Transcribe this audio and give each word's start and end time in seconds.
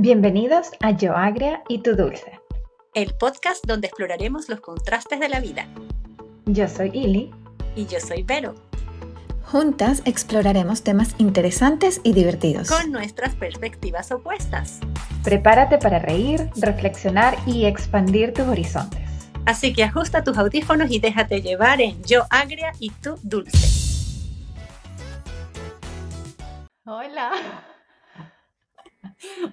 Bienvenidos 0.00 0.70
a 0.78 0.92
Yo 0.92 1.16
Agria 1.16 1.64
y 1.68 1.82
Tu 1.82 1.96
Dulce, 1.96 2.38
el 2.94 3.16
podcast 3.16 3.66
donde 3.66 3.88
exploraremos 3.88 4.48
los 4.48 4.60
contrastes 4.60 5.18
de 5.18 5.28
la 5.28 5.40
vida. 5.40 5.66
Yo 6.46 6.68
soy 6.68 6.92
Ili. 6.94 7.34
Y 7.74 7.86
yo 7.86 7.98
soy 7.98 8.22
Vero. 8.22 8.54
Juntas 9.42 10.02
exploraremos 10.04 10.84
temas 10.84 11.16
interesantes 11.18 12.00
y 12.04 12.12
divertidos. 12.12 12.68
Con 12.68 12.92
nuestras 12.92 13.34
perspectivas 13.34 14.12
opuestas. 14.12 14.78
Prepárate 15.24 15.78
para 15.78 15.98
reír, 15.98 16.48
reflexionar 16.54 17.36
y 17.44 17.66
expandir 17.66 18.32
tus 18.32 18.46
horizontes. 18.46 19.02
Así 19.46 19.72
que 19.72 19.82
ajusta 19.82 20.22
tus 20.22 20.38
audífonos 20.38 20.92
y 20.92 21.00
déjate 21.00 21.42
llevar 21.42 21.80
en 21.80 22.00
Yo 22.04 22.22
Agria 22.30 22.70
y 22.78 22.90
Tu 22.90 23.18
Dulce. 23.24 23.66
Hola. 26.84 27.32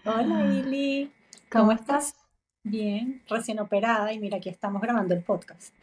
Hola 0.06 0.46
Ili. 0.46 1.12
¿Cómo, 1.52 1.72
estás? 1.72 2.16
Bien, 2.64 3.24
recién 3.28 3.60
operada 3.60 4.12
y 4.14 4.20
mira, 4.20 4.38
aquí 4.38 4.50
estamos 4.50 4.82
grabando 4.82 5.14
el 5.14 5.24
podcast. 5.24 5.74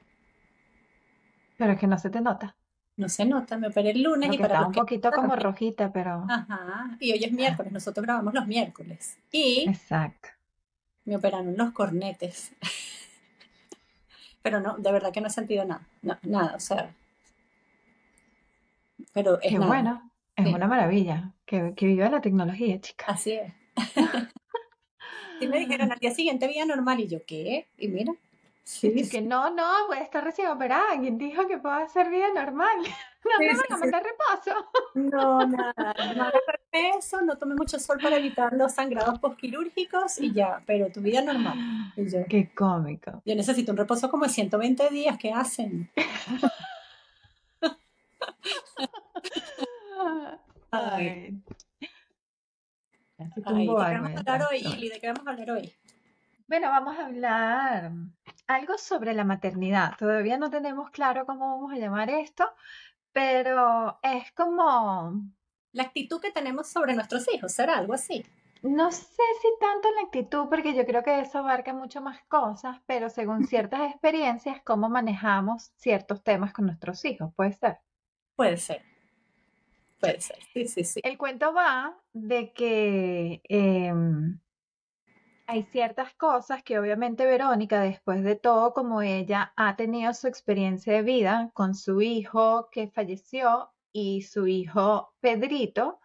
Pero 1.56 1.72
es 1.72 1.78
que 1.78 1.86
no 1.86 1.98
se 1.98 2.10
te 2.10 2.20
nota. 2.20 2.56
No 2.96 3.08
se 3.08 3.24
nota, 3.24 3.56
me 3.56 3.68
operé 3.68 3.90
el 3.90 4.02
lunes 4.02 4.32
y 4.32 4.38
para 4.38 4.54
está 4.56 4.66
un 4.66 4.72
poquito 4.72 5.10
como 5.10 5.34
rojita, 5.34 5.92
pero. 5.92 6.26
Ajá. 6.28 6.96
Y 7.00 7.12
hoy 7.12 7.24
es 7.24 7.32
miércoles, 7.32 7.72
nosotros 7.72 8.04
grabamos 8.04 8.34
los 8.34 8.46
miércoles. 8.46 9.18
Y. 9.30 9.64
Exacto. 9.68 10.28
Me 11.04 11.16
operaron 11.16 11.56
los 11.56 11.72
cornetes. 11.72 12.52
pero 14.42 14.60
no, 14.60 14.76
de 14.76 14.92
verdad 14.92 15.12
que 15.12 15.20
no 15.20 15.28
he 15.28 15.30
sentido 15.30 15.64
nada. 15.64 15.86
nada, 16.22 16.54
o 16.54 16.60
sea. 16.60 16.94
Pero 19.12 19.40
es 19.40 19.50
Qué 19.50 19.58
bueno. 19.58 20.10
Es 20.36 20.46
una 20.46 20.66
maravilla. 20.66 21.32
Que, 21.44 21.74
que 21.74 21.86
viva 21.86 22.08
la 22.08 22.20
tecnología, 22.20 22.80
chica. 22.80 23.06
Así 23.08 23.32
es. 23.32 23.61
y 25.40 25.46
me 25.46 25.58
dijeron 25.58 25.92
al 25.92 25.98
día 25.98 26.12
siguiente 26.12 26.48
vida 26.48 26.64
normal 26.64 27.00
y 27.00 27.08
yo, 27.08 27.18
¿qué? 27.26 27.68
Y 27.78 27.88
mira. 27.88 28.12
Sí, 28.64 29.08
que 29.10 29.20
no, 29.20 29.50
no, 29.50 29.86
voy 29.88 29.98
a 29.98 30.02
estar 30.02 30.22
recién 30.22 30.48
operada. 30.48 30.98
¿Quién 31.00 31.18
dijo 31.18 31.46
que 31.46 31.58
puedo 31.58 31.74
hacer 31.74 32.10
vida 32.10 32.28
normal? 32.34 32.76
No 33.24 33.38
me 33.38 33.46
van 33.46 33.60
a 33.70 33.76
meter 33.76 34.02
reposo. 34.02 34.66
No, 34.94 35.46
nada, 35.46 35.94
no 36.16 36.24
peso, 36.72 37.22
no 37.22 37.38
tome 37.38 37.54
mucho 37.54 37.78
sol 37.78 38.00
para 38.02 38.16
evitar 38.16 38.52
los 38.52 38.72
sangrados 38.72 39.20
postquirúrgicos 39.20 40.18
y 40.18 40.32
ya, 40.32 40.60
pero 40.66 40.90
tu 40.90 41.00
vida 41.00 41.22
normal. 41.22 41.56
Qué 42.28 42.50
cómico. 42.52 43.22
Yo 43.24 43.36
necesito 43.36 43.70
un 43.70 43.78
reposo 43.78 44.10
como 44.10 44.24
de 44.24 44.30
120 44.30 44.90
días, 44.90 45.18
¿qué 45.18 45.30
hacen? 45.30 45.88
Ay. 50.72 51.40
¿De 53.34 53.42
qué 53.42 53.52
vamos 53.52 53.80
a 53.80 53.86
hablar 54.18 54.48
hoy, 54.50 54.88
¿De 54.88 55.00
qué 55.00 55.06
vamos 55.08 55.26
a 55.26 55.30
hablar 55.30 55.50
hoy? 55.50 55.72
Bueno, 56.48 56.68
vamos 56.68 56.98
a 56.98 57.06
hablar 57.06 57.92
algo 58.46 58.76
sobre 58.78 59.14
la 59.14 59.24
maternidad. 59.24 59.94
Todavía 59.98 60.36
no 60.38 60.50
tenemos 60.50 60.90
claro 60.90 61.24
cómo 61.26 61.56
vamos 61.56 61.72
a 61.72 61.76
llamar 61.76 62.10
esto, 62.10 62.50
pero 63.12 63.98
es 64.02 64.32
como... 64.32 65.22
La 65.72 65.84
actitud 65.84 66.20
que 66.20 66.30
tenemos 66.30 66.68
sobre 66.68 66.94
nuestros 66.94 67.26
hijos, 67.32 67.52
¿será 67.52 67.78
algo 67.78 67.94
así? 67.94 68.22
No 68.62 68.92
sé 68.92 69.22
si 69.40 69.48
tanto 69.58 69.88
la 69.96 70.02
actitud, 70.02 70.48
porque 70.48 70.74
yo 70.74 70.84
creo 70.84 71.02
que 71.02 71.18
eso 71.20 71.38
abarca 71.38 71.72
mucho 71.72 72.00
más 72.00 72.22
cosas, 72.28 72.78
pero 72.86 73.08
según 73.08 73.46
ciertas 73.46 73.90
experiencias, 73.90 74.60
cómo 74.62 74.88
manejamos 74.88 75.72
ciertos 75.76 76.22
temas 76.22 76.52
con 76.52 76.66
nuestros 76.66 77.04
hijos, 77.04 77.32
¿puede 77.34 77.54
ser? 77.54 77.78
Puede 78.36 78.58
ser. 78.58 78.91
Puede 80.02 80.20
ser, 80.20 80.38
sí, 80.52 80.66
sí, 80.66 80.84
sí. 80.84 81.00
El 81.04 81.16
cuento 81.16 81.54
va 81.54 81.96
de 82.12 82.52
que 82.52 83.40
em, 83.44 84.38
hay 85.46 85.62
ciertas 85.64 86.12
cosas 86.14 86.62
que 86.62 86.78
obviamente 86.78 87.24
Verónica, 87.24 87.80
después 87.80 88.24
de 88.24 88.34
todo, 88.34 88.74
como 88.74 89.02
ella 89.02 89.52
ha 89.56 89.76
tenido 89.76 90.12
su 90.12 90.26
experiencia 90.26 90.92
de 90.92 91.02
vida 91.02 91.50
con 91.54 91.74
su 91.74 92.02
hijo 92.02 92.68
que 92.72 92.88
falleció 92.88 93.70
y 93.92 94.22
su 94.22 94.46
hijo 94.46 95.14
Pedrito, 95.20 96.00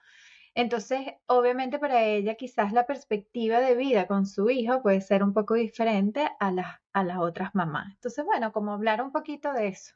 entonces 0.54 1.00
obviamente 1.28 1.80
para 1.80 2.04
ella 2.04 2.36
quizás 2.36 2.74
la 2.74 2.86
perspectiva 2.86 3.60
de 3.60 3.76
vida 3.76 4.08
con 4.08 4.26
su 4.26 4.50
hijo 4.50 4.82
puede 4.82 5.02
ser 5.02 5.24
un 5.24 5.34
poco 5.34 5.54
diferente 5.56 6.30
a 6.40 6.52
las, 6.52 6.80
a 6.94 7.04
las 7.04 7.18
otras 7.20 7.56
mamás. 7.56 7.94
Entonces, 7.94 8.26
bueno, 8.26 8.52
como 8.52 8.74
hablar 8.74 9.02
un 9.02 9.12
poquito 9.12 9.54
de 9.54 9.70
eso. 9.70 9.94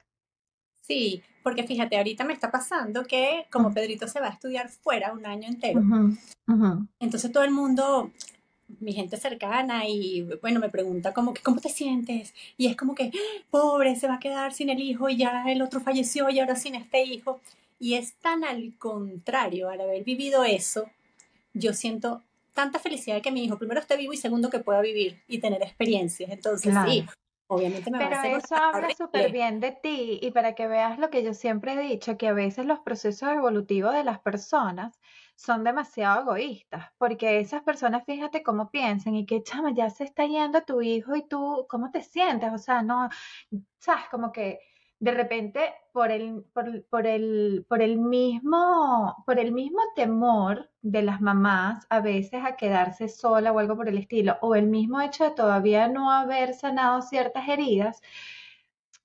Sí, 0.81 1.21
porque 1.43 1.63
fíjate, 1.63 1.97
ahorita 1.97 2.23
me 2.23 2.33
está 2.33 2.51
pasando 2.51 3.03
que 3.03 3.45
como 3.51 3.73
Pedrito 3.73 4.07
se 4.07 4.19
va 4.19 4.27
a 4.27 4.31
estudiar 4.31 4.69
fuera 4.69 5.13
un 5.13 5.25
año 5.25 5.47
entero, 5.47 5.81
entonces 6.99 7.31
todo 7.31 7.43
el 7.43 7.51
mundo 7.51 8.11
mi 8.79 8.93
gente 8.93 9.17
cercana 9.17 9.87
y 9.87 10.21
bueno, 10.41 10.59
me 10.59 10.69
pregunta 10.69 11.13
como 11.13 11.33
que, 11.33 11.41
¿cómo 11.41 11.59
te 11.59 11.69
sientes? 11.69 12.33
Y 12.57 12.67
es 12.67 12.75
como 12.75 12.95
que, 12.95 13.11
pobre, 13.49 13.95
se 13.95 14.07
va 14.07 14.15
a 14.15 14.19
quedar 14.19 14.53
sin 14.53 14.69
el 14.69 14.79
hijo 14.79 15.09
y 15.09 15.17
ya 15.17 15.43
el 15.47 15.61
otro 15.61 15.81
falleció 15.81 16.29
y 16.29 16.39
ahora 16.39 16.55
sin 16.55 16.75
este 16.75 17.03
hijo. 17.03 17.41
Y 17.79 17.95
es 17.95 18.13
tan 18.13 18.43
al 18.43 18.77
contrario, 18.77 19.69
al 19.69 19.81
haber 19.81 20.03
vivido 20.03 20.43
eso, 20.43 20.89
yo 21.53 21.73
siento 21.73 22.21
tanta 22.53 22.79
felicidad 22.79 23.21
que 23.21 23.31
mi 23.31 23.43
hijo 23.43 23.57
primero 23.57 23.79
esté 23.79 23.97
vivo 23.97 24.13
y 24.13 24.17
segundo 24.17 24.49
que 24.49 24.59
pueda 24.59 24.81
vivir 24.81 25.19
y 25.27 25.39
tener 25.39 25.61
experiencias. 25.63 26.29
Entonces, 26.29 26.73
sí, 26.85 27.05
obviamente 27.51 27.91
me 27.91 27.97
Pero 27.97 28.11
va 28.11 28.21
a 28.21 28.27
eso 28.29 28.55
habla 28.55 28.89
súper 28.95 29.31
bien 29.31 29.59
de 29.59 29.73
ti 29.73 30.19
y 30.21 30.31
para 30.31 30.55
que 30.55 30.67
veas 30.67 30.97
lo 30.97 31.09
que 31.09 31.21
yo 31.21 31.33
siempre 31.33 31.73
he 31.73 31.77
dicho, 31.77 32.17
que 32.17 32.29
a 32.29 32.33
veces 32.33 32.65
los 32.65 32.79
procesos 32.79 33.29
evolutivos 33.29 33.93
de 33.93 34.05
las 34.05 34.19
personas 34.19 34.99
son 35.35 35.63
demasiado 35.63 36.21
egoístas, 36.21 36.91
porque 36.97 37.39
esas 37.39 37.63
personas, 37.63 38.03
fíjate 38.05 38.41
cómo 38.41 38.69
piensan 38.69 39.15
y 39.15 39.25
que, 39.25 39.43
chama, 39.43 39.73
ya 39.73 39.89
se 39.89 40.05
está 40.05 40.25
yendo 40.25 40.61
tu 40.63 40.81
hijo 40.81 41.15
y 41.15 41.27
tú, 41.27 41.65
¿cómo 41.67 41.91
te 41.91 42.01
sientes? 42.03 42.53
O 42.53 42.57
sea, 42.57 42.83
no, 42.83 43.09
sabes, 43.79 44.05
como 44.09 44.31
que 44.31 44.59
de 45.01 45.11
repente 45.11 45.73
por 45.93 46.11
el, 46.11 46.45
por, 46.53 46.85
por, 46.85 47.07
el, 47.07 47.65
por, 47.67 47.81
el 47.81 47.97
mismo, 47.97 49.23
por 49.25 49.39
el 49.39 49.51
mismo 49.51 49.79
temor 49.95 50.69
de 50.83 51.01
las 51.01 51.19
mamás 51.21 51.87
a 51.89 52.01
veces 52.01 52.43
a 52.45 52.55
quedarse 52.55 53.09
sola 53.09 53.51
o 53.51 53.57
algo 53.57 53.75
por 53.75 53.89
el 53.89 53.97
estilo, 53.97 54.37
o 54.41 54.55
el 54.55 54.67
mismo 54.67 55.01
hecho 55.01 55.23
de 55.23 55.31
todavía 55.31 55.87
no 55.87 56.11
haber 56.11 56.53
sanado 56.53 57.01
ciertas 57.01 57.49
heridas, 57.49 57.99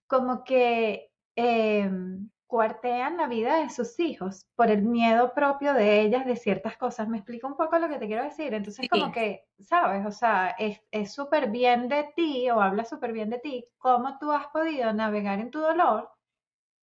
como 0.07 0.45
que 0.45 1.11
em, 1.35 2.29
cuartean 2.47 3.17
la 3.17 3.27
vida 3.27 3.57
de 3.57 3.71
sus 3.71 3.99
hijos 3.99 4.47
por 4.55 4.71
el 4.71 4.83
miedo 4.83 5.35
propio 5.35 5.75
de 5.75 6.01
ellas 6.01 6.25
de 6.27 6.37
ciertas 6.37 6.77
cosas. 6.77 7.09
¿Me 7.09 7.19
explico 7.19 7.47
un 7.47 7.57
poco 7.57 7.79
lo 7.79 7.89
que 7.89 7.99
te 7.99 8.07
quiero 8.07 8.23
decir? 8.23 8.55
Entonces, 8.55 8.89
como 8.89 9.11
que, 9.13 9.47
¿sabes? 9.61 10.07
O 10.07 10.13
sea, 10.13 10.57
es 10.59 11.13
súper 11.13 11.51
bien 11.51 11.89
de 11.89 12.13
ti 12.15 12.49
o 12.51 12.61
habla 12.61 12.85
súper 12.85 13.13
bien 13.13 13.31
de 13.31 13.39
ti 13.39 13.65
cómo 13.79 14.19
tú 14.19 14.31
has 14.33 14.47
podido 14.49 14.93
navegar 14.93 15.41
en 15.41 15.51
tu 15.51 15.61
dolor 15.61 16.11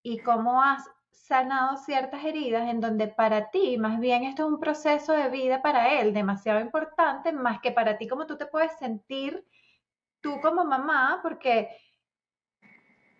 y 0.03 0.19
cómo 0.19 0.63
has 0.63 0.85
sanado 1.13 1.77
ciertas 1.77 2.25
heridas 2.25 2.69
en 2.69 2.81
donde 2.81 3.07
para 3.07 3.51
ti 3.51 3.77
más 3.79 4.01
bien 4.01 4.25
esto 4.25 4.45
es 4.45 4.49
un 4.49 4.59
proceso 4.59 5.13
de 5.13 5.29
vida 5.29 5.63
para 5.63 6.01
él 6.01 6.13
demasiado 6.13 6.61
importante 6.61 7.33
más 7.33 7.61
que 7.61 7.71
para 7.71 7.99
ti 7.99 8.09
como 8.09 8.27
tú 8.27 8.37
te 8.37 8.47
puedes 8.47 8.77
sentir 8.79 9.47
tú 10.21 10.41
como 10.41 10.65
mamá 10.65 11.21
porque 11.23 11.69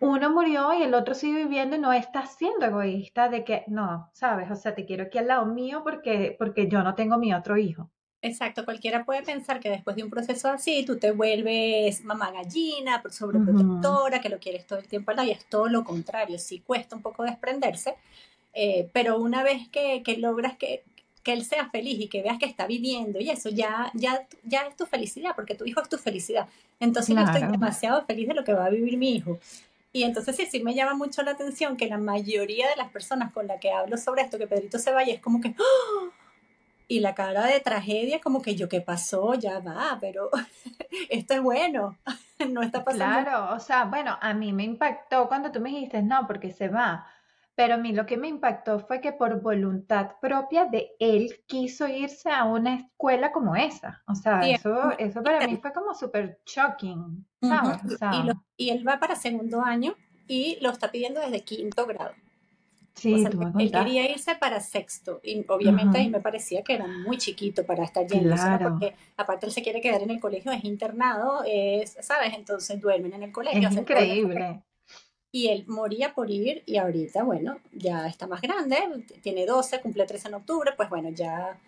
uno 0.03 0.29
murió 0.29 0.73
y 0.73 0.83
el 0.83 0.93
otro 0.93 1.15
sigue 1.15 1.45
viviendo 1.45 1.77
y 1.77 1.79
no 1.79 1.93
está 1.93 2.25
siendo 2.25 2.65
egoísta 2.65 3.29
de 3.29 3.45
que, 3.45 3.63
no, 3.67 4.09
sabes, 4.13 4.51
o 4.51 4.55
sea, 4.55 4.75
te 4.75 4.85
quiero 4.85 5.03
aquí 5.03 5.17
al 5.17 5.27
lado 5.27 5.45
mío 5.45 5.81
porque, 5.83 6.35
porque 6.37 6.67
yo 6.67 6.83
no 6.83 6.93
tengo 6.93 7.17
mi 7.17 7.33
otro 7.33 7.57
hijo. 7.57 7.89
Exacto, 8.21 8.65
cualquiera 8.65 9.05
puede 9.05 9.23
pensar 9.23 9.61
que 9.61 9.69
después 9.69 9.95
de 9.95 10.03
un 10.03 10.09
proceso 10.09 10.49
así 10.49 10.85
tú 10.85 10.97
te 10.97 11.11
vuelves 11.11 12.03
mamá 12.03 12.31
gallina, 12.31 13.01
sobreprotectora, 13.09 14.19
que 14.19 14.29
lo 14.29 14.39
quieres 14.39 14.67
todo 14.67 14.79
el 14.79 14.87
tiempo 14.87 15.11
al 15.11 15.17
lado 15.17 15.29
y 15.29 15.31
es 15.31 15.45
todo 15.45 15.67
lo 15.67 15.85
contrario, 15.85 16.37
sí 16.37 16.59
cuesta 16.59 16.95
un 16.95 17.01
poco 17.01 17.23
desprenderse, 17.23 17.95
eh, 18.53 18.89
pero 18.93 19.17
una 19.19 19.41
vez 19.43 19.69
que, 19.69 20.03
que 20.03 20.17
logras 20.17 20.57
que, 20.57 20.83
que 21.23 21.31
él 21.31 21.45
sea 21.45 21.69
feliz 21.69 21.99
y 21.99 22.07
que 22.07 22.21
veas 22.21 22.39
que 22.39 22.45
está 22.45 22.67
viviendo 22.67 23.19
y 23.19 23.29
eso 23.29 23.49
ya, 23.49 23.89
ya, 23.93 24.27
ya 24.43 24.63
es 24.67 24.75
tu 24.75 24.85
felicidad, 24.85 25.31
porque 25.35 25.55
tu 25.55 25.65
hijo 25.65 25.81
es 25.81 25.89
tu 25.89 25.97
felicidad. 25.97 26.47
Entonces 26.81 27.15
yo 27.15 27.21
estoy 27.21 27.49
demasiado 27.49 28.05
feliz 28.05 28.27
de 28.27 28.33
lo 28.33 28.43
que 28.43 28.53
va 28.53 28.65
a 28.65 28.69
vivir 28.69 28.97
mi 28.97 29.15
hijo. 29.15 29.39
Y 29.95 30.03
entonces 30.03 30.35
sí, 30.35 30.47
sí 30.47 30.63
me 30.63 30.73
llama 30.73 30.95
mucho 30.95 31.21
la 31.21 31.31
atención 31.31 31.77
que 31.77 31.87
la 31.87 31.99
mayoría 31.99 32.67
de 32.67 32.75
las 32.75 32.89
personas 32.89 33.31
con 33.31 33.45
las 33.45 33.59
que 33.59 33.71
hablo 33.71 33.95
sobre 33.97 34.23
esto, 34.23 34.39
que 34.39 34.47
Pedrito 34.47 34.79
se 34.79 34.91
vaya, 34.91 35.13
es 35.13 35.21
como 35.21 35.39
que... 35.39 35.49
¡ah! 35.49 36.09
Y 36.87 36.99
la 36.99 37.13
cara 37.13 37.45
de 37.45 37.59
tragedia, 37.59 38.19
como 38.19 38.41
que 38.41 38.55
yo, 38.55 38.67
¿qué 38.67 38.81
pasó? 38.81 39.35
Ya 39.35 39.59
va, 39.59 39.99
pero 40.01 40.31
esto 41.09 41.35
es 41.35 41.41
bueno, 41.41 41.95
no 42.49 42.63
está 42.63 42.83
pasando. 42.83 43.29
Claro, 43.29 43.55
o 43.55 43.59
sea, 43.59 43.85
bueno, 43.85 44.17
a 44.19 44.33
mí 44.33 44.51
me 44.51 44.63
impactó 44.63 45.27
cuando 45.27 45.51
tú 45.51 45.59
me 45.61 45.69
dijiste, 45.69 46.01
no, 46.01 46.25
porque 46.25 46.51
se 46.51 46.69
va. 46.69 47.07
Pero 47.55 47.75
a 47.75 47.77
mí 47.77 47.93
lo 47.93 48.05
que 48.05 48.17
me 48.17 48.27
impactó 48.27 48.79
fue 48.79 48.99
que 48.99 49.11
por 49.11 49.41
voluntad 49.41 50.13
propia 50.19 50.65
de 50.65 50.91
él 50.99 51.43
quiso 51.45 51.87
irse 51.87 52.31
a 52.31 52.45
una 52.45 52.75
escuela 52.75 53.31
como 53.31 53.55
esa. 53.55 54.01
O 54.07 54.15
sea, 54.15 54.41
eso, 54.41 54.91
eso 54.97 55.21
para 55.21 55.45
mí 55.45 55.57
fue 55.57 55.71
como 55.71 55.93
súper 55.93 56.39
shocking. 56.45 57.25
y, 57.41 58.65
y, 58.65 58.69
él 58.71 58.87
va 58.87 58.99
para 58.99 59.15
segundo 59.15 59.61
año 59.61 59.95
y 60.27 60.57
lo 60.61 60.71
está 60.71 60.89
pidiendo 60.89 61.21
desde 61.21 61.43
quinto 61.43 61.85
grado. 61.85 62.13
Sí, 62.95 63.25
él 63.57 63.71
quería 63.71 64.09
irse 64.09 64.35
para 64.35 64.59
sexto 64.59 65.19
y 65.23 65.43
obviamente 65.47 65.97
ahí 65.97 66.09
me 66.09 66.21
parecía 66.21 66.61
que 66.61 66.75
era 66.75 66.87
muy 66.87 67.17
chiquito 67.17 67.65
para 67.65 67.83
estar 67.83 68.05
yendo, 68.05 68.35
porque 68.61 68.93
aparte 69.17 69.47
él 69.47 69.51
se 69.51 69.63
quiere 69.63 69.81
quedar 69.81 70.03
en 70.03 70.11
el 70.11 70.19
colegio, 70.19 70.51
es 70.51 70.63
internado, 70.63 71.43
es, 71.45 71.97
¿sabes? 72.01 72.33
Entonces 72.35 72.79
duermen 72.79 73.13
en 73.13 73.23
el 73.23 73.31
colegio. 73.31 73.67
Es 73.67 73.75
increíble. 73.75 74.61
Y 75.35 75.47
él 75.47 75.65
moría 75.67 76.13
por 76.13 76.29
ir 76.29 76.61
y 76.67 76.77
ahorita, 76.77 77.23
bueno, 77.23 77.57
ya 77.71 78.05
está 78.05 78.27
más 78.27 78.39
grande, 78.39 78.77
tiene 79.23 79.47
12, 79.47 79.81
cumple 79.81 80.05
13 80.05 80.27
en 80.27 80.35
octubre, 80.35 80.73
pues 80.77 80.89
bueno, 80.89 81.09
ya 81.09 81.59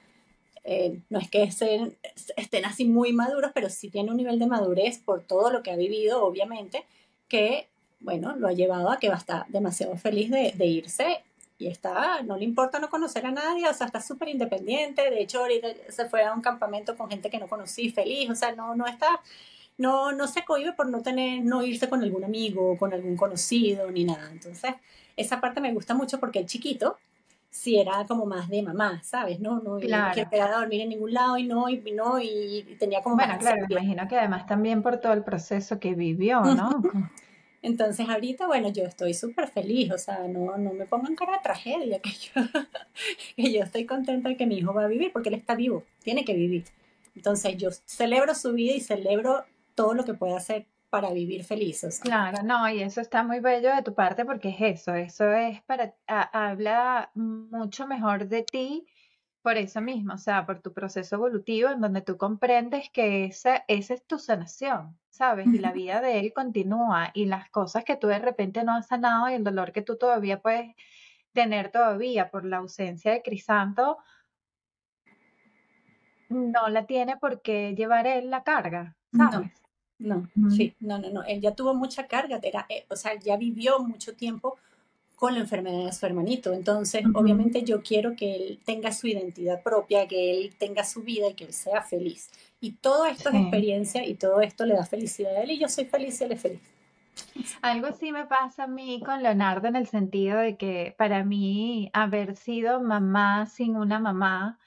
eh, 0.64 1.00
no 1.10 1.18
es 1.18 1.32
que 1.32 1.42
estén, 1.42 2.66
así 2.66 2.86
muy 2.86 3.12
maduros, 3.12 3.50
pero 3.56 3.72
sí 3.72 3.90
tiene 3.90 4.12
un 4.12 4.18
nivel 4.18 4.38
de 4.38 4.46
madurez 4.46 5.00
por 5.00 5.24
todo 5.24 5.50
lo 5.50 5.64
que 5.64 5.72
ha 5.72 5.76
vivido, 5.76 6.24
obviamente, 6.24 6.86
que 7.28 7.68
bueno, 8.00 8.36
lo 8.36 8.48
ha 8.48 8.54
llevado 8.54 8.92
a 8.92 9.00
que 9.00 9.10
va 9.10 9.16
a 9.16 9.18
estar 9.18 9.48
demasiado 9.48 9.98
feliz 9.98 10.30
de, 10.30 10.66
irse 10.68 11.24
y 11.58 11.68
está, 11.68 12.22
no 12.22 12.38
le 12.38 12.44
importa 12.44 12.78
no 12.80 12.92
conocer 12.92 13.26
a 13.26 13.32
nadie, 13.32 13.68
o 13.68 13.74
sea, 13.74 13.88
está 13.88 14.00
súper 14.00 14.30
independiente, 14.30 15.10
de 15.10 15.22
hecho 15.22 15.40
ahorita 15.40 15.70
se 15.90 16.06
fue 16.08 16.24
a 16.24 16.34
un 16.34 16.42
campamento 16.42 16.96
con 16.96 17.10
gente 17.10 17.32
que 17.32 17.40
no 17.40 17.48
conocí, 17.48 17.90
feliz, 17.90 18.30
o 18.30 18.36
sea, 18.36 18.54
no, 18.54 18.76
no 18.76 18.86
está, 18.86 19.22
no, 19.78 20.12
no 20.12 20.28
se 20.28 20.46
cohibe 20.46 20.74
por 20.74 20.90
no 20.90 21.02
tener, 21.02 21.44
no 21.44 21.64
irse 21.64 21.90
con 21.90 22.04
algún 22.04 22.24
amigo, 22.24 22.78
con 22.78 22.94
algún 22.94 23.18
conocido, 23.18 23.92
ni 23.92 24.06
nada, 24.06 24.30
entonces, 24.32 24.76
esa 25.18 25.42
parte 25.42 25.62
me 25.62 25.74
gusta 25.74 25.94
mucho 25.94 26.20
porque 26.20 26.40
el 26.40 26.46
chiquito, 26.46 26.98
sí 27.56 27.80
era 27.80 28.06
como 28.06 28.26
más 28.26 28.50
de 28.50 28.62
mamá, 28.62 29.02
¿sabes? 29.04 29.40
No, 29.40 29.62
no, 29.62 29.78
claro. 29.78 30.22
no 30.22 30.30
quiero 30.30 30.46
a 30.46 30.60
dormir 30.60 30.82
en 30.82 30.90
ningún 30.90 31.14
lado 31.14 31.38
y 31.38 31.44
no, 31.44 31.70
y 31.70 31.80
no, 31.94 32.20
y, 32.20 32.76
tenía 32.78 33.02
como 33.02 33.16
Bueno, 33.16 33.38
claro, 33.40 33.66
me 33.68 33.76
imagino 33.76 34.08
que 34.10 34.18
además 34.18 34.46
también 34.46 34.84
por 34.84 34.98
todo 34.98 35.14
el 35.14 35.24
proceso 35.24 35.80
que 35.80 35.96
vivió, 35.96 36.42
¿no? 36.42 36.70
Entonces 37.62 38.08
ahorita, 38.08 38.46
bueno, 38.46 38.70
yo 38.70 38.84
estoy 38.84 39.14
súper 39.14 39.48
feliz, 39.48 39.92
o 39.92 39.98
sea, 39.98 40.28
no, 40.28 40.58
no 40.58 40.74
me 40.74 40.86
pongan 40.86 41.16
cara 41.16 41.34
de 41.34 41.40
tragedia, 41.40 42.00
que 42.04 42.12
yo, 42.12 42.42
que 43.36 43.54
yo 43.54 43.64
estoy 43.64 43.86
contenta 43.86 44.30
de 44.30 44.38
que 44.38 44.46
mi 44.46 44.58
hijo 44.58 44.74
va 44.74 44.84
a 44.84 44.88
vivir, 44.88 45.12
porque 45.14 45.30
él 45.30 45.36
está 45.36 45.56
vivo, 45.56 45.84
tiene 46.04 46.26
que 46.26 46.34
vivir. 46.34 46.66
Entonces 47.16 47.56
yo 47.56 47.70
celebro 47.72 48.36
su 48.36 48.52
vida 48.54 48.74
y 48.74 48.82
celebro 48.82 49.46
todo 49.76 49.94
lo 49.94 50.04
que 50.06 50.14
puede 50.14 50.36
hacer 50.36 50.68
para 50.90 51.12
vivir 51.12 51.44
feliz. 51.44 51.86
Claro, 52.02 52.42
no, 52.44 52.70
y 52.70 52.82
eso 52.82 53.02
está 53.02 53.22
muy 53.22 53.40
bello 53.40 53.76
de 53.76 53.84
tu 53.84 53.94
parte 53.94 54.24
porque 54.24 54.50
es 54.50 54.62
eso, 54.62 54.94
eso 54.96 55.32
es 55.34 55.62
para, 55.64 55.94
habla 56.08 57.12
mucho 57.14 57.86
mejor 57.86 58.28
de 58.28 58.44
ti 58.44 58.88
por 59.42 59.58
eso 59.58 59.80
mismo, 59.80 60.14
o 60.14 60.18
sea, 60.18 60.46
por 60.46 60.62
tu 60.62 60.74
proceso 60.74 61.18
evolutivo 61.18 61.70
en 61.70 61.80
donde 61.80 62.02
tú 62.02 62.18
comprendes 62.18 62.90
que 62.90 63.26
esa, 63.26 63.64
esa 63.68 63.94
es 63.94 64.04
tu 64.08 64.18
sanación, 64.18 64.98
¿sabes? 65.10 65.46
Y 65.48 65.60
la 65.60 65.72
vida 65.72 66.02
de 66.02 66.20
él 66.20 66.34
continúa 66.34 67.12
y 67.14 67.26
las 67.26 67.50
cosas 67.52 67.84
que 67.84 67.96
tú 67.96 68.08
de 68.08 68.18
repente 68.18 68.64
no 68.64 68.74
has 68.74 68.88
sanado 68.88 69.30
y 69.30 69.34
el 69.34 69.44
dolor 69.44 69.72
que 69.72 69.84
tú 69.84 69.98
todavía 69.98 70.42
puedes 70.42 70.74
tener 71.32 71.70
todavía 71.70 72.32
por 72.32 72.44
la 72.44 72.58
ausencia 72.58 73.12
de 73.12 73.22
Crisanto, 73.22 74.00
no 76.30 76.68
la 76.70 76.86
tiene 76.86 77.18
por 77.18 77.42
qué 77.42 77.76
llevar 77.76 78.08
él 78.08 78.30
la 78.30 78.44
carga, 78.44 78.96
¿sabes? 79.16 79.52
No, 79.52 79.65
sí, 80.50 80.74
no, 80.80 81.00
no, 81.00 81.10
no, 81.10 81.24
él 81.24 81.42
ya 81.42 81.56
tuvo 81.56 81.74
mucha 81.74 82.08
carga, 82.08 82.40
era, 82.44 82.66
eh, 82.70 82.86
o 82.90 82.96
sea, 82.96 83.18
ya 83.20 83.38
vivió 83.38 83.80
mucho 83.80 84.14
tiempo 84.14 84.58
con 85.16 85.34
la 85.34 85.40
enfermedad 85.40 85.86
de 85.86 85.94
su 85.94 86.06
hermanito. 86.06 86.54
Entonces, 86.54 87.04
obviamente 87.14 87.64
yo 87.64 87.82
quiero 87.82 88.16
que 88.16 88.36
él 88.36 88.60
tenga 88.66 88.92
su 88.92 89.08
identidad 89.08 89.64
propia, 89.64 90.08
que 90.08 90.32
él 90.32 90.54
tenga 90.58 90.84
su 90.84 91.02
vida 91.02 91.30
y 91.30 91.34
que 91.34 91.46
él 91.46 91.54
sea 91.54 91.82
feliz. 91.82 92.30
Y 92.60 92.72
todo 92.74 93.06
esto 93.06 93.30
es 93.30 93.36
experiencia 93.36 94.06
y 94.06 94.16
todo 94.16 94.42
esto 94.42 94.66
le 94.66 94.76
da 94.76 94.86
felicidad 94.86 95.36
a 95.36 95.44
él 95.44 95.52
y 95.52 95.60
yo 95.60 95.70
soy 95.70 95.86
feliz 95.86 96.20
y 96.20 96.24
él 96.26 96.32
es 96.34 96.42
feliz. 96.42 96.62
Algo 97.62 97.94
sí 97.94 98.12
me 98.12 98.26
pasa 98.26 98.64
a 98.64 98.68
mí 98.68 99.02
con 99.06 99.24
Leonardo 99.24 99.70
en 99.70 99.78
el 99.78 99.88
sentido 99.88 100.38
de 100.38 100.58
que 100.58 100.94
para 100.98 101.24
mí 101.24 101.90
haber 101.94 102.36
sido 102.36 102.82
mamá 102.82 103.46
sin 103.46 103.78
una 103.78 104.00
mamá 104.00 104.60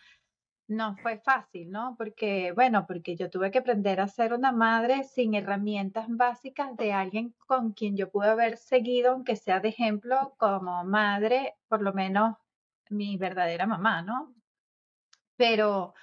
no 0.69 0.97
fue 0.97 1.19
fácil, 1.19 1.70
¿no? 1.70 1.97
Porque, 1.97 2.53
bueno, 2.53 2.87
porque 2.87 3.17
yo 3.17 3.31
tuve 3.31 3.50
que 3.50 3.59
aprender 3.59 4.00
a 4.00 4.09
ser 4.09 4.32
una 4.35 4.53
madre 4.53 5.05
sin 5.05 5.35
herramientas 5.35 6.06
básicas 6.09 6.76
de 6.76 6.93
alguien 6.93 7.35
con 7.47 7.73
quien 7.73 7.97
yo 7.97 8.11
pude 8.11 8.29
haber 8.29 8.59
seguido, 8.59 9.12
aunque 9.12 9.37
sea 9.37 9.61
de 9.61 9.70
ejemplo, 9.70 10.35
como 10.38 10.85
madre, 10.85 11.56
por 11.69 11.82
lo 11.82 11.93
menos 11.94 12.37
mi 12.91 13.17
verdadera 13.17 13.67
mamá, 13.67 14.03
¿no? 14.03 14.35
Pero 15.37 15.94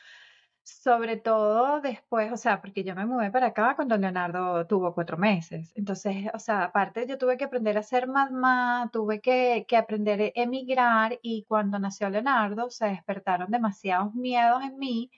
sobre 0.65 1.17
todo 1.17 1.79
después, 1.79 2.31
o 2.31 2.37
sea, 2.37 2.59
porque 2.59 2.83
yo 2.83 2.95
me 2.95 3.05
mudé 3.05 3.29
para 3.31 3.47
acá 3.47 3.75
cuando 3.75 3.97
Leonardo 3.97 4.65
tuvo 4.67 4.93
cuatro 4.95 5.15
meses. 5.17 5.71
Entonces, 5.75 6.27
o 6.33 6.39
sea, 6.39 6.63
aparte 6.65 7.05
yo 7.07 7.17
tuve 7.19 7.37
que 7.37 7.45
aprender 7.45 7.77
a 7.77 7.83
ser 7.83 8.07
mamá, 8.07 8.89
tuve 8.91 9.21
que, 9.21 9.65
que 9.67 9.77
aprender 9.77 10.21
a 10.21 10.41
emigrar 10.41 11.19
y 11.21 11.45
cuando 11.47 11.77
nació 11.79 12.09
Leonardo 12.09 12.69
se 12.71 12.87
despertaron 12.87 13.51
demasiados 13.51 14.15
miedos 14.15 14.63
en 14.63 14.77
mí 14.79 15.11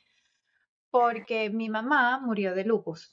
porque 0.92 1.50
mi 1.50 1.70
mamá 1.70 2.20
murió 2.20 2.54
de 2.54 2.66
lupus. 2.66 3.12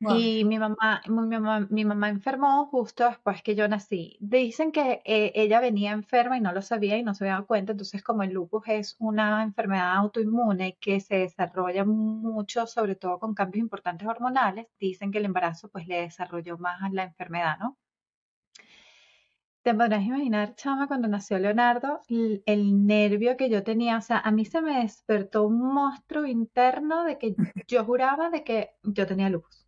Y 0.00 0.44
mi 0.44 0.58
mamá, 0.58 1.00
mi 1.06 1.38
mamá, 1.38 1.66
mi 1.70 1.84
mamá 1.84 2.08
enfermó 2.10 2.66
justo 2.66 3.08
después 3.08 3.42
que 3.42 3.54
yo 3.54 3.66
nací. 3.66 4.18
Dicen 4.20 4.70
que 4.72 5.00
eh, 5.04 5.32
ella 5.34 5.60
venía 5.60 5.92
enferma 5.92 6.36
y 6.36 6.40
no 6.40 6.52
lo 6.52 6.60
sabía 6.62 6.98
y 6.98 7.02
no 7.02 7.14
se 7.14 7.24
había 7.24 7.34
dado 7.34 7.46
cuenta. 7.46 7.72
Entonces, 7.72 8.02
como 8.02 8.22
el 8.22 8.32
lupus 8.32 8.64
es 8.68 8.96
una 8.98 9.42
enfermedad 9.42 9.96
autoinmune 9.96 10.76
que 10.80 11.00
se 11.00 11.16
desarrolla 11.16 11.84
mucho, 11.84 12.66
sobre 12.66 12.94
todo 12.96 13.18
con 13.18 13.34
cambios 13.34 13.62
importantes 13.62 14.06
hormonales, 14.06 14.66
dicen 14.78 15.10
que 15.10 15.18
el 15.18 15.24
embarazo 15.26 15.68
pues 15.70 15.86
le 15.86 16.02
desarrolló 16.02 16.58
más 16.58 16.92
la 16.92 17.04
enfermedad, 17.04 17.58
¿no? 17.58 17.78
Te 19.62 19.74
podrás 19.74 20.04
imaginar, 20.04 20.54
chama, 20.54 20.86
cuando 20.86 21.08
nació 21.08 21.38
Leonardo, 21.40 22.00
el, 22.08 22.86
nervio 22.86 23.36
que 23.36 23.50
yo 23.50 23.64
tenía, 23.64 23.98
o 23.98 24.00
sea, 24.00 24.20
a 24.20 24.30
mí 24.30 24.44
se 24.44 24.62
me 24.62 24.78
despertó 24.80 25.44
un 25.44 25.58
monstruo 25.74 26.24
interno 26.24 27.02
de 27.04 27.18
que 27.18 27.34
yo 27.66 27.84
juraba 27.84 28.30
de 28.30 28.44
que 28.44 28.70
yo 28.84 29.06
tenía 29.08 29.28
lupus. 29.28 29.65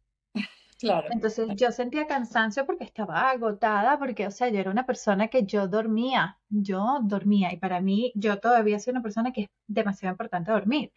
Claro. 0.78 1.08
Entonces 1.10 1.48
yo 1.56 1.72
sentía 1.72 2.06
cansancio 2.06 2.64
porque 2.64 2.84
estaba 2.84 3.30
agotada, 3.30 3.98
porque, 3.98 4.26
o 4.28 4.30
sea, 4.30 4.48
yo 4.48 4.60
era 4.60 4.70
una 4.70 4.86
persona 4.86 5.26
que 5.28 5.44
yo 5.44 5.66
dormía, 5.66 6.38
yo 6.48 7.00
dormía 7.02 7.52
y 7.52 7.56
para 7.58 7.80
mí 7.80 8.12
yo 8.14 8.38
todavía 8.38 8.78
soy 8.78 8.92
una 8.92 9.02
persona 9.02 9.32
que 9.32 9.42
es 9.42 9.48
demasiado 9.66 10.12
importante 10.12 10.52
dormir. 10.52 10.92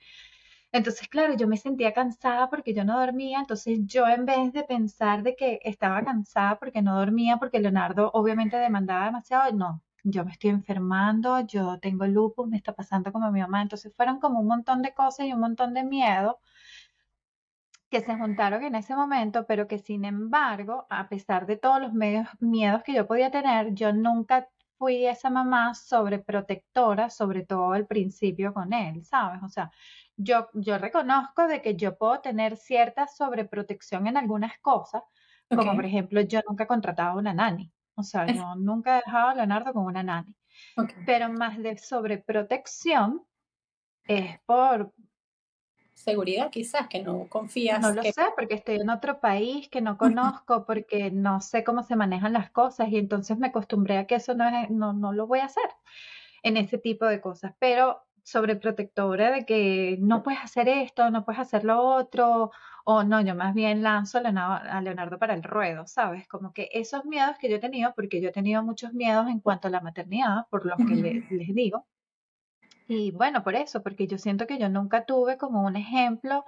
Entonces, 0.72 1.08
claro, 1.10 1.36
yo 1.36 1.48
me 1.48 1.58
sentía 1.58 1.94
cansada 1.94 2.50
porque 2.50 2.74
yo 2.74 2.86
no 2.86 3.00
dormía, 3.00 3.40
entonces 3.40 3.80
yo 3.86 4.08
en 4.08 4.26
vez 4.26 4.54
de 4.54 4.64
pensar 4.64 5.24
de 5.24 5.36
que 5.36 5.60
estaba 5.64 6.04
cansada 6.04 6.60
porque 6.60 6.82
no 6.82 6.96
dormía, 6.98 7.38
porque 7.38 7.60
Leonardo 7.60 8.12
obviamente 8.14 8.58
demandaba 8.58 9.06
demasiado, 9.06 9.52
no, 9.54 9.82
yo 10.04 10.26
me 10.26 10.32
estoy 10.32 10.52
enfermando, 10.52 11.42
yo 11.42 11.80
tengo 11.80 12.06
lupus, 12.08 12.48
me 12.48 12.58
está 12.58 12.74
pasando 12.74 13.12
como 13.12 13.32
mi 13.32 13.42
mamá, 13.42 13.62
entonces 13.62 13.94
fueron 13.96 14.20
como 14.20 14.40
un 14.40 14.48
montón 14.48 14.82
de 14.82 14.94
cosas 14.94 15.28
y 15.28 15.34
un 15.34 15.42
montón 15.42 15.74
de 15.74 15.84
miedo 15.84 16.40
que 17.92 18.00
se 18.02 18.16
juntaron 18.16 18.64
en 18.64 18.76
ese 18.76 18.96
momento, 18.96 19.46
pero 19.46 19.68
que 19.68 19.78
sin 19.78 20.06
embargo, 20.06 20.88
a 20.90 21.10
pesar 21.10 21.46
de 21.46 21.58
todos 21.58 21.82
los 21.82 21.94
medios, 21.94 22.26
miedos 22.40 22.84
que 22.84 22.94
yo 22.94 23.06
podía 23.06 23.30
tener, 23.30 23.74
yo 23.74 23.92
nunca 23.92 24.48
fui 24.78 25.06
esa 25.06 25.30
mamá 25.30 25.76
sobreprotectora, 25.76 27.10
sobre 27.10 27.46
todo 27.46 27.74
al 27.74 27.86
principio 27.86 28.54
con 28.54 28.72
él, 28.72 29.04
¿sabes? 29.04 29.44
O 29.44 29.50
sea, 29.50 29.70
yo, 30.16 30.48
yo 30.54 30.78
reconozco 30.78 31.48
de 31.48 31.62
que 31.62 31.76
yo 31.76 31.98
puedo 31.98 32.22
tener 32.22 32.56
cierta 32.56 33.08
sobreprotección 33.08 34.08
en 34.08 34.16
algunas 34.16 34.58
cosas, 34.60 35.04
como 35.50 35.76
por 35.76 35.86
ejemplo, 35.86 36.22
yo 36.22 36.40
nunca 36.48 36.64
he 36.64 36.68
contratado 36.68 37.20
una 37.20 37.34
nani. 37.34 37.70
O 37.96 38.04
sea, 38.04 38.26
yo 38.26 38.56
nunca 38.56 38.94
he 39.00 39.02
dejado 39.06 39.30
a 39.30 39.36
Leonardo 39.36 39.74
con 39.74 39.84
una 39.84 40.02
nani. 40.02 40.34
Pero 41.06 41.30
más 41.34 41.58
de 41.58 41.78
sobreprotección 41.78 43.22
es 44.06 44.40
por, 44.46 44.94
seguridad 46.02 46.50
quizás, 46.50 46.88
que 46.88 47.02
no 47.02 47.28
confías. 47.28 47.82
No 47.82 47.94
lo 47.94 48.04
sé, 48.04 48.14
porque 48.36 48.56
estoy 48.56 48.76
en 48.76 48.90
otro 48.90 49.20
país 49.20 49.70
que 49.70 49.82
no 49.82 49.98
conozco, 49.98 50.66
porque 50.66 51.12
no 51.12 51.42
sé 51.42 51.64
cómo 51.64 51.84
se 51.84 51.96
manejan 51.96 52.34
las 52.34 52.52
cosas 52.52 52.90
y 52.90 52.98
entonces 52.98 53.38
me 53.38 53.48
acostumbré 53.48 53.98
a 53.98 54.08
que 54.08 54.16
eso 54.16 54.34
no, 54.34 54.48
es, 54.48 54.70
no, 54.70 54.94
no 54.94 55.14
lo 55.14 55.28
voy 55.28 55.40
a 55.40 55.46
hacer 55.46 55.70
en 56.44 56.58
ese 56.58 56.78
tipo 56.78 57.06
de 57.06 57.22
cosas. 57.22 57.54
Pero 57.60 58.04
sobreprotectora 58.24 59.32
de 59.32 59.46
que 59.46 59.98
no 60.00 60.24
puedes 60.24 60.42
hacer 60.42 60.68
esto, 60.68 61.10
no 61.10 61.26
puedes 61.26 61.40
hacer 61.42 61.64
lo 61.64 61.82
otro, 61.84 62.52
o 62.84 63.04
no, 63.04 63.22
yo 63.22 63.36
más 63.36 63.54
bien 63.54 63.84
lanzo 63.84 64.20
a 64.20 64.82
Leonardo 64.82 65.20
para 65.20 65.34
el 65.34 65.44
ruedo, 65.44 65.88
¿sabes? 65.88 66.28
Como 66.28 66.54
que 66.54 66.70
esos 66.74 67.06
miedos 67.06 67.38
que 67.40 67.50
yo 67.50 67.58
he 67.58 67.60
tenido, 67.60 67.94
porque 67.96 68.22
yo 68.22 68.30
he 68.30 68.32
tenido 68.32 68.64
muchos 68.64 68.94
miedos 68.94 69.28
en 69.28 69.40
cuanto 69.40 69.68
a 69.68 69.72
la 69.72 69.82
maternidad, 69.82 70.48
por 70.50 70.66
lo 70.66 70.76
que 70.78 70.96
les 71.30 71.56
digo, 71.56 71.86
y 72.92 73.12
bueno, 73.12 73.44
por 73.44 73.56
eso, 73.56 73.82
porque 73.84 74.08
yo 74.08 74.18
siento 74.18 74.46
que 74.48 74.58
yo 74.60 74.70
nunca 74.70 75.06
tuve 75.06 75.38
como 75.38 75.64
un 75.64 75.76
ejemplo 75.76 76.44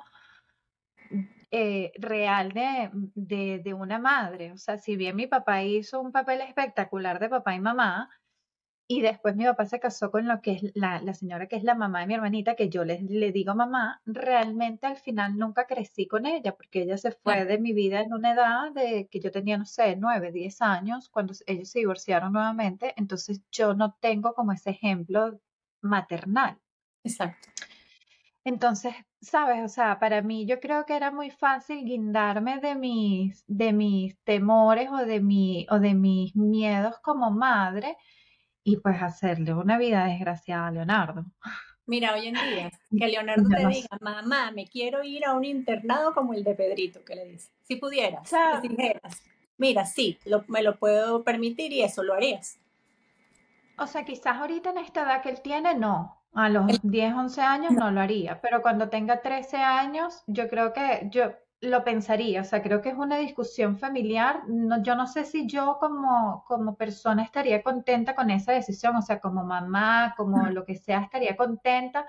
eh, 1.51 1.91
real 1.97 2.51
de, 2.53 2.89
de, 3.15 3.59
de, 3.63 3.73
una 3.73 4.00
madre. 4.00 4.51
O 4.51 4.57
sea, 4.57 4.77
si 4.77 4.95
bien 4.95 5.15
mi 5.15 5.27
papá 5.27 5.63
hizo 5.63 6.01
un 6.01 6.12
papel 6.12 6.41
espectacular 6.41 7.19
de 7.19 7.29
papá 7.29 7.55
y 7.55 7.59
mamá, 7.59 8.09
Y 8.88 9.01
después 9.01 9.35
mi 9.35 9.45
papá 9.45 9.65
se 9.65 9.79
casó 9.79 10.12
con 10.12 10.27
lo 10.27 10.41
que 10.41 10.51
es 10.53 10.71
la, 10.75 11.01
la 11.01 11.13
señora 11.13 11.47
que 11.47 11.55
es 11.55 11.63
la 11.63 11.75
mamá 11.75 12.01
de 12.01 12.07
mi 12.07 12.13
hermanita, 12.15 12.55
que 12.55 12.69
yo 12.69 12.83
le, 12.85 13.01
le 13.01 13.31
digo 13.31 13.55
mamá, 13.55 14.01
realmente 14.05 14.85
al 14.88 14.97
final 14.97 15.38
nunca 15.38 15.65
crecí 15.67 16.07
con 16.07 16.25
ella, 16.25 16.55
porque 16.55 16.83
ella 16.83 16.97
se 16.97 17.12
fue 17.12 17.45
de 17.45 17.59
mi 17.59 17.73
vida 17.73 18.01
en 18.01 18.13
una 18.13 18.33
edad 18.33 18.71
de 18.73 19.07
que 19.09 19.19
yo 19.21 19.31
tenía, 19.31 19.57
no 19.57 19.65
sé, 19.65 19.95
nueve, 19.95 20.31
diez 20.31 20.62
años, 20.62 21.09
cuando 21.09 21.33
ellos 21.47 21.69
se 21.69 21.79
divorciaron 21.79 22.33
nuevamente, 22.33 22.93
entonces 22.97 23.41
yo 23.51 23.73
no 23.73 23.95
tengo 24.00 24.33
como 24.33 24.51
ese 24.51 24.71
ejemplo 24.71 25.39
maternal. 25.84 26.58
Exacto. 27.04 27.50
Entonces, 28.46 28.94
sabes, 29.22 29.63
o 29.63 29.70
sea, 29.70 30.00
para 30.00 30.22
mí 30.22 30.46
yo 30.46 30.60
creo 30.60 30.86
que 30.86 30.96
era 30.96 31.12
muy 31.12 31.30
fácil 31.30 31.86
guindarme 31.86 32.60
de 32.60 32.75
mis, 32.75 33.44
de 33.48 33.72
mis 33.72 34.18
temores 34.24 34.90
o 34.92 34.98
de 34.98 35.22
mi, 35.22 35.66
o 35.70 35.80
de 35.80 35.94
mis 35.94 36.36
miedos 36.36 36.96
como 37.02 37.32
madre 37.32 37.96
y 38.63 38.78
pues 38.78 39.02
hacerle 39.02 39.54
una 39.54 39.78
vida 39.78 40.06
desgraciada 40.06 40.68
a 40.68 40.72
Leonardo. 40.72 41.25
Mira, 41.86 42.13
hoy 42.13 42.28
en 42.28 42.34
día, 42.34 42.72
que 42.98 43.08
Leonardo 43.08 43.48
te 43.50 43.68
diga, 43.68 43.98
mamá, 44.02 44.52
me 44.52 44.68
quiero 44.68 45.04
ir 45.04 45.25
a 45.25 45.34
un 45.34 45.46
internado 45.46 46.13
como 46.13 46.34
el 46.34 46.44
de 46.44 46.56
Pedrito, 46.56 47.04
que 47.04 47.16
le 47.16 47.25
dice. 47.25 47.50
Si 47.62 47.75
pudieras, 47.78 48.30
si 48.30 48.68
dijeras, 48.68 49.24
mira, 49.58 49.86
sí, 49.86 50.18
me 50.48 50.63
lo 50.63 50.78
puedo 50.78 51.24
permitir 51.24 51.72
y 51.74 51.82
eso 51.82 52.04
lo 52.04 52.13
harías. 52.13 52.60
O 53.77 53.88
sea, 53.88 54.03
quizás 54.06 54.38
ahorita 54.38 54.72
en 54.72 54.77
esta 54.80 55.03
edad 55.03 55.22
que 55.22 55.30
él 55.30 55.42
tiene, 55.42 55.75
no. 55.75 56.20
A 56.34 56.50
los 56.50 56.65
10, 56.82 57.13
11 57.13 57.42
años 57.42 57.74
no. 57.74 57.92
lo 57.92 58.01
haría, 58.01 58.42
pero 58.42 58.62
cuando 58.62 58.89
tenga 58.89 59.22
13 59.22 59.58
años, 59.58 60.24
yo 60.25 60.50
creo 60.50 60.74
que 60.74 61.08
yo 61.12 61.32
lo 61.62 61.84
pensaría, 61.84 62.42
o 62.42 62.44
sea, 62.44 62.62
creo 62.62 62.82
que 62.82 62.89
es 62.89 62.96
una 62.96 63.18
discusión 63.18 63.77
familiar. 63.77 64.42
No, 64.48 64.82
yo 64.84 64.96
no 64.96 65.08
sé 65.08 65.24
si 65.25 65.48
yo 65.48 65.77
como, 65.80 66.44
como 66.48 66.75
persona 66.75 67.24
estaría 67.24 67.63
contenta 67.63 68.15
con 68.15 68.30
esa 68.32 68.51
decisión, 68.51 68.96
o 68.96 69.01
sea, 69.01 69.20
como 69.20 69.46
mamá, 69.46 70.13
como 70.18 70.48
lo 70.48 70.65
que 70.65 70.75
sea, 70.75 71.01
estaría 71.01 71.38
contenta, 71.38 72.06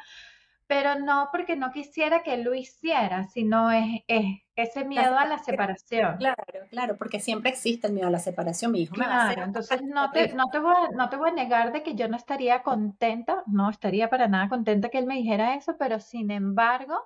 pero 0.66 0.99
no 0.99 1.28
porque 1.30 1.56
no 1.56 1.71
quisiera 1.71 2.23
que 2.23 2.35
él 2.35 2.42
lo 2.42 2.54
hiciera, 2.54 3.25
sino 3.25 3.71
es, 3.71 4.02
es 4.06 4.25
ese 4.56 4.85
miedo 4.85 5.16
a 5.18 5.26
la 5.26 5.38
separación. 5.38 6.16
Claro, 6.16 6.42
claro, 6.71 6.97
porque 6.97 7.21
siempre 7.21 7.50
existe 7.50 7.87
el 7.87 7.92
miedo 7.92 8.09
a 8.09 8.11
la 8.11 8.18
separación, 8.18 8.73
mi 8.73 8.83
hijo. 8.83 8.94
Claro, 8.94 9.42
entonces 9.42 9.83
no 9.83 10.11
te, 10.11 10.33
no, 10.35 10.49
te 10.50 10.59
voy 10.59 10.75
a, 10.75 10.88
no 10.97 11.09
te 11.09 11.16
voy 11.16 11.30
a 11.30 11.35
negar 11.35 11.73
de 11.73 11.83
que 11.83 11.94
yo 11.94 12.09
no 12.09 12.16
estaría 12.16 12.62
contenta, 12.62 13.42
no 13.47 13.68
estaría 13.68 14.09
para 14.09 14.28
nada 14.28 14.49
contenta 14.49 14.88
que 14.88 14.99
él 14.99 15.06
me 15.06 15.16
dijera 15.16 15.54
eso, 15.54 15.76
pero 15.78 16.00
sin 16.00 16.30
embargo, 16.30 16.99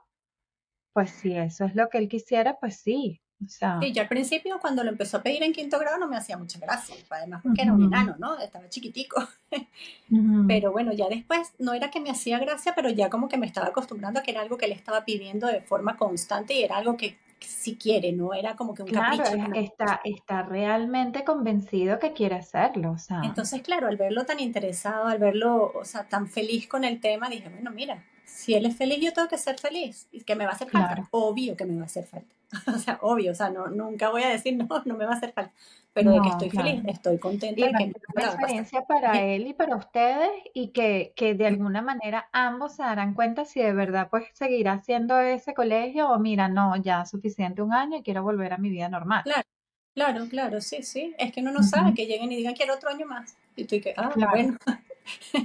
pues 0.92 1.10
si 1.10 1.36
eso 1.36 1.64
es 1.64 1.74
lo 1.74 1.88
que 1.88 1.98
él 1.98 2.08
quisiera, 2.08 2.58
pues 2.60 2.76
sí, 2.76 3.22
Sí, 3.46 3.92
yo 3.92 4.02
al 4.02 4.08
principio 4.08 4.58
cuando 4.60 4.82
lo 4.82 4.90
empezó 4.90 5.18
a 5.18 5.22
pedir 5.22 5.42
en 5.44 5.52
quinto 5.52 5.78
grado 5.78 5.98
no 5.98 6.08
me 6.08 6.16
hacía 6.16 6.36
mucha 6.36 6.58
gracia, 6.58 6.96
además 7.08 7.40
porque 7.42 7.62
era 7.62 7.72
un 7.72 7.84
enano, 7.84 8.16
¿no? 8.18 8.38
Estaba 8.38 8.68
chiquitico. 8.68 9.26
Pero 10.48 10.72
bueno, 10.72 10.92
ya 10.92 11.08
después 11.08 11.52
no 11.58 11.72
era 11.72 11.90
que 11.90 12.00
me 12.00 12.10
hacía 12.10 12.38
gracia, 12.38 12.74
pero 12.74 12.88
ya 12.88 13.10
como 13.10 13.28
que 13.28 13.36
me 13.36 13.46
estaba 13.46 13.68
acostumbrando 13.68 14.20
a 14.20 14.22
que 14.22 14.30
era 14.30 14.40
algo 14.40 14.56
que 14.56 14.66
él 14.66 14.72
estaba 14.72 15.04
pidiendo 15.04 15.46
de 15.46 15.60
forma 15.60 15.96
constante 15.96 16.54
y 16.54 16.62
era 16.62 16.78
algo 16.78 16.96
que, 16.96 17.18
si 17.40 17.76
quiere, 17.76 18.12
¿no? 18.12 18.34
Era 18.34 18.56
como 18.56 18.74
que 18.74 18.82
un 18.82 18.88
claro, 18.88 19.22
Está, 19.54 20.00
está 20.04 20.42
realmente 20.42 21.24
convencido 21.24 21.98
que 21.98 22.12
quiere 22.12 22.36
hacerlo, 22.36 22.92
o 22.92 22.98
sea. 22.98 23.20
Entonces, 23.22 23.62
claro, 23.62 23.86
al 23.86 23.96
verlo 23.96 24.24
tan 24.24 24.40
interesado, 24.40 25.06
al 25.06 25.18
verlo, 25.18 25.72
o 25.74 25.84
sea, 25.84 26.08
tan 26.08 26.26
feliz 26.26 26.66
con 26.66 26.84
el 26.84 27.00
tema, 27.00 27.28
dije, 27.28 27.48
bueno, 27.48 27.70
mira, 27.70 28.02
si 28.28 28.54
él 28.54 28.66
es 28.66 28.76
feliz, 28.76 29.00
yo 29.00 29.12
tengo 29.12 29.28
que 29.28 29.38
ser 29.38 29.58
feliz. 29.58 30.06
Y 30.12 30.22
que 30.22 30.36
me 30.36 30.44
va 30.44 30.52
a 30.52 30.54
hacer 30.54 30.70
falta. 30.70 31.08
Obvio 31.10 31.56
que 31.56 31.64
me 31.64 31.76
va 31.76 31.82
a 31.82 31.86
hacer 31.86 32.04
falta. 32.04 32.34
o 32.74 32.78
sea, 32.78 32.98
obvio, 33.02 33.32
o 33.32 33.34
sea, 33.34 33.50
no, 33.50 33.66
nunca 33.68 34.10
voy 34.10 34.22
a 34.22 34.28
decir, 34.28 34.56
no, 34.68 34.68
no 34.84 34.96
me 34.96 35.04
va 35.04 35.12
a 35.12 35.16
hacer 35.16 35.32
falta. 35.32 35.52
Pero 35.92 36.12
de 36.12 36.20
que 36.20 36.28
estoy 36.28 36.50
feliz, 36.50 36.82
estoy 36.86 37.18
contenta. 37.18 37.60
Y 37.60 37.72
que 37.72 37.92
una 38.14 38.26
experiencia 38.26 38.82
para 38.82 39.20
él 39.20 39.48
y 39.48 39.54
para 39.54 39.74
ustedes 39.74 40.30
y 40.54 40.68
que, 40.68 41.12
que 41.16 41.34
de 41.34 41.46
alguna 41.46 41.82
manera 41.82 42.28
ambos 42.30 42.76
se 42.76 42.84
darán 42.84 43.14
cuenta 43.14 43.44
si 43.44 43.60
de 43.60 43.72
verdad 43.72 44.08
pues 44.08 44.28
seguirá 44.32 44.74
haciendo 44.74 45.18
ese 45.18 45.54
colegio 45.54 46.08
o 46.10 46.18
mira, 46.20 46.48
no, 46.48 46.76
ya 46.76 47.04
suficiente 47.04 47.62
un 47.62 47.72
año 47.72 47.98
y 47.98 48.02
quiero 48.02 48.22
volver 48.22 48.52
a 48.52 48.58
mi 48.58 48.70
vida 48.70 48.88
normal. 48.88 49.24
Claro, 49.24 49.48
claro, 49.94 50.28
claro, 50.28 50.60
sí, 50.60 50.84
sí. 50.84 51.14
Es 51.18 51.32
que 51.32 51.40
uno 51.40 51.50
no 51.50 51.64
sabe 51.64 51.94
que 51.94 52.06
lleguen 52.06 52.30
y 52.30 52.36
digan 52.36 52.54
quiero 52.54 52.74
otro 52.74 52.90
año 52.90 53.06
más. 53.06 53.34
Y 53.56 53.64
tú 53.64 53.74
y 53.74 53.80
que, 53.80 53.94
ah, 53.96 54.12
bueno. 54.14 54.56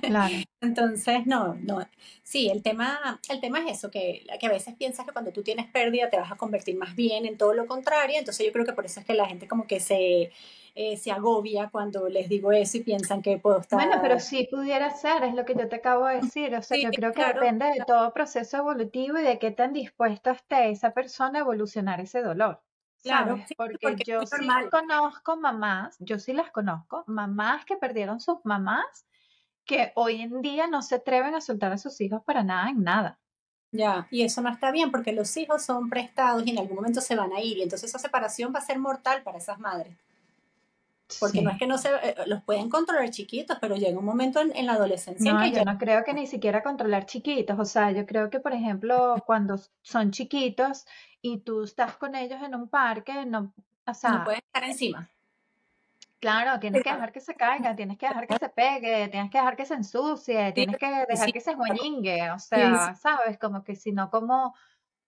Claro. 0.01 0.35
Entonces, 0.61 1.25
no, 1.25 1.55
no. 1.55 1.79
Sí, 2.23 2.49
el 2.49 2.63
tema, 2.63 3.19
el 3.29 3.41
tema 3.41 3.59
es 3.59 3.77
eso, 3.77 3.91
que, 3.91 4.25
que 4.39 4.45
a 4.47 4.49
veces 4.49 4.75
piensas 4.75 5.05
que 5.05 5.11
cuando 5.11 5.31
tú 5.31 5.43
tienes 5.43 5.67
pérdida 5.67 6.09
te 6.09 6.17
vas 6.17 6.31
a 6.31 6.35
convertir 6.35 6.77
más 6.77 6.95
bien 6.95 7.25
en 7.25 7.37
todo 7.37 7.53
lo 7.53 7.67
contrario. 7.67 8.17
Entonces 8.17 8.45
yo 8.45 8.51
creo 8.51 8.65
que 8.65 8.73
por 8.73 8.85
eso 8.85 8.99
es 8.99 9.05
que 9.05 9.13
la 9.13 9.27
gente 9.27 9.47
como 9.47 9.67
que 9.67 9.79
se, 9.79 10.31
eh, 10.75 10.97
se 10.97 11.11
agobia 11.11 11.69
cuando 11.69 12.09
les 12.09 12.29
digo 12.29 12.51
eso 12.51 12.77
y 12.77 12.83
piensan 12.83 13.21
que 13.21 13.37
puedo 13.37 13.59
estar... 13.59 13.77
Bueno, 13.77 13.99
pero 14.01 14.19
sí 14.19 14.47
pudiera 14.49 14.89
ser, 14.91 15.23
es 15.23 15.35
lo 15.35 15.45
que 15.45 15.53
yo 15.53 15.67
te 15.69 15.75
acabo 15.75 16.07
de 16.07 16.21
decir. 16.21 16.55
O 16.55 16.61
sea, 16.61 16.77
yo 16.77 16.89
creo 16.89 17.11
que 17.11 17.25
depende 17.25 17.65
de 17.65 17.83
todo 17.85 18.13
proceso 18.13 18.57
evolutivo 18.57 19.19
y 19.19 19.23
de 19.23 19.37
qué 19.37 19.51
tan 19.51 19.73
dispuesta 19.73 20.31
esté 20.31 20.69
esa 20.69 20.91
persona 20.91 21.39
a 21.39 21.41
evolucionar 21.41 21.99
ese 21.99 22.21
dolor. 22.21 22.61
Claro, 23.03 23.37
porque, 23.57 23.97
yo 24.05 24.25
sí 24.25 24.47
conozco 24.71 25.35
mamás, 25.35 25.97
yo 25.99 26.19
sí 26.19 26.31
las 26.31 26.51
conozco, 26.51 27.03
mamás 27.05 27.65
que 27.65 27.75
perdieron 27.75 28.21
sus 28.21 28.37
mamás 28.45 29.05
que 29.65 29.91
hoy 29.95 30.21
en 30.21 30.41
día 30.41 30.67
no 30.67 30.81
se 30.81 30.95
atreven 30.95 31.35
a 31.35 31.41
soltar 31.41 31.71
a 31.71 31.77
sus 31.77 31.99
hijos 32.01 32.21
para 32.23 32.43
nada 32.43 32.69
en 32.69 32.83
nada. 32.83 33.19
Ya, 33.71 34.07
y 34.11 34.21
eso 34.21 34.41
no 34.41 34.49
está 34.49 34.71
bien 34.71 34.91
porque 34.91 35.13
los 35.13 35.35
hijos 35.35 35.63
son 35.63 35.89
prestados 35.89 36.45
y 36.45 36.51
en 36.51 36.59
algún 36.59 36.75
momento 36.75 37.01
se 37.01 37.15
van 37.15 37.33
a 37.33 37.41
ir 37.41 37.57
y 37.57 37.63
entonces 37.63 37.89
esa 37.89 37.97
separación 37.97 38.53
va 38.53 38.59
a 38.59 38.65
ser 38.65 38.77
mortal 38.77 39.23
para 39.23 39.39
esas 39.39 39.57
madres. 39.59 39.97
Porque 41.19 41.41
no 41.41 41.49
es 41.49 41.57
que 41.57 41.67
no 41.67 41.77
se 41.77 41.89
eh, 41.89 42.15
los 42.27 42.43
pueden 42.43 42.69
controlar 42.69 43.09
chiquitos, 43.09 43.57
pero 43.59 43.75
llega 43.75 43.97
un 43.97 44.05
momento 44.05 44.39
en, 44.39 44.65
la 44.65 44.73
adolescencia 44.73 45.33
no, 45.33 45.41
que 45.41 45.51
yo 45.51 45.65
no 45.65 45.77
creo 45.77 46.03
que 46.03 46.13
ni 46.13 46.27
siquiera 46.27 46.63
controlar 46.63 47.05
chiquitos, 47.05 47.57
o 47.59 47.65
sea, 47.65 47.91
yo 47.91 48.05
creo 48.05 48.29
que 48.29 48.39
por 48.39 48.53
ejemplo, 48.53 49.15
cuando 49.25 49.59
son 49.81 50.11
chiquitos 50.11 50.85
y 51.21 51.39
tú 51.39 51.63
estás 51.63 51.97
con 51.97 52.15
ellos 52.15 52.41
en 52.43 52.55
un 52.55 52.67
parque, 52.67 53.25
no, 53.25 53.53
o 53.85 53.93
sea, 53.93 54.11
no 54.11 54.23
pueden 54.23 54.41
estar 54.45 54.63
encima. 54.63 55.09
Claro, 56.23 56.57
tienes 56.57 56.83
que 56.83 56.89
dejar 56.89 57.11
que 57.11 57.19
se 57.19 57.35
caiga, 57.35 57.75
tienes 57.75 57.97
que 57.97 58.07
dejar 58.07 58.25
que 58.25 58.37
se 58.37 58.47
pegue, 58.47 59.09
tienes 59.09 59.29
que 59.29 59.37
dejar 59.39 59.57
que 59.57 59.65
se 59.65 59.73
ensucie, 59.73 60.53
tienes 60.53 60.77
que 60.77 60.87
dejar 60.87 61.33
que 61.33 61.41
se 61.41 61.53
jueñingue, 61.53 62.31
o 62.31 62.39
sea, 62.39 62.95
¿sabes? 62.95 63.37
Como 63.37 63.61
que 63.65 63.75
si 63.75 63.91
no, 63.91 64.09
¿cómo, 64.09 64.55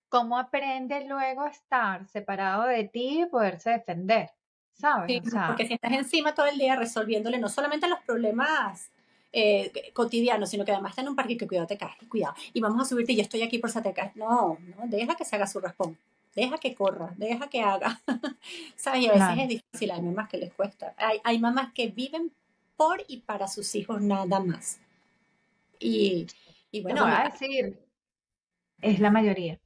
cómo 0.10 0.38
aprende 0.38 1.08
luego 1.08 1.44
a 1.44 1.48
estar 1.48 2.06
separado 2.06 2.64
de 2.64 2.84
ti 2.84 3.22
y 3.22 3.26
poderse 3.28 3.70
defender? 3.70 4.32
¿Sabes? 4.74 5.22
porque 5.48 5.66
si 5.66 5.76
estás 5.76 5.94
encima 5.94 6.36
todo 6.36 6.48
el 6.48 6.58
día 6.58 6.76
resolviéndole 6.76 7.38
no 7.38 7.48
solamente 7.48 7.88
los 7.88 8.02
problemas 8.02 8.92
eh, 9.32 9.72
cotidianos, 9.94 10.50
sino 10.50 10.66
que 10.66 10.74
además 10.74 10.92
está 10.92 11.02
en 11.02 11.08
un 11.08 11.16
parque 11.16 11.38
que 11.38 11.48
cuidado 11.48 11.66
te 11.66 11.78
caes, 11.78 11.96
cuidado, 12.10 12.36
y 12.52 12.60
vamos 12.60 12.82
a 12.82 12.90
subirte 12.90 13.14
y 13.14 13.16
yo 13.16 13.22
estoy 13.22 13.42
aquí 13.42 13.58
por 13.58 13.72
te 13.72 13.94
caes. 13.94 14.14
No, 14.18 14.58
no, 14.60 14.84
deja 14.88 15.16
que 15.16 15.24
se 15.24 15.38
haga 15.38 15.48
su 15.48 15.62
raspón 15.62 15.98
deja 16.36 16.58
que 16.58 16.76
corra, 16.76 17.14
deja 17.18 17.50
que 17.50 17.62
haga. 17.62 18.02
¿Sabes? 18.76 19.02
Y 19.02 19.08
a 19.08 19.14
veces 19.14 19.38
es 19.40 19.48
difícil, 19.48 19.92
hay 19.92 20.02
mamás 20.02 20.30
que 20.30 20.38
les 20.38 20.54
cuesta. 20.54 20.94
Hay, 20.98 21.20
hay 21.24 21.40
mamás 21.40 21.74
que 21.74 21.88
viven 21.88 22.32
por 22.76 23.04
y 23.08 23.22
para 23.22 23.48
sus 23.48 23.74
hijos 23.76 24.02
nada 24.02 24.40
más. 24.40 24.80
Y, 25.80 26.28
y 26.72 26.82
bueno. 26.82 27.04
Te 27.04 27.10
voy 27.10 27.20
a 27.20 27.30
decir, 27.30 27.80
es 28.82 29.00
la 29.00 29.10
mayoría. 29.10 29.60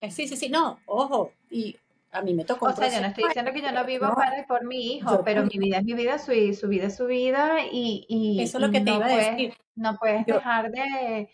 Eh, 0.00 0.10
sí, 0.10 0.28
sí, 0.28 0.36
sí, 0.36 0.48
no, 0.48 0.78
ojo, 0.86 1.32
y 1.50 1.76
a 2.12 2.22
mí 2.22 2.34
me 2.34 2.44
tocó. 2.44 2.66
O 2.66 2.72
sea, 2.72 2.88
yo 2.88 3.00
no 3.00 3.08
estoy 3.08 3.24
diciendo 3.24 3.52
que 3.52 3.62
yo 3.62 3.72
no 3.72 3.84
vivo 3.84 4.12
para 4.14 4.46
por 4.46 4.64
mi 4.64 4.94
hijo, 4.94 5.22
pero 5.24 5.44
mi 5.44 5.58
vida 5.58 5.78
es 5.78 5.84
mi 5.84 5.94
vida, 5.94 6.18
su, 6.18 6.32
su, 6.54 6.68
vida 6.68 6.86
es 6.86 6.96
su 6.96 7.06
vida 7.06 7.64
y, 7.70 8.06
y 8.08 8.40
eso 8.42 8.58
es 8.58 8.64
lo 8.64 8.70
que 8.70 8.80
te 8.80 8.90
iba 8.90 9.06
a 9.06 9.16
decir. 9.16 9.54
No 9.74 9.96
puedes 9.98 10.26
dejar 10.26 10.70
de, 10.70 11.28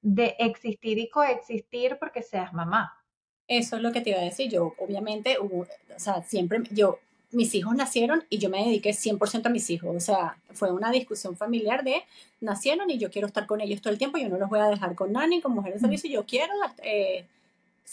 de 0.00 0.36
existir 0.38 0.98
y 0.98 1.08
coexistir 1.08 1.98
porque 1.98 2.22
seas 2.22 2.52
mamá. 2.52 3.01
Eso 3.48 3.76
es 3.76 3.82
lo 3.82 3.92
que 3.92 4.00
te 4.00 4.10
iba 4.10 4.20
a 4.20 4.24
decir. 4.24 4.50
Yo, 4.50 4.74
obviamente, 4.78 5.36
o 5.38 5.66
sea, 5.96 6.22
siempre, 6.22 6.60
yo, 6.70 6.98
mis 7.32 7.54
hijos 7.54 7.74
nacieron 7.74 8.24
y 8.28 8.38
yo 8.38 8.50
me 8.50 8.64
dediqué 8.64 8.90
100% 8.90 9.46
a 9.46 9.48
mis 9.48 9.68
hijos. 9.70 9.94
O 9.94 10.00
sea, 10.00 10.36
fue 10.52 10.70
una 10.70 10.90
discusión 10.90 11.36
familiar 11.36 11.82
de 11.82 12.04
nacieron 12.40 12.90
y 12.90 12.98
yo 12.98 13.10
quiero 13.10 13.26
estar 13.26 13.46
con 13.46 13.60
ellos 13.60 13.80
todo 13.80 13.92
el 13.92 13.98
tiempo. 13.98 14.18
Yo 14.18 14.28
no 14.28 14.38
los 14.38 14.48
voy 14.48 14.60
a 14.60 14.66
dejar 14.66 14.94
con 14.94 15.12
nani, 15.12 15.40
con 15.40 15.52
mujeres 15.52 15.80
de 15.80 15.86
servicio. 15.86 16.10
Yo 16.10 16.26
quiero 16.26 16.52
eh, 16.82 17.26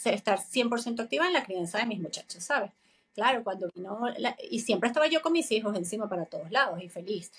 estar 0.04 0.38
100% 0.38 1.00
activa 1.00 1.26
en 1.26 1.32
la 1.32 1.42
crianza 1.42 1.78
de 1.78 1.86
mis 1.86 2.00
muchachos, 2.00 2.44
¿sabes? 2.44 2.70
Claro, 3.14 3.42
cuando 3.42 3.68
vino, 3.74 4.00
y 4.48 4.60
siempre 4.60 4.88
estaba 4.88 5.08
yo 5.08 5.20
con 5.20 5.32
mis 5.32 5.50
hijos 5.50 5.76
encima 5.76 6.08
para 6.08 6.26
todos 6.26 6.50
lados 6.50 6.80
y 6.82 6.88
feliz. 6.88 7.32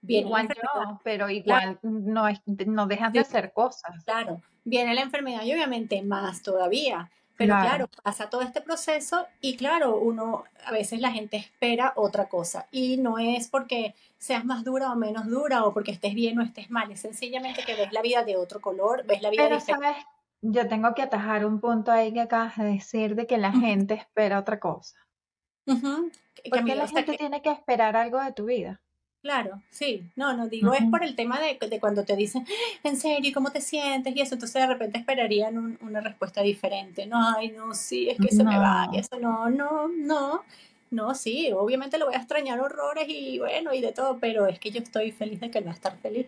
Viene 0.00 0.26
igual 0.26 0.48
yo, 0.48 1.00
pero 1.04 1.30
igual 1.30 1.78
no, 1.82 2.24
no 2.66 2.86
dejas 2.88 3.12
de 3.12 3.20
hacer 3.20 3.52
cosas. 3.52 4.04
Claro, 4.04 4.42
viene 4.64 4.94
la 4.94 5.02
enfermedad 5.02 5.44
y 5.44 5.52
obviamente 5.52 6.02
más 6.02 6.42
todavía. 6.42 7.08
Pero 7.36 7.54
claro. 7.54 7.88
pasa 8.02 8.28
todo 8.28 8.42
este 8.42 8.60
proceso 8.60 9.26
y 9.40 9.56
claro, 9.56 9.96
uno, 9.96 10.44
a 10.64 10.72
veces 10.72 11.00
la 11.00 11.10
gente 11.10 11.36
espera 11.36 11.92
otra 11.96 12.28
cosa 12.28 12.66
y 12.70 12.98
no 12.98 13.18
es 13.18 13.48
porque 13.48 13.94
seas 14.18 14.44
más 14.44 14.64
dura 14.64 14.92
o 14.92 14.96
menos 14.96 15.26
dura 15.26 15.64
o 15.64 15.72
porque 15.72 15.92
estés 15.92 16.14
bien 16.14 16.38
o 16.38 16.42
estés 16.42 16.70
mal, 16.70 16.92
es 16.92 17.00
sencillamente 17.00 17.64
que 17.64 17.74
ves 17.74 17.92
la 17.92 18.02
vida 18.02 18.22
de 18.22 18.36
otro 18.36 18.60
color, 18.60 19.04
ves 19.06 19.22
la 19.22 19.30
vida 19.30 19.44
Pero, 19.44 19.60
¿sabes? 19.60 19.96
Yo 20.42 20.68
tengo 20.68 20.94
que 20.94 21.02
atajar 21.02 21.46
un 21.46 21.60
punto 21.60 21.90
ahí 21.90 22.12
que 22.12 22.20
acabas 22.20 22.56
de 22.58 22.64
decir 22.64 23.14
de 23.14 23.26
que 23.26 23.38
la 23.38 23.52
gente 23.52 23.94
espera 23.94 24.38
otra 24.38 24.60
cosa. 24.60 24.98
¿Por 25.64 26.64
qué 26.64 26.74
la 26.74 26.88
gente 26.88 27.16
tiene 27.16 27.40
que 27.40 27.50
esperar 27.50 27.96
algo 27.96 28.20
de 28.20 28.32
tu 28.32 28.44
vida? 28.46 28.81
Claro, 29.22 29.62
sí, 29.70 30.10
no, 30.16 30.36
no 30.36 30.48
digo, 30.48 30.74
es 30.74 30.84
por 30.88 31.04
el 31.04 31.14
tema 31.14 31.38
de, 31.40 31.56
de 31.68 31.78
cuando 31.80 32.04
te 32.04 32.16
dicen, 32.16 32.44
"Ah, 32.48 32.88
en 32.88 32.96
serio, 32.96 33.30
¿cómo 33.32 33.52
te 33.52 33.60
sientes? 33.60 34.16
Y 34.16 34.20
eso, 34.20 34.34
entonces 34.34 34.60
de 34.60 34.66
repente 34.66 34.98
esperarían 34.98 35.56
un- 35.58 35.78
una 35.80 36.00
respuesta 36.00 36.42
diferente. 36.42 37.06
No, 37.06 37.18
ay, 37.36 37.52
no, 37.52 37.72
sí, 37.72 38.10
es 38.10 38.18
que 38.18 38.32
se 38.32 38.42
me 38.44 38.58
va, 38.58 38.88
y 38.90 38.98
No, 38.98 38.98
eso, 38.98 39.20
no, 39.20 39.48
no, 39.48 39.86
no, 39.88 40.44
no, 40.90 41.14
sí, 41.14 41.52
obviamente 41.52 41.98
lo 41.98 42.06
voy 42.06 42.14
a 42.16 42.18
extrañar 42.18 42.58
horrores 42.60 43.06
y 43.08 43.38
bueno, 43.38 43.72
y 43.72 43.80
de 43.80 43.92
todo, 43.92 44.18
pero 44.18 44.46
es 44.48 44.58
que 44.58 44.72
yo 44.72 44.80
estoy 44.80 45.12
feliz 45.12 45.38
de 45.40 45.50
que 45.52 45.58
él 45.58 45.66
va 45.66 45.70
a 45.70 45.74
estar 45.74 45.96
feliz. 45.98 46.26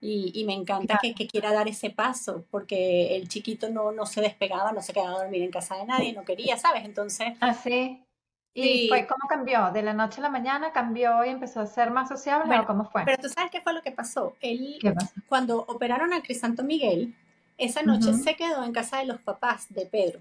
Y, 0.00 0.32
y 0.34 0.44
me 0.44 0.54
encanta 0.54 0.98
que, 0.98 1.14
que 1.14 1.26
quiera 1.28 1.52
dar 1.52 1.68
ese 1.68 1.90
paso, 1.90 2.46
porque 2.50 3.16
el 3.16 3.28
chiquito 3.28 3.70
no, 3.70 3.92
no 3.92 4.06
se 4.06 4.20
despegaba, 4.20 4.72
no 4.72 4.82
se 4.82 4.92
quedaba 4.92 5.16
a 5.16 5.22
dormir 5.24 5.42
en 5.42 5.50
casa 5.50 5.76
de 5.76 5.86
nadie, 5.86 6.12
no 6.12 6.24
quería, 6.24 6.58
¿sabes? 6.58 6.84
Entonces, 6.84 7.34
así. 7.40 8.04
¿Y 8.54 8.78
fue 8.88 9.06
cómo 9.06 9.28
cambió? 9.28 9.70
¿De 9.72 9.82
la 9.82 9.92
noche 9.92 10.20
a 10.20 10.22
la 10.22 10.30
mañana 10.30 10.72
cambió 10.72 11.24
y 11.24 11.28
empezó 11.30 11.60
a 11.60 11.66
ser 11.66 11.90
más 11.90 12.08
sociable 12.08 12.58
o 12.58 12.64
Bueno, 12.64 12.66
cómo 12.66 12.84
fue? 12.90 13.04
pero 13.04 13.18
tú 13.20 13.28
sabes 13.28 13.50
qué 13.50 13.60
fue 13.60 13.72
lo 13.72 13.82
que 13.82 13.90
pasó. 13.92 14.36
Él, 14.40 14.86
cuando 15.28 15.60
operaron 15.60 16.12
a 16.12 16.22
Crisanto 16.22 16.62
Miguel, 16.62 17.14
esa 17.58 17.82
noche 17.82 18.12
Ujú, 18.12 18.14
se 18.14 18.36
quedó 18.36 18.64
en 18.64 18.72
casa 18.72 18.98
de 18.98 19.06
los 19.06 19.20
papás 19.20 19.66
de 19.70 19.86
Pedro. 19.86 20.20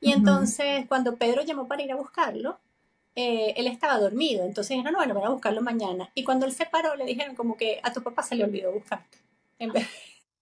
Y 0.00 0.12
ujú. 0.12 0.12
entonces, 0.12 0.86
cuando 0.88 1.16
Pedro 1.16 1.42
llamó 1.44 1.68
para 1.68 1.82
ir 1.82 1.92
a 1.92 1.96
buscarlo, 1.96 2.58
eh, 3.16 3.54
él 3.56 3.66
estaba 3.68 3.98
dormido. 3.98 4.44
Entonces 4.44 4.70
dijeron, 4.76 4.94
no, 4.94 4.98
bueno, 5.00 5.14
voy 5.14 5.24
a 5.24 5.30
buscarlo 5.30 5.62
mañana. 5.62 6.10
Y 6.14 6.24
cuando 6.24 6.46
él 6.46 6.52
se 6.52 6.66
paró, 6.66 6.96
le 6.96 7.04
dijeron 7.06 7.36
como 7.36 7.56
que 7.56 7.80
a 7.82 7.92
tu 7.92 8.02
papá 8.02 8.22
se 8.22 8.36
le 8.36 8.44
olvidó 8.44 8.72
buscarte. 8.72 9.18
En 9.58 9.72
vez, 9.72 9.88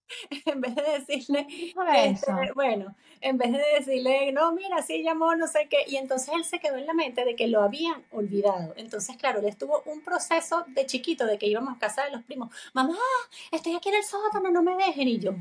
en 0.46 0.60
vez 0.60 0.74
de 0.74 0.82
decirle, 0.82 1.46
¿Quién 1.46 1.58
dijo 1.58 1.82
este, 1.94 2.52
bueno, 2.54 2.94
en 3.20 3.38
vez 3.38 3.52
de 3.52 3.62
decirle, 3.78 4.32
no, 4.32 4.52
mira, 4.52 4.82
sí 4.82 5.02
llamó, 5.02 5.34
no 5.34 5.46
sé 5.46 5.66
qué, 5.68 5.78
y 5.86 5.96
entonces 5.96 6.34
él 6.34 6.44
se 6.44 6.58
quedó 6.60 6.76
en 6.76 6.86
la 6.86 6.94
mente 6.94 7.24
de 7.24 7.36
que 7.36 7.46
lo 7.48 7.62
habían 7.62 8.04
olvidado. 8.10 8.74
Entonces, 8.76 9.16
claro, 9.16 9.40
él 9.40 9.46
estuvo 9.46 9.82
un 9.86 10.02
proceso 10.02 10.64
de 10.68 10.86
chiquito, 10.86 11.26
de 11.26 11.38
que 11.38 11.46
íbamos 11.46 11.76
a 11.76 11.78
casa 11.78 12.04
de 12.04 12.10
los 12.12 12.22
primos, 12.24 12.50
mamá, 12.72 12.96
estoy 13.52 13.74
aquí 13.74 13.88
en 13.88 13.96
el 13.96 14.04
sótano, 14.04 14.50
no 14.50 14.62
me 14.62 14.76
dejen, 14.76 15.08
y 15.08 15.18
yo. 15.18 15.32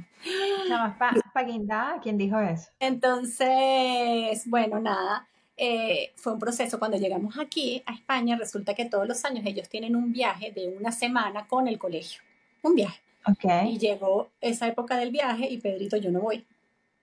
Chamas 0.67 0.97
pa, 0.97 1.13
pa 1.33 1.43
guindar, 1.43 1.99
¿quién 2.01 2.17
dijo 2.17 2.39
eso? 2.39 2.69
Entonces, 2.79 4.43
bueno, 4.47 4.79
nada. 4.79 5.27
eh, 5.57 6.13
fue 6.15 6.33
un 6.33 6.39
proceso. 6.39 6.79
Cuando 6.79 6.97
llegamos 6.97 7.37
aquí 7.37 7.83
a 7.85 7.93
España, 7.93 8.35
resulta 8.37 8.73
que 8.73 8.85
todos 8.85 9.07
los 9.07 9.23
años 9.25 9.45
ellos 9.45 9.69
tienen 9.69 9.95
un 9.95 10.11
viaje 10.11 10.51
de 10.51 10.69
una 10.69 10.91
semana 10.91 11.47
con 11.47 11.67
el 11.67 11.77
colegio. 11.77 12.21
Un 12.63 12.75
viaje. 12.75 13.01
Ok. 13.27 13.45
Y 13.67 13.77
llegó 13.79 14.29
esa 14.41 14.67
época 14.67 14.97
del 14.97 15.11
viaje 15.11 15.47
y 15.49 15.57
Pedrito, 15.59 15.97
yo 15.97 16.11
no 16.11 16.21
voy. 16.21 16.45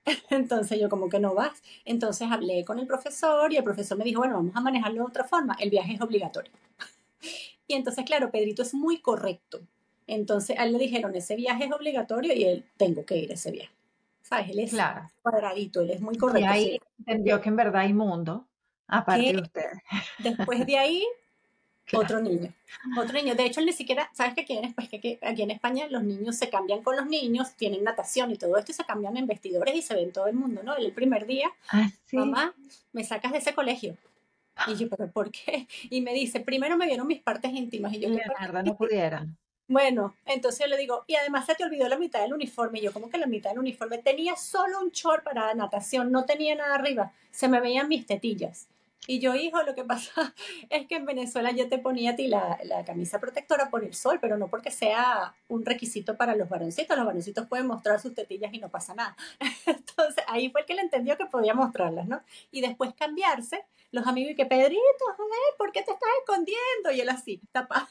Entonces 0.31 0.81
yo 0.81 0.89
como 0.89 1.09
que 1.09 1.21
no 1.21 1.35
vas. 1.35 1.63
Entonces 1.85 2.29
hablé 2.31 2.65
con 2.65 2.79
el 2.79 2.87
profesor 2.87 3.53
y 3.53 3.57
el 3.57 3.65
profesor 3.65 3.99
me 3.99 4.05
dijo, 4.05 4.21
bueno, 4.21 4.37
vamos 4.37 4.57
a 4.57 4.61
manejarlo 4.61 5.03
de 5.03 5.09
otra 5.09 5.25
forma. 5.25 5.57
El 5.61 5.71
viaje 5.71 5.95
es 5.95 6.01
obligatorio. 6.01 6.53
Y 7.69 7.75
entonces, 7.75 8.05
claro, 8.05 8.31
Pedrito 8.33 8.63
es 8.63 8.75
muy 8.75 8.99
correcto. 8.99 9.61
Entonces 10.09 10.59
a 10.59 10.65
él 10.65 10.73
le 10.73 10.79
dijeron, 10.79 11.15
ese 11.15 11.37
viaje 11.37 11.67
es 11.67 11.73
obligatorio 11.73 12.35
y 12.35 12.45
él, 12.45 12.65
tengo 12.77 13.05
que 13.07 13.17
ir 13.17 13.31
a 13.31 13.35
ese 13.35 13.53
viaje. 13.53 13.71
¿Sabes? 14.23 14.51
Él 14.51 14.59
es 14.61 14.71
Claro. 14.71 15.09
cuadradito, 15.23 15.81
él 15.83 15.91
es 15.91 16.01
muy 16.01 16.17
Y 16.17 16.19
correcto. 16.19 16.49
ahí 16.51 16.65
Sí. 16.65 16.81
entendió 16.99 17.41
que 17.41 17.49
en 17.49 17.57
verdad 17.57 17.83
hay 17.83 17.93
mundo, 17.95 18.49
aparte 18.89 19.23
Que 19.25 19.33
de 19.35 19.41
ustedes. 19.43 19.79
después 20.19 20.67
de 20.69 20.79
ahí, 20.79 21.07
Claro. 21.91 22.05
otro 22.05 22.21
niño. 22.21 22.53
Otro 22.99 23.13
niño. 23.13 23.35
De 23.35 23.45
hecho, 23.45 23.61
él 23.61 23.67
ni 23.67 23.73
siquiera, 23.73 24.09
¿sabes 24.15 24.35
que 24.35 24.43
aquí 24.43 24.57
en, 24.57 24.65
Espa- 24.65 24.89
que- 24.89 25.01
que 25.01 25.19
aquí 25.23 25.43
en 25.43 25.51
España 25.51 25.87
los 25.91 26.03
niños 26.05 26.37
se 26.37 26.49
cambian 26.49 26.83
con 26.83 26.97
los 26.97 27.07
niños, 27.07 27.55
tienen 27.57 27.83
natación 27.85 28.31
y 28.31 28.37
todo 28.37 28.57
esto 28.57 28.71
y 28.73 28.75
se 28.75 28.85
cambian 28.85 29.17
en 29.17 29.27
vestidores 29.27 29.75
y 29.75 29.83
se 29.83 29.95
ven 29.95 30.13
todo 30.13 30.27
el 30.29 30.35
mundo, 30.35 30.63
¿no? 30.63 30.77
Él 30.77 30.87
el 30.87 30.93
primer 30.93 31.27
día 31.27 31.51
Ah, 31.71 31.89
sí. 32.07 32.17
mamá, 32.17 32.55
me 32.93 33.03
sacas 33.05 33.33
de 33.33 33.39
ese 33.39 33.55
colegio. 33.55 33.97
Y 34.67 34.75
yo, 34.77 34.89
¿pero 34.89 35.11
por 35.11 35.31
qué? 35.31 35.67
Y 35.91 36.01
me 36.03 36.13
dice, 36.13 36.41
primero 36.41 36.77
me 36.77 36.87
vieron 36.87 37.07
mis 37.07 37.21
partes 37.23 37.51
íntimas. 37.53 37.93
Y 37.95 38.01
yo, 38.01 38.09
¿qué? 38.11 38.17
Leonardo 38.27 38.63
no 38.63 38.77
pudiera. 38.77 39.27
Bueno, 39.67 40.15
entonces 40.27 40.61
yo 40.61 40.67
le 40.67 40.77
digo, 40.77 41.05
y 41.07 41.15
además 41.15 41.47
se 41.47 41.55
te 41.55 41.65
olvidó 41.65 41.89
la 41.89 41.97
mitad 41.97 42.21
del 42.21 42.35
uniforme. 42.35 42.81
Y 42.81 42.83
yo, 42.83 42.93
como 42.93 43.09
que 43.09 43.19
la 43.19 43.27
mitad 43.27 43.51
del 43.51 43.61
uniforme? 43.61 43.99
Tenía 43.99 44.37
solo 44.37 44.81
un 44.81 44.91
short 44.91 45.23
para 45.25 45.55
natación, 45.55 46.11
no 46.13 46.25
tenía 46.25 46.55
nada 46.57 46.75
arriba. 46.75 47.13
Se 47.31 47.49
me 47.49 47.61
veían 47.61 47.89
mis 47.89 48.05
tetillas. 48.07 48.67
Y 49.07 49.19
yo, 49.19 49.35
hijo, 49.35 49.63
lo 49.63 49.75
que 49.75 49.85
pasa 49.85 50.35
es 50.71 50.87
que 50.87 50.97
en 50.97 51.07
Venezuela 51.07 51.51
yo 51.53 51.69
te 51.69 51.79
ponía 51.79 52.13
a 52.13 52.17
ti 52.17 52.29
la, 52.29 52.59
la 52.65 52.85
camisa 52.85 53.19
protectora 53.19 53.71
por 53.71 53.85
el 53.85 53.95
sol, 53.95 54.19
pero 54.21 54.37
no 54.37 54.49
porque 54.49 54.71
sea 54.71 55.35
un 55.49 55.65
requisito 55.65 56.17
para 56.17 56.37
los 56.37 56.49
varoncitos. 56.49 56.97
Los 56.97 57.07
varoncitos 57.07 57.47
pueden 57.47 57.67
mostrar 57.67 58.01
sus 58.01 58.15
tetillas 58.15 58.53
y 58.53 58.59
no 58.59 58.69
pasa 58.69 58.95
nada. 58.95 59.17
Entonces 59.67 60.25
ahí 60.29 60.51
fue 60.51 60.63
el 60.63 60.67
que 60.67 60.75
le 60.75 60.83
entendió 60.83 61.17
que 61.17 61.27
podía 61.27 61.55
mostrarlas, 61.55 62.07
¿no? 62.07 62.23
Y 62.51 62.61
después 62.61 62.93
cambiarse, 62.95 63.65
los 63.91 64.07
amigos 64.07 64.33
y 64.33 64.37
que, 64.37 64.47
Pedrito, 64.47 65.05
joder, 65.17 65.57
¿por 65.59 65.73
qué 65.73 65.83
te 65.83 65.93
estás 65.93 66.09
escondiendo? 66.21 66.93
Y 66.93 67.01
él 67.01 67.09
así, 67.09 67.41
tapado. 67.53 67.87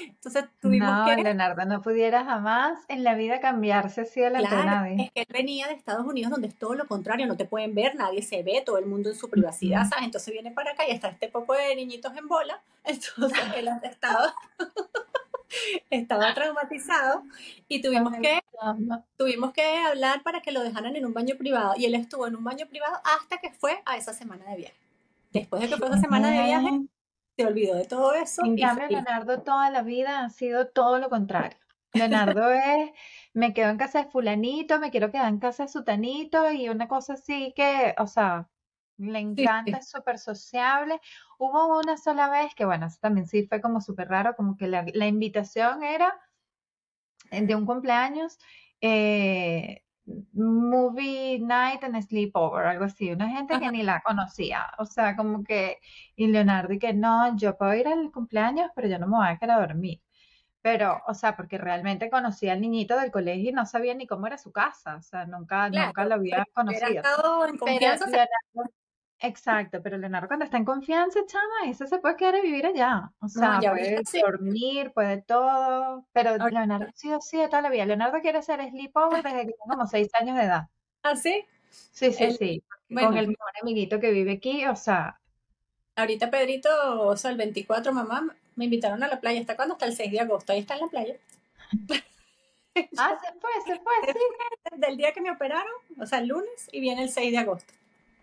Entonces 0.00 0.44
tuvimos 0.60 0.88
No, 0.88 1.06
que 1.06 1.22
Leonardo 1.22 1.64
no 1.64 1.82
pudiera 1.82 2.24
jamás 2.24 2.78
en 2.88 3.04
la 3.04 3.14
vida 3.14 3.40
cambiarse 3.40 4.02
así 4.02 4.20
de 4.20 4.30
Claro, 4.32 4.64
nadie. 4.64 5.04
es 5.04 5.12
que 5.12 5.20
él 5.20 5.26
venía 5.30 5.66
de 5.66 5.74
Estados 5.74 6.06
Unidos 6.06 6.30
donde 6.30 6.48
es 6.48 6.56
todo 6.56 6.74
lo 6.74 6.86
contrario, 6.86 7.26
no 7.26 7.36
te 7.36 7.44
pueden 7.44 7.74
ver, 7.74 7.94
nadie 7.96 8.22
se 8.22 8.42
ve, 8.42 8.62
todo 8.64 8.78
el 8.78 8.86
mundo 8.86 9.10
en 9.10 9.16
su 9.16 9.28
privacidad. 9.28 9.88
¿sabes? 9.88 10.04
Entonces 10.04 10.32
viene 10.32 10.50
para 10.52 10.72
acá 10.72 10.84
y 10.88 10.92
está 10.92 11.08
este 11.08 11.28
poco 11.28 11.54
de 11.54 11.74
niñitos 11.76 12.16
en 12.16 12.28
bola, 12.28 12.60
entonces 12.84 13.38
él 13.56 13.68
estaba, 13.82 14.34
estaba 15.90 16.34
traumatizado 16.34 17.22
y 17.68 17.80
tuvimos 17.80 18.14
que, 18.20 18.40
tuvimos 19.16 19.52
que 19.52 19.64
hablar 19.78 20.22
para 20.22 20.40
que 20.40 20.52
lo 20.52 20.62
dejaran 20.62 20.96
en 20.96 21.06
un 21.06 21.14
baño 21.14 21.36
privado 21.36 21.74
y 21.76 21.84
él 21.86 21.94
estuvo 21.94 22.26
en 22.26 22.36
un 22.36 22.44
baño 22.44 22.66
privado 22.66 23.00
hasta 23.18 23.38
que 23.38 23.50
fue 23.50 23.82
a 23.86 23.96
esa 23.96 24.12
semana 24.12 24.44
de 24.50 24.56
viaje. 24.56 24.76
Después 25.32 25.62
de 25.62 25.68
que 25.68 25.76
fue 25.76 25.88
esa 25.88 25.98
semana 25.98 26.30
de 26.30 26.42
viaje. 26.44 26.80
Se 27.36 27.46
olvidó 27.46 27.74
de 27.74 27.84
todo 27.84 28.14
eso 28.14 28.44
En 28.44 28.56
cambio, 28.56 28.88
Leonardo 28.88 29.42
toda 29.42 29.70
la 29.70 29.82
vida 29.82 30.24
ha 30.24 30.30
sido 30.30 30.68
todo 30.68 30.98
lo 30.98 31.10
contrario. 31.10 31.58
Leonardo 31.92 32.50
es, 32.52 32.90
me 33.34 33.52
quedo 33.52 33.70
en 33.70 33.76
casa 33.76 34.04
de 34.04 34.10
fulanito, 34.10 34.78
me 34.78 34.90
quiero 34.90 35.10
quedar 35.10 35.28
en 35.28 35.38
casa 35.38 35.64
de 35.64 35.68
sutanito 35.68 36.50
y 36.50 36.68
una 36.68 36.88
cosa 36.88 37.14
así 37.14 37.52
que, 37.54 37.94
o 37.98 38.06
sea, 38.06 38.48
le 38.98 39.18
encanta, 39.18 39.72
sí, 39.72 39.78
es 39.80 39.90
súper 39.90 40.18
sociable. 40.18 41.00
Hubo 41.38 41.78
una 41.78 41.98
sola 41.98 42.30
vez 42.30 42.54
que, 42.54 42.64
bueno, 42.64 42.86
eso 42.86 42.98
también 43.00 43.26
sí 43.26 43.46
fue 43.46 43.60
como 43.60 43.80
súper 43.80 44.08
raro, 44.08 44.34
como 44.36 44.56
que 44.56 44.68
la, 44.68 44.86
la 44.94 45.06
invitación 45.06 45.82
era 45.82 46.18
eh, 47.30 47.42
de 47.42 47.54
un 47.54 47.66
cumpleaños, 47.66 48.38
eh, 48.80 49.84
movie 50.32 51.38
night 51.40 51.82
and 51.82 52.00
sleepover, 52.02 52.66
algo 52.66 52.84
así, 52.84 53.10
una 53.10 53.28
gente 53.28 53.58
que 53.58 53.70
ni 53.70 53.82
la 53.82 54.00
conocía, 54.02 54.70
o 54.78 54.84
sea, 54.84 55.16
como 55.16 55.42
que, 55.42 55.78
y 56.14 56.28
Leonardo 56.28 56.72
y 56.74 56.78
que 56.78 56.92
no, 56.94 57.36
yo 57.36 57.56
puedo 57.56 57.74
ir 57.74 57.88
al 57.88 58.10
cumpleaños, 58.12 58.70
pero 58.74 58.88
yo 58.88 58.98
no 58.98 59.06
me 59.06 59.16
voy 59.16 59.28
a 59.28 59.38
quedar 59.38 59.58
a 59.58 59.66
dormir. 59.66 60.00
Pero, 60.62 61.00
o 61.06 61.14
sea, 61.14 61.36
porque 61.36 61.58
realmente 61.58 62.10
conocía 62.10 62.52
al 62.52 62.60
niñito 62.60 62.98
del 62.98 63.12
colegio 63.12 63.50
y 63.50 63.52
no 63.52 63.66
sabía 63.66 63.94
ni 63.94 64.06
cómo 64.06 64.26
era 64.26 64.36
su 64.36 64.50
casa, 64.52 64.96
o 64.96 65.02
sea, 65.02 65.24
nunca, 65.24 65.68
nunca 65.68 66.04
lo 66.04 66.10
pero 66.10 66.14
había 66.14 66.44
conocido. 66.52 66.88
estado 66.88 67.46
en 67.46 67.58
Pero 67.58 67.80
Leonardo, 67.80 68.06
exacto, 69.26 69.82
pero 69.82 69.98
Leonardo 69.98 70.28
cuando 70.28 70.44
está 70.44 70.56
en 70.56 70.64
confianza, 70.64 71.20
chama, 71.26 71.70
ese 71.70 71.86
se 71.86 71.98
puede 71.98 72.16
quedar 72.16 72.36
a 72.36 72.40
vivir 72.40 72.66
allá, 72.66 73.10
o 73.20 73.24
no, 73.24 73.28
sea, 73.28 73.60
ya 73.60 73.70
puede 73.72 74.04
sí, 74.04 74.20
dormir, 74.20 74.92
puede 74.92 75.22
todo, 75.22 76.06
pero 76.12 76.36
Leonardo 76.36 76.86
ha 76.88 76.96
sido 76.96 77.16
así 77.18 77.36
de 77.38 77.48
toda 77.48 77.62
la 77.62 77.70
vida. 77.70 77.86
Leonardo 77.86 78.20
quiere 78.20 78.42
ser 78.42 78.60
sleepover 78.70 79.22
desde 79.22 79.38
que 79.38 79.52
tiene 79.52 79.58
como 79.68 79.86
seis 79.86 80.08
años 80.14 80.36
de 80.36 80.44
edad. 80.44 80.68
así, 81.02 81.44
Sí, 81.68 82.12
sí, 82.12 82.24
él, 82.24 82.36
sí, 82.36 82.62
porque 82.88 83.04
con 83.04 83.14
bueno, 83.14 83.20
el 83.20 83.28
mejor 83.28 83.50
amiguito 83.60 84.00
que 84.00 84.10
vive 84.10 84.32
aquí, 84.32 84.64
o 84.66 84.76
sea, 84.76 85.18
Ahorita 85.96 86.30
Pedrito, 86.30 86.68
o 87.00 87.16
sea, 87.16 87.30
el 87.30 87.38
24, 87.38 87.90
mamá, 87.90 88.36
me 88.54 88.66
invitaron 88.66 89.02
a 89.02 89.08
la 89.08 89.18
playa. 89.18 89.40
¿Hasta 89.40 89.56
cuándo? 89.56 89.74
Hasta 89.74 89.86
el 89.86 89.96
6 89.96 90.12
de 90.12 90.20
agosto. 90.20 90.52
Ahí 90.52 90.58
está 90.58 90.74
en 90.74 90.80
la 90.80 90.86
playa. 90.88 91.16
ah, 92.98 93.18
se 93.18 93.40
fue, 93.40 93.50
se 93.64 93.80
fue, 93.80 93.92
sí. 94.06 94.12
fue 94.12 94.76
Desde 94.76 94.92
el 94.92 94.98
día 94.98 95.12
que 95.12 95.22
me 95.22 95.30
operaron, 95.30 95.72
o 95.98 96.04
sea, 96.04 96.18
el 96.18 96.28
lunes, 96.28 96.68
y 96.70 96.80
viene 96.80 97.04
el 97.04 97.08
6 97.08 97.32
de 97.32 97.38
agosto. 97.38 97.72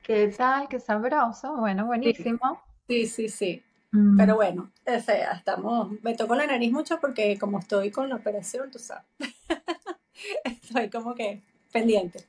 ¿Qué 0.03 0.27
tal? 0.37 0.67
Qué 0.69 0.79
sabroso, 0.79 1.55
bueno, 1.57 1.85
buenísimo. 1.87 2.61
sí, 2.87 3.07
sí, 3.07 3.29
sí. 3.29 3.63
Mm, 3.91 4.17
Pero 4.17 4.35
bueno, 4.35 4.71
o 4.85 4.99
sea, 4.99 5.33
estamos, 5.33 5.91
me 6.03 6.15
tocó 6.15 6.35
la 6.35 6.47
nariz 6.47 6.71
mucho 6.71 6.99
porque 6.99 7.37
como 7.39 7.59
estoy 7.59 7.91
con 7.91 8.09
la 8.09 8.15
operación, 8.15 8.69
tú 8.71 8.79
sabes, 8.79 9.05
estoy 10.43 10.89
como 10.89 11.15
que 11.15 11.41
pendiente. 11.71 12.25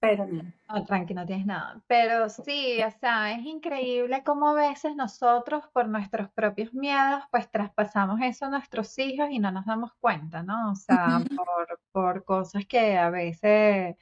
Pero 0.00 0.26
no. 0.26 0.52
No, 0.68 0.84
tranqui, 0.84 1.14
no 1.14 1.24
tienes 1.26 1.46
nada. 1.46 1.80
Pero 1.86 2.28
sí, 2.28 2.82
o 2.82 2.90
sea, 3.00 3.32
es 3.32 3.44
increíble 3.46 4.22
cómo 4.24 4.48
a 4.50 4.54
veces 4.54 4.96
nosotros, 4.96 5.64
por 5.72 5.88
nuestros 5.88 6.28
propios 6.32 6.74
miedos, 6.74 7.22
pues 7.30 7.50
traspasamos 7.50 8.20
eso 8.22 8.46
a 8.46 8.50
nuestros 8.50 8.98
hijos 8.98 9.28
y 9.30 9.38
no 9.38 9.52
nos 9.52 9.64
damos 9.66 9.92
cuenta, 10.00 10.42
¿no? 10.42 10.72
O 10.72 10.74
sea, 10.74 11.24
por, 11.34 11.80
por 11.92 12.24
cosas 12.24 12.66
que 12.66 12.96
a 12.98 13.10
veces, 13.10 13.96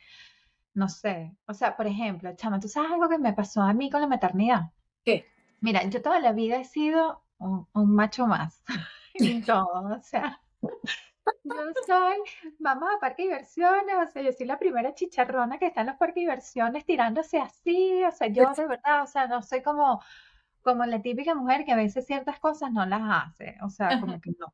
no 0.75 0.89
sé. 0.89 1.37
O 1.47 1.55
sea, 1.55 1.77
por 1.77 1.87
ejemplo, 1.87 2.35
chama, 2.37 2.61
¿tú 2.61 2.69
sabes 2.69 2.93
algo 2.93 3.09
que 3.09 3.19
me 3.19 3.33
pasó 3.33 3.63
a 3.63 3.73
mí 3.73 3.91
con 3.91 4.01
la 4.01 4.07
maternidad? 4.07 4.73
¿Qué? 5.05 5.27
Mira, 5.61 5.83
yo 5.85 6.03
toda 6.03 6.21
la 6.21 6.33
vida 6.33 6.57
he 6.57 6.65
sido 6.65 7.23
un, 7.39 7.67
un 7.73 7.95
macho 7.95 8.27
más 8.27 8.63
en 9.15 9.45
todo, 9.45 9.97
o 9.97 10.03
sea. 10.03 10.41
Yo 11.43 11.55
soy 11.87 12.17
mamá 12.59 12.91
de 12.91 12.99
parque 12.99 13.23
de 13.23 13.29
diversiones, 13.31 13.97
o 13.97 14.13
sea, 14.13 14.23
yo 14.23 14.33
soy 14.33 14.47
la 14.47 14.59
primera 14.59 14.95
chicharrona 14.95 15.59
que 15.59 15.67
está 15.67 15.81
en 15.81 15.87
los 15.87 15.97
parques 15.97 16.17
de 16.17 16.21
diversiones 16.23 16.85
tirándose 16.85 17.39
así, 17.39 18.05
o 18.05 18.11
sea, 18.11 18.29
yo 18.29 18.53
de 18.53 18.67
verdad, 18.69 19.03
o 19.03 19.07
sea, 19.07 19.27
no 19.27 19.43
soy 19.43 19.63
como 19.63 20.03
como 20.61 20.87
la 20.87 21.03
típica 21.03 21.35
mujer 21.35 21.65
que 21.65 21.73
a 21.73 21.77
veces 21.77 22.07
ciertas 22.07 22.41
cosas 22.41 22.73
no 22.73 22.85
las 22.87 23.03
hace, 23.05 23.57
o 23.63 23.69
sea, 23.69 24.01
como 24.01 24.19
que 24.21 24.31
no. 24.39 24.53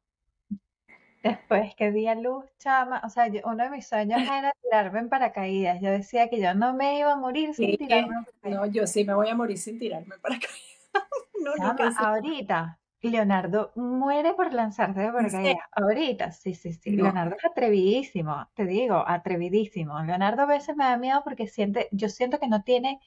Después 1.23 1.75
que 1.75 1.93
di 1.93 2.07
a 2.07 2.15
luz, 2.15 2.45
chama, 2.59 3.03
o 3.05 3.11
sea, 3.11 3.31
uno 3.45 3.65
de 3.65 3.71
mis 3.71 3.87
sueños 3.87 4.23
era 4.23 4.55
tirarme 4.63 5.01
en 5.01 5.09
paracaídas. 5.11 5.81
Yo 5.81 5.91
decía 5.91 6.31
que 6.31 6.41
yo 6.41 6.55
no 6.55 6.73
me 6.73 6.99
iba 6.99 7.13
a 7.13 7.17
morir 7.17 7.55
sin 7.55 7.77
tirarme 7.77 8.15
en 8.17 8.25
paracaídas. 8.25 8.61
No, 8.61 8.67
yo 8.67 8.87
sí 8.87 9.05
me 9.05 9.15
voy 9.15 9.29
a 9.29 9.35
morir 9.35 9.59
sin 9.59 9.79
tirarme 9.79 10.15
en 10.15 10.21
paracaídas. 10.21 10.61
no, 11.45 11.55
no, 11.57 11.77
ahorita, 11.99 12.79
Leonardo 13.03 13.73
muere 13.77 14.33
por 14.33 14.55
lanzarse 14.55 15.01
de 15.01 15.13
paracaídas. 15.13 15.57
Ahorita, 15.73 16.33
sí, 16.33 16.55
sí, 16.55 16.73
sí. 16.73 16.91
Leonardo 16.91 17.37
es 17.37 17.45
atrevidísimo, 17.45 18.49
te 18.55 18.65
digo, 18.65 19.05
atrevidísimo. 19.07 20.03
Leonardo 20.03 20.43
a 20.43 20.47
veces 20.47 20.75
me 20.75 20.85
da 20.85 20.97
miedo 20.97 21.23
porque 21.23 21.47
siente, 21.47 21.89
yo 21.93 22.09
siento 22.09 22.39
que 22.39 22.49
no 22.49 22.63
tiene, 22.63 22.99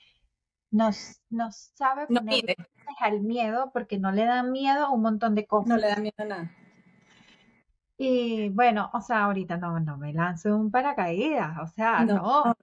no, 0.70 0.92
no 1.32 1.52
sabe 1.52 2.06
poner 2.06 2.56
al 3.00 3.22
miedo 3.22 3.72
porque 3.74 3.98
no 3.98 4.12
le 4.12 4.26
da 4.26 4.44
miedo 4.44 4.92
un 4.92 5.02
montón 5.02 5.34
de 5.34 5.48
cosas. 5.48 5.68
No 5.68 5.78
le 5.78 5.88
da 5.88 5.96
miedo 5.96 6.16
a 6.18 6.26
nada. 6.26 6.52
Y 8.06 8.50
bueno, 8.50 8.90
o 8.92 9.00
sea, 9.00 9.24
ahorita 9.24 9.56
no, 9.56 9.80
no 9.80 9.96
me 9.96 10.12
lanzo 10.12 10.54
un 10.58 10.70
paracaídas, 10.70 11.58
o 11.60 11.68
sea, 11.68 12.04
no. 12.04 12.54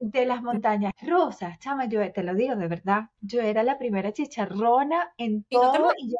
De 0.00 0.26
las 0.26 0.42
montañas 0.42 0.92
rusas, 1.02 1.56
chama, 1.60 1.84
yo 1.84 2.12
te 2.12 2.24
lo 2.24 2.34
digo 2.34 2.56
de 2.56 2.66
verdad, 2.66 3.08
yo 3.20 3.40
era 3.40 3.62
la 3.62 3.78
primera 3.78 4.12
chicharrona 4.12 5.12
en 5.16 5.44
todo 5.44 5.92
y 5.96 6.10
yo 6.10 6.18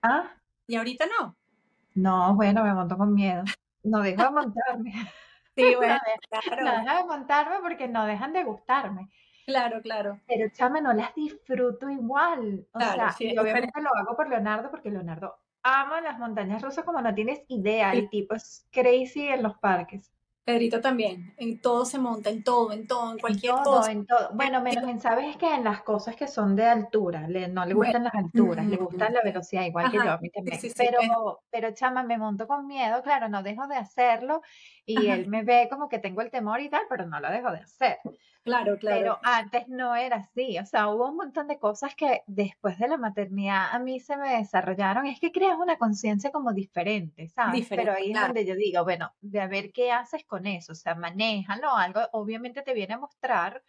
¿Ah? 0.00 0.30
¿Y 0.66 0.76
ahorita 0.76 1.04
no? 1.18 1.36
No, 1.94 2.34
bueno, 2.34 2.64
me 2.64 2.72
monto 2.72 2.96
con 2.96 3.12
miedo. 3.12 3.44
No 3.82 4.00
dejo 4.00 4.22
de 4.22 4.30
montarme. 4.30 4.92
Sí, 5.54 5.74
bueno, 5.76 5.98
claro. 6.30 6.62
No 6.62 6.80
dejo 6.80 6.96
de 6.96 7.04
montarme 7.04 7.56
porque 7.60 7.88
no 7.88 8.06
dejan 8.06 8.32
de 8.32 8.44
gustarme. 8.44 9.10
Claro, 9.44 9.82
claro. 9.82 10.20
Pero 10.26 10.48
chama, 10.50 10.80
no 10.80 10.94
las 10.94 11.14
disfruto 11.14 11.90
igual. 11.90 12.66
O 12.72 12.80
sea, 12.80 13.14
y 13.18 13.36
obviamente 13.36 13.82
lo 13.82 13.90
hago 13.94 14.16
por 14.16 14.28
Leonardo 14.28 14.70
porque 14.70 14.90
Leonardo 14.90 15.36
ama 15.62 16.00
las 16.00 16.18
montañas 16.18 16.62
rusas 16.62 16.84
como 16.84 17.00
no 17.00 17.14
tienes 17.14 17.42
idea. 17.48 17.92
El 17.92 18.08
tipo 18.08 18.34
es 18.34 18.66
crazy 18.70 19.28
en 19.28 19.42
los 19.42 19.58
parques. 19.58 20.12
Pedrito 20.48 20.80
también, 20.80 21.34
en 21.36 21.60
todo 21.60 21.84
se 21.84 21.98
monta, 21.98 22.30
en 22.30 22.42
todo, 22.42 22.72
en 22.72 22.86
todo, 22.86 23.12
en 23.12 23.18
cualquier 23.18 23.52
cosa. 23.62 23.92
En 23.92 24.06
todo. 24.06 24.30
Bueno, 24.32 24.62
menos 24.62 24.88
en, 24.88 24.98
sabes 24.98 25.36
que 25.36 25.54
en 25.54 25.62
las 25.62 25.82
cosas 25.82 26.16
que 26.16 26.26
son 26.26 26.56
de 26.56 26.64
altura, 26.64 27.28
no 27.28 27.66
le 27.66 27.74
gustan 27.74 28.04
las 28.04 28.14
alturas, 28.14 28.64
le 28.64 28.78
gusta 28.78 29.10
la 29.10 29.20
velocidad, 29.20 29.64
igual 29.64 29.90
que 29.90 29.98
yo, 29.98 30.10
a 30.10 30.16
mí 30.16 30.30
también. 30.30 30.58
pero, 30.74 31.42
pero 31.50 31.72
chama, 31.72 32.02
me 32.02 32.16
monto 32.16 32.46
con 32.46 32.66
miedo, 32.66 33.02
claro, 33.02 33.28
no 33.28 33.42
dejo 33.42 33.66
de 33.66 33.76
hacerlo 33.76 34.40
y 34.86 35.08
él 35.08 35.28
me 35.28 35.44
ve 35.44 35.68
como 35.70 35.86
que 35.86 35.98
tengo 35.98 36.22
el 36.22 36.30
temor 36.30 36.62
y 36.62 36.70
tal, 36.70 36.84
pero 36.88 37.04
no 37.04 37.20
lo 37.20 37.30
dejo 37.30 37.52
de 37.52 37.58
hacer. 37.58 37.98
Claro, 38.48 38.78
claro. 38.78 38.98
Pero 38.98 39.18
antes 39.22 39.68
no 39.68 39.94
era 39.94 40.16
así, 40.16 40.58
o 40.58 40.66
sea, 40.66 40.88
hubo 40.88 41.08
un 41.08 41.16
montón 41.16 41.48
de 41.48 41.58
cosas 41.58 41.94
que 41.94 42.22
después 42.26 42.78
de 42.78 42.88
la 42.88 42.96
maternidad 42.96 43.68
a 43.72 43.78
mí 43.78 44.00
se 44.00 44.16
me 44.16 44.36
desarrollaron, 44.36 45.06
es 45.06 45.20
que 45.20 45.32
creas 45.32 45.58
una 45.58 45.76
conciencia 45.76 46.30
como 46.30 46.52
diferente, 46.52 47.28
¿sabes? 47.28 47.66
Pero 47.68 47.92
ahí 47.92 48.12
es 48.12 48.20
donde 48.20 48.46
yo 48.46 48.54
digo, 48.54 48.84
bueno, 48.84 49.12
de 49.20 49.40
a 49.40 49.46
ver 49.46 49.72
qué 49.72 49.92
haces 49.92 50.24
con 50.24 50.46
eso, 50.46 50.72
o 50.72 50.76
sea, 50.76 50.94
manéjalo, 50.94 51.70
algo 51.72 52.00
obviamente 52.12 52.62
te 52.62 52.74
viene 52.74 52.94
a 52.94 52.98
mostrar 52.98 53.62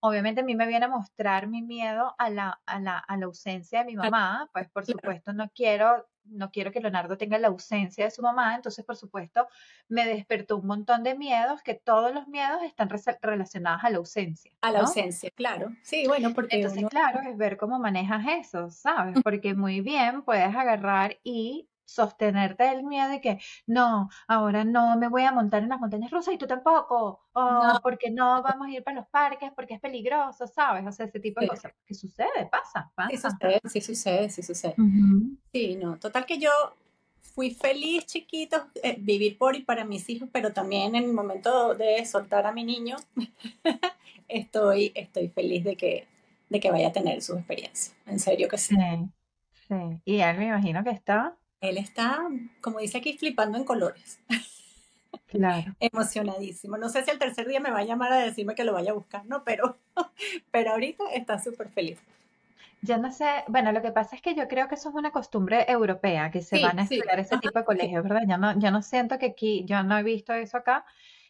obviamente 0.00 0.40
a 0.40 0.44
mí 0.44 0.54
me 0.54 0.66
viene 0.66 0.86
a 0.86 0.88
mostrar 0.88 1.46
mi 1.46 1.62
miedo 1.62 2.14
a 2.18 2.30
la, 2.30 2.60
a 2.66 2.80
la, 2.80 2.98
a 2.98 3.16
la 3.16 3.26
ausencia 3.26 3.80
de 3.80 3.84
mi 3.84 3.96
mamá, 3.96 4.48
pues 4.52 4.68
por 4.70 4.86
supuesto 4.86 5.32
no 5.32 5.50
quiero, 5.50 6.08
no 6.24 6.50
quiero 6.50 6.72
que 6.72 6.80
Leonardo 6.80 7.16
tenga 7.16 7.38
la 7.38 7.48
ausencia 7.48 8.04
de 8.04 8.10
su 8.10 8.22
mamá, 8.22 8.54
entonces 8.54 8.84
por 8.84 8.96
supuesto 8.96 9.48
me 9.88 10.06
despertó 10.06 10.56
un 10.56 10.66
montón 10.66 11.02
de 11.02 11.14
miedos, 11.16 11.62
que 11.62 11.74
todos 11.74 12.14
los 12.14 12.28
miedos 12.28 12.62
están 12.62 12.88
relacionados 13.22 13.84
a 13.84 13.90
la 13.90 13.98
ausencia. 13.98 14.52
A 14.60 14.70
la 14.70 14.80
ausencia, 14.80 15.30
claro. 15.30 15.72
Sí, 15.82 16.06
bueno, 16.06 16.32
porque... 16.34 16.56
Entonces, 16.56 16.84
claro, 16.88 17.20
es 17.28 17.36
ver 17.36 17.56
cómo 17.56 17.78
manejas 17.78 18.24
eso, 18.26 18.70
¿sabes? 18.70 19.18
Porque 19.22 19.54
muy 19.54 19.80
bien 19.80 20.22
puedes 20.22 20.54
agarrar 20.54 21.18
y 21.22 21.68
sostenerte 21.90 22.64
del 22.64 22.84
miedo 22.84 23.08
de 23.08 23.20
que 23.20 23.38
no, 23.66 24.08
ahora 24.28 24.64
no 24.64 24.96
me 24.96 25.08
voy 25.08 25.22
a 25.22 25.32
montar 25.32 25.62
en 25.62 25.68
las 25.68 25.80
montañas 25.80 26.10
rusas 26.10 26.34
y 26.34 26.38
tú 26.38 26.46
tampoco, 26.46 27.20
o 27.32 27.80
porque 27.82 28.10
no 28.10 28.42
vamos 28.42 28.68
a 28.68 28.70
ir 28.70 28.84
para 28.84 28.98
los 28.98 29.08
parques 29.08 29.50
porque 29.54 29.74
es 29.74 29.80
peligroso, 29.80 30.46
¿sabes? 30.46 30.86
O 30.86 30.92
sea, 30.92 31.06
ese 31.06 31.20
tipo 31.20 31.40
de 31.40 31.48
cosas. 31.48 31.72
¿Qué 31.84 31.94
sucede? 31.94 32.46
Pasa, 32.50 32.90
pasa. 32.94 33.10
Sí 33.10 33.16
sucede, 33.16 33.60
sí 33.64 33.80
sucede, 33.80 34.30
sí 34.30 34.42
sucede. 34.42 34.74
Sí, 35.52 35.76
no, 35.76 35.98
total 35.98 36.26
que 36.26 36.38
yo 36.38 36.50
fui 37.34 37.50
feliz, 37.50 38.06
chiquitos, 38.06 38.62
eh, 38.82 38.96
vivir 38.98 39.36
por 39.36 39.56
y 39.56 39.62
para 39.62 39.84
mis 39.84 40.08
hijos, 40.08 40.28
pero 40.32 40.52
también 40.52 40.94
en 40.94 41.04
el 41.04 41.12
momento 41.12 41.74
de 41.74 42.04
soltar 42.06 42.46
a 42.46 42.52
mi 42.52 42.64
niño, 42.64 42.96
estoy, 44.28 44.92
estoy 44.94 45.28
feliz 45.28 45.64
de 45.64 45.76
que, 45.76 46.06
de 46.48 46.60
que 46.60 46.70
vaya 46.70 46.88
a 46.88 46.92
tener 46.92 47.20
su 47.22 47.34
experiencia. 47.34 47.94
En 48.06 48.18
serio 48.20 48.48
que 48.48 48.58
sí. 48.58 48.76
Sí, 48.76 49.66
sí. 49.68 50.00
Y 50.04 50.20
él 50.20 50.38
me 50.38 50.46
imagino 50.46 50.84
que 50.84 50.90
está 50.90 51.36
él 51.60 51.78
está, 51.78 52.28
como 52.60 52.78
dice 52.78 52.98
aquí, 52.98 53.16
flipando 53.16 53.58
en 53.58 53.64
colores. 53.64 54.18
Claro. 55.26 55.74
Emocionadísimo. 55.80 56.76
No 56.76 56.88
sé 56.88 57.04
si 57.04 57.10
el 57.10 57.18
tercer 57.18 57.46
día 57.46 57.60
me 57.60 57.70
va 57.70 57.80
a 57.80 57.84
llamar 57.84 58.12
a 58.12 58.16
decirme 58.16 58.54
que 58.54 58.64
lo 58.64 58.72
vaya 58.72 58.92
a 58.92 58.94
buscar, 58.94 59.24
¿no? 59.26 59.44
Pero, 59.44 59.78
pero 60.50 60.72
ahorita 60.72 61.04
está 61.14 61.38
súper 61.38 61.68
feliz. 61.68 61.98
Yo 62.82 62.96
no 62.96 63.12
sé, 63.12 63.26
bueno, 63.48 63.72
lo 63.72 63.82
que 63.82 63.92
pasa 63.92 64.16
es 64.16 64.22
que 64.22 64.34
yo 64.34 64.48
creo 64.48 64.66
que 64.66 64.74
eso 64.74 64.88
es 64.88 64.94
una 64.94 65.10
costumbre 65.10 65.70
europea, 65.70 66.30
que 66.30 66.40
se 66.40 66.62
van 66.62 66.78
a 66.78 66.84
estudiar 66.84 67.20
ese 67.20 67.36
tipo 67.36 67.58
de 67.58 67.64
colegios, 67.66 68.02
¿verdad? 68.02 68.22
Yo 68.26 68.38
no, 68.38 68.58
yo 68.58 68.70
no 68.70 68.80
siento 68.80 69.18
que 69.18 69.26
aquí, 69.26 69.64
yo 69.66 69.82
no 69.82 69.98
he 69.98 70.02
visto 70.02 70.32
eso 70.32 70.56
acá, 70.56 70.86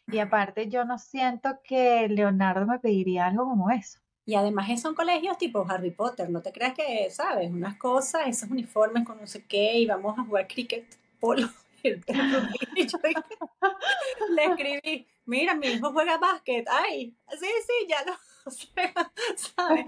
y 0.07 0.19
aparte 0.19 0.69
yo 0.69 0.85
no 0.85 0.97
siento 0.97 1.59
que 1.63 2.07
Leonardo 2.07 2.65
me 2.65 2.79
pediría 2.79 3.25
algo 3.25 3.43
como 3.43 3.69
eso. 3.69 3.99
Y 4.25 4.35
además 4.35 4.81
son 4.81 4.93
colegios 4.93 5.37
tipo 5.37 5.65
Harry 5.67 5.91
Potter, 5.91 6.29
no 6.29 6.41
te 6.41 6.51
creas 6.51 6.73
que, 6.75 7.09
¿sabes? 7.09 7.49
Unas 7.51 7.77
cosas, 7.77 8.27
esos 8.27 8.49
uniformes 8.49 9.05
con 9.05 9.19
no 9.19 9.27
sé 9.27 9.43
qué, 9.45 9.79
y 9.79 9.85
vamos 9.87 10.17
a 10.17 10.23
jugar 10.23 10.47
cricket, 10.47 10.85
polo. 11.19 11.49
le 11.83 11.95
escribí, 14.45 15.07
mira, 15.25 15.55
mi 15.55 15.67
hijo 15.67 15.91
juega 15.91 16.19
básquet, 16.19 16.67
ay, 16.69 17.15
sí, 17.31 17.47
sí, 17.65 17.87
ya 17.89 18.03
lo 18.05 18.13
¿sabes? 19.35 19.85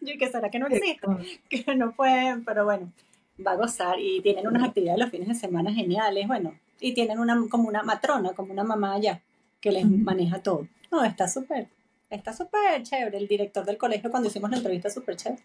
yo 0.00 0.18
que 0.18 0.28
será 0.28 0.50
que 0.50 0.58
no 0.58 0.66
existe, 0.68 1.06
que 1.48 1.74
no 1.74 1.92
pueden, 1.92 2.44
pero 2.44 2.64
bueno, 2.64 2.92
va 3.44 3.52
a 3.52 3.56
gozar. 3.56 3.98
Y 3.98 4.20
tienen 4.22 4.46
unas 4.46 4.62
actividades 4.64 5.00
los 5.00 5.10
fines 5.10 5.28
de 5.28 5.34
semana 5.34 5.72
geniales, 5.72 6.26
bueno, 6.28 6.54
y 6.80 6.94
tienen 6.94 7.18
una 7.18 7.40
como 7.48 7.68
una 7.68 7.82
matrona, 7.82 8.32
como 8.32 8.52
una 8.52 8.64
mamá 8.64 8.94
allá, 8.94 9.20
que 9.60 9.72
les 9.72 9.84
maneja 9.88 10.42
todo. 10.42 10.66
No, 10.90 11.04
está 11.04 11.28
súper 11.28 11.68
está 12.10 12.32
súper 12.32 12.82
chévere. 12.82 13.16
El 13.16 13.28
director 13.28 13.64
del 13.64 13.78
colegio, 13.78 14.10
cuando 14.10 14.28
hicimos 14.28 14.50
la 14.50 14.58
entrevista, 14.58 14.90
súper 14.90 15.16
chévere. 15.16 15.42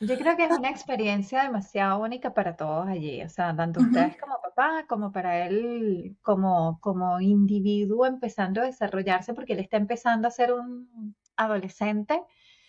Yo 0.00 0.18
creo 0.18 0.36
que 0.36 0.44
es 0.44 0.50
una 0.50 0.68
experiencia 0.68 1.44
demasiado 1.44 2.02
única 2.02 2.34
para 2.34 2.56
todos 2.56 2.88
allí, 2.88 3.22
o 3.22 3.28
sea, 3.28 3.54
tanto 3.54 3.80
ustedes 3.80 4.16
como 4.16 4.34
papá, 4.42 4.84
como 4.88 5.12
para 5.12 5.46
él 5.46 6.16
como, 6.22 6.80
como 6.80 7.20
individuo 7.20 8.04
empezando 8.04 8.60
a 8.60 8.64
desarrollarse, 8.64 9.32
porque 9.32 9.52
él 9.52 9.60
está 9.60 9.76
empezando 9.76 10.26
a 10.26 10.32
ser 10.32 10.52
un 10.52 11.14
adolescente 11.36 12.20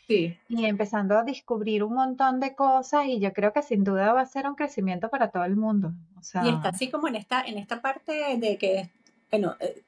sí. 0.07 0.37
y 0.47 0.65
empezando 0.65 1.17
a 1.17 1.23
descubrir 1.23 1.83
un 1.83 1.95
montón 1.95 2.39
de 2.39 2.53
cosas 2.53 3.07
y 3.07 3.19
yo 3.19 3.33
creo 3.33 3.51
que 3.51 3.63
sin 3.63 3.83
duda 3.83 4.13
va 4.13 4.21
a 4.21 4.25
ser 4.27 4.47
un 4.47 4.53
crecimiento 4.53 5.09
para 5.09 5.31
todo 5.31 5.43
el 5.43 5.55
mundo. 5.55 5.91
O 6.19 6.21
sea, 6.21 6.45
y 6.45 6.49
está 6.49 6.69
así 6.69 6.91
como 6.91 7.07
en 7.07 7.15
esta, 7.15 7.41
en 7.41 7.57
esta 7.57 7.81
parte 7.81 8.37
de 8.37 8.57
que, 8.59 8.91
bueno, 9.31 9.55
eh, 9.59 9.81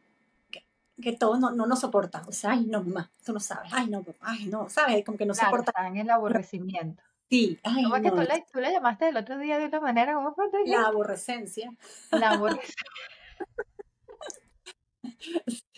que 1.01 1.13
todo 1.13 1.37
no, 1.37 1.51
no 1.51 1.65
nos 1.65 1.79
soporta. 1.79 2.23
O 2.27 2.31
sea, 2.31 2.51
ay, 2.51 2.65
no, 2.65 2.83
mamá, 2.83 3.11
tú 3.23 3.33
no 3.33 3.39
sabes. 3.39 3.71
Ay, 3.73 3.87
no, 3.87 4.03
ay, 4.21 4.45
no, 4.45 4.69
¿sabes? 4.69 5.03
Como 5.03 5.17
que 5.17 5.25
no 5.25 5.33
claro, 5.33 5.49
soporta. 5.49 5.71
Está 5.71 5.87
en 5.87 5.97
el 5.97 6.09
aborrecimiento. 6.09 7.03
Sí, 7.29 7.59
ay, 7.63 7.83
¿Cómo 7.83 7.97
no. 7.97 8.03
que 8.03 8.11
tú 8.11 8.21
le, 8.21 8.45
tú 8.51 8.59
le, 8.59 8.71
llamaste 8.71 9.09
el 9.09 9.17
otro 9.17 9.37
día 9.37 9.57
de 9.57 9.65
una 9.65 9.79
manera? 9.79 10.13
¿Cómo 10.13 10.33
fue? 10.33 10.45
La 10.65 10.87
aborrecencia. 10.87 11.71
La 12.11 12.31
aborrecencia. 12.31 12.85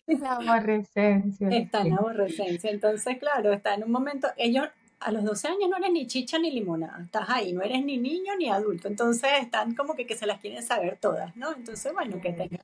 la 0.08 0.34
aborrecencia. 0.34 1.50
Está 1.50 1.82
en 1.82 1.90
la 1.90 1.96
aborrecencia. 1.98 2.70
Entonces, 2.70 3.18
claro, 3.18 3.54
está 3.54 3.74
en 3.74 3.84
un 3.84 3.92
momento, 3.92 4.28
ellos 4.38 4.68
a 5.00 5.12
los 5.12 5.24
12 5.24 5.48
años 5.48 5.70
no 5.70 5.78
eres 5.78 5.92
ni 5.92 6.08
chicha 6.08 6.40
ni 6.40 6.52
limonada, 6.52 7.04
estás 7.04 7.30
ahí, 7.30 7.54
no 7.54 7.62
eres 7.62 7.84
ni 7.86 7.98
niño 7.98 8.36
ni 8.36 8.50
adulto, 8.50 8.88
entonces 8.88 9.30
están 9.42 9.76
como 9.76 9.96
que, 9.96 10.08
que 10.08 10.16
se 10.16 10.26
las 10.26 10.40
quieren 10.40 10.64
saber 10.64 10.98
todas, 11.00 11.36
¿no? 11.36 11.54
Entonces, 11.54 11.94
bueno, 11.94 12.20
que 12.20 12.34
tengan 12.34 12.62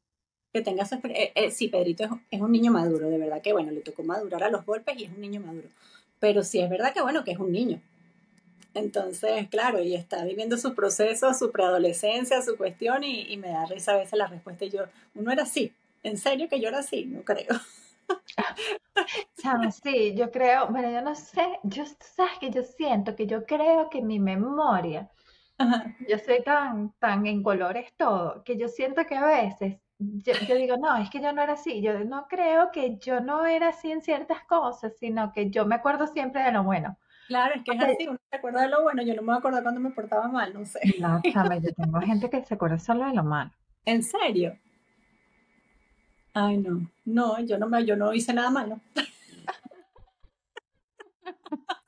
que 0.53 0.61
tenga 0.61 0.85
su 0.85 0.95
eh, 1.05 1.31
eh, 1.33 1.51
sí, 1.51 1.67
Pedrito 1.67 2.19
es, 2.29 2.39
un 2.39 2.51
niño 2.51 2.71
maduro, 2.71 3.09
de 3.09 3.17
verdad 3.17 3.41
que 3.41 3.53
bueno, 3.53 3.71
le 3.71 3.81
tocó 3.81 4.03
madurar 4.03 4.43
a 4.43 4.51
los 4.51 4.63
golpes 4.63 4.95
y 4.97 5.05
es 5.05 5.09
un 5.09 5.19
niño 5.19 5.41
maduro. 5.41 5.67
Pero 6.19 6.43
sí 6.43 6.59
es 6.59 6.69
verdad 6.69 6.93
que 6.93 7.01
bueno, 7.01 7.23
que 7.23 7.31
es 7.31 7.39
un 7.39 7.51
niño. 7.51 7.81
Entonces, 8.75 9.49
claro, 9.49 9.81
y 9.81 9.95
está 9.95 10.23
viviendo 10.23 10.57
su 10.57 10.75
proceso, 10.75 11.33
su 11.33 11.51
preadolescencia, 11.51 12.41
su 12.41 12.55
cuestión, 12.55 13.03
y, 13.03 13.35
me 13.37 13.49
da 13.49 13.65
risa 13.65 13.93
a 13.93 13.97
veces 13.97 14.17
la 14.17 14.27
respuesta. 14.27 14.65
Y 14.65 14.69
yo, 14.69 14.85
uno 15.15 15.31
era 15.31 15.43
así, 15.43 15.73
en 16.03 16.17
serio 16.17 16.47
que 16.49 16.59
yo 16.59 16.69
era 16.69 16.79
así, 16.79 17.05
no 17.05 17.23
creo. 17.23 17.47
sí, 19.83 20.13
yo 20.15 20.31
creo, 20.31 20.67
bueno, 20.69 20.91
yo 20.91 21.01
no 21.01 21.15
sé, 21.15 21.59
yo 21.63 21.83
sabes 21.99 22.39
que 22.39 22.51
yo 22.51 22.63
siento 22.63 23.15
que 23.15 23.27
yo 23.27 23.45
creo 23.45 23.89
que 23.89 24.01
mi 24.01 24.19
memoria, 24.19 25.09
yo 26.07 26.17
soy 26.19 26.43
tan, 26.43 26.93
tan 26.99 27.25
en 27.27 27.43
colores 27.43 27.93
todo, 27.97 28.43
que 28.43 28.57
yo 28.57 28.67
siento 28.67 29.05
que 29.05 29.15
a 29.15 29.25
veces 29.25 29.77
yo, 30.23 30.55
digo, 30.55 30.77
no, 30.77 30.97
es 30.97 31.09
que 31.09 31.21
yo 31.21 31.31
no 31.33 31.41
era 31.41 31.53
así. 31.53 31.81
Yo 31.81 32.03
no 32.03 32.27
creo 32.27 32.71
que 32.71 32.97
yo 32.97 33.19
no 33.19 33.45
era 33.45 33.69
así 33.69 33.91
en 33.91 34.01
ciertas 34.01 34.43
cosas, 34.43 34.93
sino 34.99 35.31
que 35.31 35.49
yo 35.49 35.65
me 35.65 35.75
acuerdo 35.75 36.07
siempre 36.07 36.43
de 36.43 36.51
lo 36.51 36.63
bueno. 36.63 36.97
Claro, 37.27 37.55
es 37.55 37.63
que 37.63 37.71
es 37.71 37.81
así, 37.81 38.07
uno 38.07 38.19
se 38.29 38.35
acuerda 38.35 38.63
de 38.63 38.69
lo 38.69 38.83
bueno, 38.83 39.01
yo 39.01 39.15
no 39.15 39.21
me 39.21 39.27
voy 39.27 39.35
a 39.35 39.37
acordar 39.37 39.63
cuando 39.63 39.79
me 39.79 39.91
portaba 39.91 40.27
mal, 40.27 40.53
no 40.53 40.65
sé. 40.65 40.79
No, 40.99 41.21
chama, 41.31 41.57
yo 41.57 41.73
tengo 41.73 42.01
gente 42.01 42.29
que 42.29 42.43
se 42.43 42.53
acuerda 42.53 42.77
solo 42.77 43.05
de 43.05 43.13
lo 43.13 43.23
malo. 43.23 43.51
¿En 43.85 44.03
serio? 44.03 44.57
Ay, 46.33 46.57
no, 46.57 46.81
no, 47.05 47.39
yo 47.39 47.57
no 47.57 47.67
me, 47.67 47.85
yo 47.85 47.95
no 47.95 48.13
hice 48.13 48.33
nada 48.33 48.49
malo. 48.49 48.79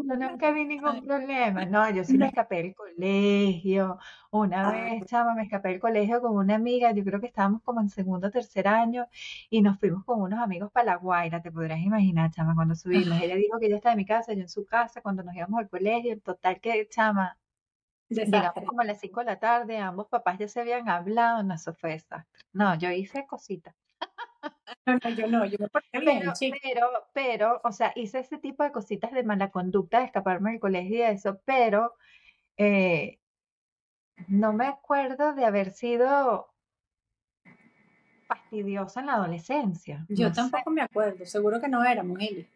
Yo 0.00 0.14
nunca 0.16 0.50
vi 0.52 0.64
ningún 0.64 1.00
problema. 1.02 1.64
No, 1.66 1.90
yo 1.90 2.04
sí 2.04 2.18
me 2.18 2.26
escapé 2.28 2.56
del 2.56 2.74
colegio. 2.74 3.98
Una 4.30 4.68
Ah, 4.68 4.70
vez, 4.70 5.04
chama, 5.06 5.34
me 5.34 5.42
escapé 5.44 5.70
del 5.70 5.80
colegio 5.80 6.20
con 6.20 6.36
una 6.36 6.54
amiga. 6.54 6.92
Yo 6.92 7.02
creo 7.04 7.20
que 7.20 7.26
estábamos 7.26 7.62
como 7.62 7.80
en 7.80 7.88
segundo 7.88 8.28
o 8.28 8.30
tercer 8.30 8.68
año 8.68 9.06
y 9.50 9.62
nos 9.62 9.78
fuimos 9.80 10.04
con 10.04 10.20
unos 10.22 10.38
amigos 10.40 10.70
para 10.72 10.86
La 10.86 10.96
Guaira. 10.96 11.42
Te 11.42 11.50
podrás 11.50 11.80
imaginar, 11.80 12.30
chama, 12.30 12.54
cuando 12.54 12.74
subimos. 12.76 13.20
Ella 13.20 13.34
dijo 13.36 13.58
que 13.58 13.66
ella 13.66 13.76
estaba 13.76 13.92
en 13.94 13.98
mi 13.98 14.06
casa, 14.06 14.32
yo 14.34 14.40
en 14.42 14.48
su 14.48 14.64
casa, 14.66 15.00
cuando 15.02 15.22
nos 15.24 15.34
íbamos 15.34 15.58
al 15.60 15.68
colegio. 15.68 16.12
En 16.12 16.20
total 16.20 16.60
que, 16.60 16.86
chama, 16.88 17.38
llegamos 18.10 18.64
como 18.66 18.80
a 18.82 18.84
las 18.84 19.00
5 19.00 19.20
de 19.20 19.26
la 19.26 19.38
tarde. 19.40 19.78
Ambos 19.78 20.08
papás 20.08 20.38
ya 20.38 20.48
se 20.48 20.60
habían 20.60 20.88
hablado. 20.88 21.42
No, 21.42 21.54
eso 21.54 21.74
fue 21.74 21.90
desastre. 21.92 22.42
No, 22.52 22.74
yo 22.76 22.90
hice 22.90 23.24
cositas. 23.26 23.74
No, 24.86 24.98
no, 25.02 25.10
yo 25.10 25.26
no, 25.26 25.44
yo 25.46 25.56
me 25.58 25.68
porté 25.68 26.00
bien, 26.00 26.20
Pero, 26.20 26.32
pero, 26.62 26.90
pero, 27.12 27.60
o 27.64 27.72
sea, 27.72 27.92
hice 27.96 28.20
ese 28.20 28.38
tipo 28.38 28.62
de 28.62 28.72
cositas 28.72 29.12
de 29.12 29.24
mala 29.24 29.50
conducta, 29.50 29.98
de 29.98 30.06
escaparme 30.06 30.52
del 30.52 30.60
colegio 30.60 30.96
y 30.98 31.02
eso, 31.02 31.40
pero 31.44 31.94
eh, 32.56 33.18
no 34.28 34.52
me 34.52 34.66
acuerdo 34.66 35.34
de 35.34 35.44
haber 35.44 35.72
sido 35.72 36.52
fastidiosa 38.28 39.00
en 39.00 39.06
la 39.06 39.14
adolescencia, 39.14 40.04
Yo 40.08 40.28
no 40.28 40.34
sé. 40.34 40.40
tampoco 40.40 40.70
me 40.70 40.82
acuerdo, 40.82 41.24
seguro 41.26 41.60
que 41.60 41.68
no 41.68 41.84
éramos, 41.84 42.18
Eli. 42.20 42.48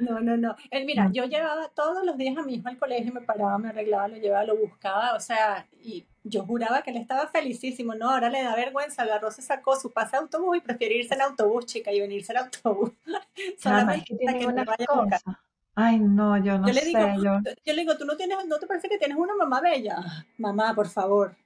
No, 0.00 0.18
no, 0.20 0.36
no. 0.36 0.56
Él, 0.70 0.86
mira, 0.86 1.08
No. 1.08 1.12
yo 1.12 1.24
llevaba 1.26 1.68
todos 1.74 2.04
los 2.04 2.16
días 2.16 2.36
a 2.38 2.42
mi 2.42 2.54
hijo 2.54 2.68
al 2.68 2.78
colegio, 2.78 3.12
me 3.12 3.20
paraba, 3.20 3.58
me 3.58 3.68
arreglaba, 3.68 4.08
lo 4.08 4.16
llevaba, 4.16 4.44
lo 4.44 4.56
buscaba, 4.56 5.14
o 5.14 5.20
sea, 5.20 5.66
y 5.82 6.06
yo 6.24 6.44
juraba 6.46 6.82
que 6.82 6.90
él 6.90 6.96
estaba 6.96 7.28
felicísimo, 7.28 7.94
no, 7.94 8.10
ahora 8.10 8.30
le 8.30 8.42
da 8.42 8.56
vergüenza, 8.56 9.02
agarró, 9.02 9.30
se 9.30 9.42
sacó 9.42 9.78
su 9.78 9.90
pase 9.92 10.12
de 10.12 10.22
autobús 10.22 10.56
y 10.56 10.60
prefiere 10.62 10.96
irse 10.96 11.14
en 11.14 11.20
autobús, 11.22 11.66
chica, 11.66 11.92
y 11.92 12.00
venirse 12.00 12.32
en 12.32 12.38
autobús, 12.38 12.92
solamente 13.58 14.06
que 14.18 14.36
que 14.38 14.46
unas 14.46 14.66
vaya 14.66 14.86
a 14.88 14.94
buscar. 14.94 15.20
cosas. 15.24 15.36
Ay, 15.74 15.98
no, 16.00 16.36
yo 16.42 16.58
no 16.58 16.68
Yo 16.68 16.72
le 16.72 16.84
digo, 16.84 17.04
sé, 17.04 17.20
yo. 17.20 17.40
yo 17.66 17.72
le 17.74 17.82
digo, 17.82 17.96
tú 17.98 18.04
no 18.06 18.16
tienes, 18.16 18.46
¿no 18.46 18.58
te 18.58 18.66
parece 18.66 18.88
que 18.88 18.98
tienes 18.98 19.18
una 19.18 19.34
mamá 19.34 19.60
bella? 19.60 19.96
"Ah, 19.98 20.24
Mamá, 20.38 20.74
por 20.74 20.88
favor. 20.88 21.36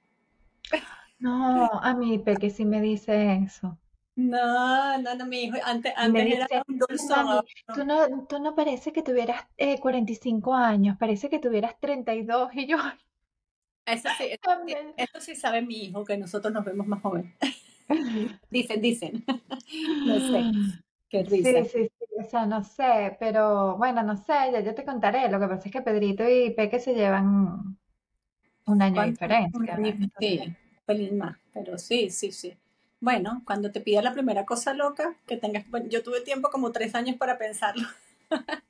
No, 1.19 1.69
a 1.81 1.93
mí 1.93 2.19
Peque 2.19 2.49
sí 2.49 2.63
me 2.63 2.79
dice 2.79 3.35
eso. 3.43 3.77
No, 4.17 4.97
no, 5.01 5.15
no, 5.15 5.25
mi 5.25 5.43
hijo, 5.43 5.57
antes, 5.63 5.93
antes 5.95 6.25
era 6.31 6.47
un 6.67 6.77
"Ay, 6.77 6.77
dulzón, 6.79 7.25
mami, 7.25 7.41
tú 7.73 7.85
no. 7.85 8.27
tú 8.27 8.39
no 8.39 8.55
parece 8.55 8.93
que 8.93 9.03
tuvieras 9.03 9.45
eh, 9.57 9.79
45 9.79 10.53
años, 10.53 10.97
parece 10.97 11.29
que 11.29 11.39
tuvieras 11.39 11.79
32 11.79 12.49
y 12.53 12.65
yo, 12.67 12.77
"Ay, 12.81 12.97
Eso 13.85 14.09
sí, 14.17 14.23
eso 14.25 14.37
sí, 14.41 14.41
también". 14.41 14.93
eso 14.97 15.19
sí 15.21 15.35
sabe 15.35 15.61
mi 15.61 15.75
hijo, 15.85 16.03
que 16.05 16.17
nosotros 16.17 16.53
nos 16.53 16.65
vemos 16.65 16.87
más 16.87 17.01
jóvenes. 17.01 17.33
Dicen, 18.49 18.81
dicen. 18.81 19.23
No 20.05 20.19
sé, 20.19 20.45
qué 21.09 21.23
Sí, 21.23 21.29
risa. 21.31 21.63
sí, 21.65 21.65
sí, 21.65 21.89
o 22.19 22.23
sea, 22.23 22.45
no 22.45 22.63
sé, 22.63 23.17
pero 23.19 23.77
bueno, 23.77 24.03
no 24.03 24.15
sé, 24.17 24.33
ya 24.51 24.59
yo 24.61 24.75
te 24.75 24.85
contaré. 24.85 25.29
Lo 25.29 25.39
que 25.39 25.47
pasa 25.47 25.63
es 25.67 25.71
que 25.71 25.81
Pedrito 25.81 26.27
y 26.27 26.51
Peque 26.51 26.79
se 26.79 26.93
llevan 26.93 27.77
un 28.67 28.81
año 28.81 29.01
de 29.01 29.07
diferencia, 29.07 29.79
sí, 30.19 30.39
un 30.39 30.55
pelín 30.85 31.17
más, 31.17 31.37
pero 31.53 31.77
sí, 31.77 32.09
sí, 32.09 32.31
sí. 32.31 32.55
Bueno, 32.99 33.41
cuando 33.45 33.71
te 33.71 33.79
pida 33.79 34.01
la 34.01 34.11
primera 34.13 34.45
cosa 34.45 34.73
loca, 34.73 35.15
que 35.27 35.37
tengas, 35.37 35.69
bueno, 35.69 35.87
yo 35.89 36.03
tuve 36.03 36.19
tiempo 36.21 36.49
como 36.49 36.71
tres 36.73 36.93
años 36.95 37.15
para 37.17 37.37
pensarlo, 37.37 37.87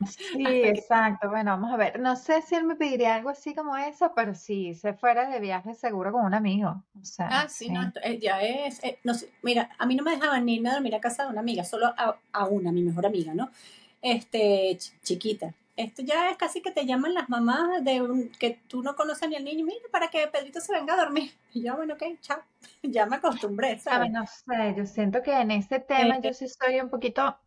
sí, 0.04 0.40
exacto. 0.64 1.30
Bueno, 1.30 1.52
vamos 1.52 1.72
a 1.74 1.78
ver. 1.78 2.00
No 2.00 2.16
sé 2.16 2.42
si 2.42 2.56
él 2.56 2.64
me 2.66 2.76
pediría 2.76 3.16
algo 3.16 3.30
así 3.30 3.54
como 3.56 3.76
eso, 3.78 4.14
pero 4.16 4.36
sí, 4.36 4.74
se 4.76 4.94
fuera 4.94 5.30
de 5.30 5.40
viaje 5.40 5.74
seguro 5.74 6.12
con 6.12 6.26
un 6.26 6.34
amigo. 6.34 6.84
O 7.00 7.04
sea, 7.04 7.42
ah, 7.42 7.48
sí, 7.50 7.70
no, 7.70 7.82
sí. 7.82 7.94
eh, 8.04 8.20
ya 8.20 8.42
es, 8.42 8.84
eh, 8.84 9.00
no 9.04 9.14
sé, 9.14 9.30
mira, 9.42 9.70
a 9.78 9.86
mí 9.86 9.96
no 9.96 10.04
me 10.04 10.12
dejaban 10.12 10.46
ni 10.46 10.56
irme 10.56 10.70
a 10.70 10.74
dormir 10.74 10.96
a 10.96 11.02
casa 11.02 11.24
de 11.24 11.30
una 11.30 11.42
amiga, 11.42 11.64
solo 11.64 11.88
a, 11.88 12.20
a 12.34 12.46
una, 12.48 12.72
mi 12.72 12.82
mejor 12.84 13.06
amiga, 13.06 13.34
¿no? 13.34 13.52
Este, 14.02 14.72
ch- 14.78 14.94
chiquita. 15.04 15.54
Esto 15.78 16.02
ya 16.04 16.30
es 16.30 16.38
casi 16.38 16.62
que 16.62 16.72
te 16.72 16.86
llaman 16.86 17.14
las 17.14 17.28
mamás 17.28 17.84
de 17.84 18.02
un, 18.02 18.30
que 18.40 18.62
tú 18.68 18.82
no 18.82 18.96
conoces 18.96 19.28
ni 19.30 19.36
al 19.36 19.44
niño, 19.44 19.66
mira, 19.66 19.80
para 19.92 20.08
que 20.10 20.26
Pedrito 20.28 20.62
se 20.62 20.74
venga 20.74 20.94
a 20.94 20.98
dormir. 20.98 21.32
Y 21.54 21.64
yo, 21.64 21.76
bueno, 21.76 21.94
ok, 21.96 22.04
chao. 22.22 22.40
Ya 22.84 23.06
me 23.06 23.18
acostumbré, 23.18 23.78
¿sabes? 23.80 24.12
no 24.12 24.26
sé, 24.26 24.74
yo 24.78 24.86
siento 24.86 25.22
que 25.22 25.34
en 25.34 25.52
ese 25.52 25.80
tema 25.80 26.20
yo 26.20 26.30
Eh, 26.30 26.34
sí 26.34 26.48
soy 26.48 26.80
un 26.80 26.90
poquito, 26.90 27.38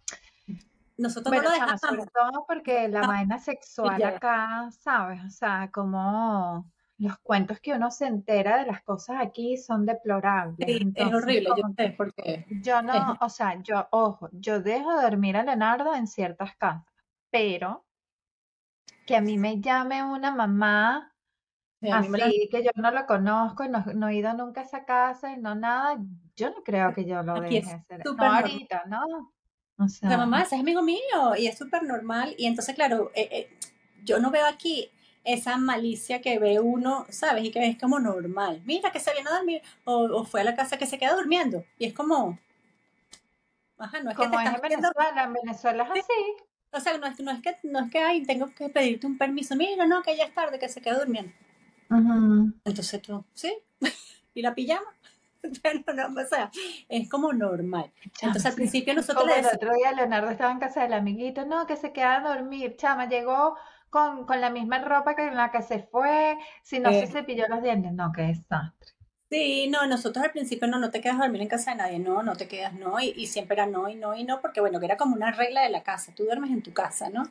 nosotros 0.96 1.26
no 1.34 1.40
bueno, 1.40 1.50
lo 1.50 1.56
chama, 1.56 1.78
sobre 1.78 2.02
dejamos. 2.02 2.12
todo 2.12 2.44
porque 2.46 2.88
la 2.88 3.00
No, 3.02 3.08
vaina 3.08 3.38
sexual 3.38 3.98
ya. 4.00 4.08
acá, 4.08 4.68
¿sabes? 4.72 5.20
O 5.24 5.30
sea, 5.30 5.70
como 5.72 6.70
los 6.98 7.16
cuentos 7.18 7.60
que 7.60 7.72
uno 7.74 7.90
se 7.92 8.06
entera 8.06 8.58
de 8.58 8.66
las 8.66 8.82
cosas 8.82 9.16
aquí 9.20 9.56
son 9.56 9.86
deplorables. 9.86 10.56
Sí, 10.66 10.72
es 10.94 11.06
Entonces, 11.06 11.14
horrible, 11.22 11.48
yo 11.56 11.62
sé, 11.76 11.82
que 11.84 11.90
porque 11.90 12.46
yo 12.62 12.78
es, 12.78 12.84
no, 12.84 13.16
o 13.20 13.28
sea, 13.28 13.62
yo, 13.62 13.86
ojo, 13.92 14.28
yo 14.32 14.60
dejo 14.60 15.00
dormir 15.00 15.36
a 15.36 15.44
Leonardo 15.44 15.94
en 15.94 16.06
ciertas 16.08 16.56
casas, 16.56 16.82
pero 17.30 17.84
que 19.08 19.16
a 19.16 19.22
mí 19.22 19.38
me 19.38 19.58
llame 19.58 20.04
una 20.04 20.30
mamá 20.30 21.14
la... 21.80 21.98
así, 21.98 22.48
que 22.50 22.62
yo 22.62 22.70
no 22.74 22.90
lo 22.90 23.06
conozco, 23.06 23.64
y 23.64 23.70
no, 23.70 23.82
no 23.94 24.08
he 24.08 24.16
ido 24.16 24.34
nunca 24.34 24.60
a 24.60 24.64
esa 24.64 24.84
casa, 24.84 25.32
y 25.32 25.38
no 25.38 25.54
nada, 25.54 25.98
yo 26.36 26.50
no 26.50 26.62
creo 26.62 26.92
que 26.92 27.06
yo 27.06 27.22
lo 27.22 27.40
deje 27.40 27.72
hacer. 27.72 28.02
No 28.04 28.22
ahorita, 28.22 28.84
¿no? 28.86 29.32
O 29.78 29.88
sea, 29.88 30.10
sea, 30.10 30.18
mamá, 30.18 30.42
ese 30.42 30.56
es 30.56 30.60
amigo 30.60 30.82
mío 30.82 31.36
y 31.38 31.46
es 31.46 31.56
súper 31.56 31.84
normal. 31.84 32.34
Y 32.36 32.46
entonces, 32.46 32.74
claro, 32.74 33.10
eh, 33.14 33.28
eh, 33.30 33.58
yo 34.04 34.18
no 34.18 34.30
veo 34.30 34.44
aquí 34.44 34.90
esa 35.24 35.56
malicia 35.56 36.20
que 36.20 36.38
ve 36.38 36.60
uno, 36.60 37.06
¿sabes? 37.08 37.44
Y 37.44 37.50
que 37.50 37.64
es 37.64 37.78
como 37.78 38.00
normal. 38.00 38.60
Mira, 38.66 38.90
que 38.90 39.00
se 39.00 39.12
viene 39.12 39.30
a 39.30 39.36
dormir 39.36 39.62
o, 39.84 40.02
o 40.02 40.24
fue 40.24 40.42
a 40.42 40.44
la 40.44 40.56
casa 40.56 40.76
que 40.76 40.86
se 40.86 40.98
queda 40.98 41.14
durmiendo. 41.14 41.64
Y 41.78 41.86
es 41.86 41.94
como, 41.94 42.38
ajá, 43.78 44.02
no 44.02 44.10
es 44.10 44.16
que 44.16 44.24
te 44.24 44.28
como 44.30 44.40
es 44.40 44.46
estás 44.46 44.62
en 44.62 44.68
Venezuela, 44.68 45.22
en 45.22 45.32
Venezuela 45.32 45.82
es 45.84 45.92
sí, 45.92 46.00
así. 46.00 46.47
O 46.72 46.80
sea, 46.80 46.98
no 46.98 47.06
es, 47.06 47.18
no 47.20 47.30
es 47.30 47.42
que, 47.42 47.56
no 47.64 47.80
es 47.80 47.90
que, 47.90 47.98
ay, 47.98 48.24
tengo 48.24 48.46
que 48.54 48.68
pedirte 48.68 49.06
un 49.06 49.18
permiso. 49.18 49.56
Mira, 49.56 49.86
no, 49.86 50.02
que 50.02 50.16
ya 50.16 50.24
es 50.24 50.34
tarde, 50.34 50.58
que 50.58 50.68
se 50.68 50.80
queda 50.80 50.98
durmiendo. 50.98 51.32
Entonces 52.64 53.02
tú, 53.02 53.24
¿sí? 53.34 53.56
¿Y 54.34 54.42
la 54.42 54.54
pijama? 54.54 54.94
Pero 55.62 55.82
no, 55.94 56.20
o 56.20 56.26
sea, 56.26 56.50
es 56.88 57.08
como 57.08 57.32
normal. 57.32 57.90
Entonces 58.20 58.46
al 58.46 58.54
principio 58.54 58.94
nosotros 58.94 59.24
Como 59.24 59.34
el 59.34 59.46
otro 59.46 59.72
día 59.74 59.92
Leonardo 59.92 60.30
estaba 60.30 60.52
en 60.52 60.58
casa 60.58 60.82
del 60.82 60.92
amiguito, 60.92 61.46
no, 61.46 61.66
que 61.66 61.76
se 61.76 61.92
queda 61.92 62.16
a 62.16 62.34
dormir. 62.34 62.76
Chama, 62.76 63.08
llegó 63.08 63.56
con, 63.90 64.26
con 64.26 64.40
la 64.40 64.50
misma 64.50 64.80
ropa 64.80 65.14
que 65.14 65.26
en 65.26 65.36
la 65.36 65.50
que 65.50 65.62
se 65.62 65.80
fue, 65.80 66.36
si 66.62 66.80
no 66.80 66.90
se 66.90 67.04
eh, 67.04 67.06
cepilló 67.06 67.46
los 67.48 67.62
dientes. 67.62 67.92
No, 67.92 68.12
qué 68.12 68.22
desastre. 68.22 68.97
Sí, 69.30 69.68
no, 69.68 69.86
nosotros 69.86 70.24
al 70.24 70.30
principio 70.30 70.66
no, 70.68 70.78
no 70.78 70.90
te 70.90 71.02
quedas 71.02 71.16
a 71.16 71.24
dormir 71.24 71.42
en 71.42 71.48
casa 71.48 71.72
de 71.72 71.76
nadie, 71.76 71.98
no, 71.98 72.22
no 72.22 72.34
te 72.36 72.48
quedas, 72.48 72.72
no, 72.72 72.98
y, 72.98 73.12
y 73.14 73.26
siempre 73.26 73.54
era 73.56 73.66
no 73.66 73.88
y 73.88 73.94
no 73.94 74.16
y 74.16 74.24
no, 74.24 74.40
porque 74.40 74.60
bueno, 74.60 74.80
que 74.80 74.86
era 74.86 74.96
como 74.96 75.14
una 75.14 75.32
regla 75.32 75.62
de 75.62 75.68
la 75.68 75.82
casa, 75.82 76.14
tú 76.14 76.24
duermes 76.24 76.50
en 76.50 76.62
tu 76.62 76.72
casa, 76.72 77.10
¿no? 77.10 77.24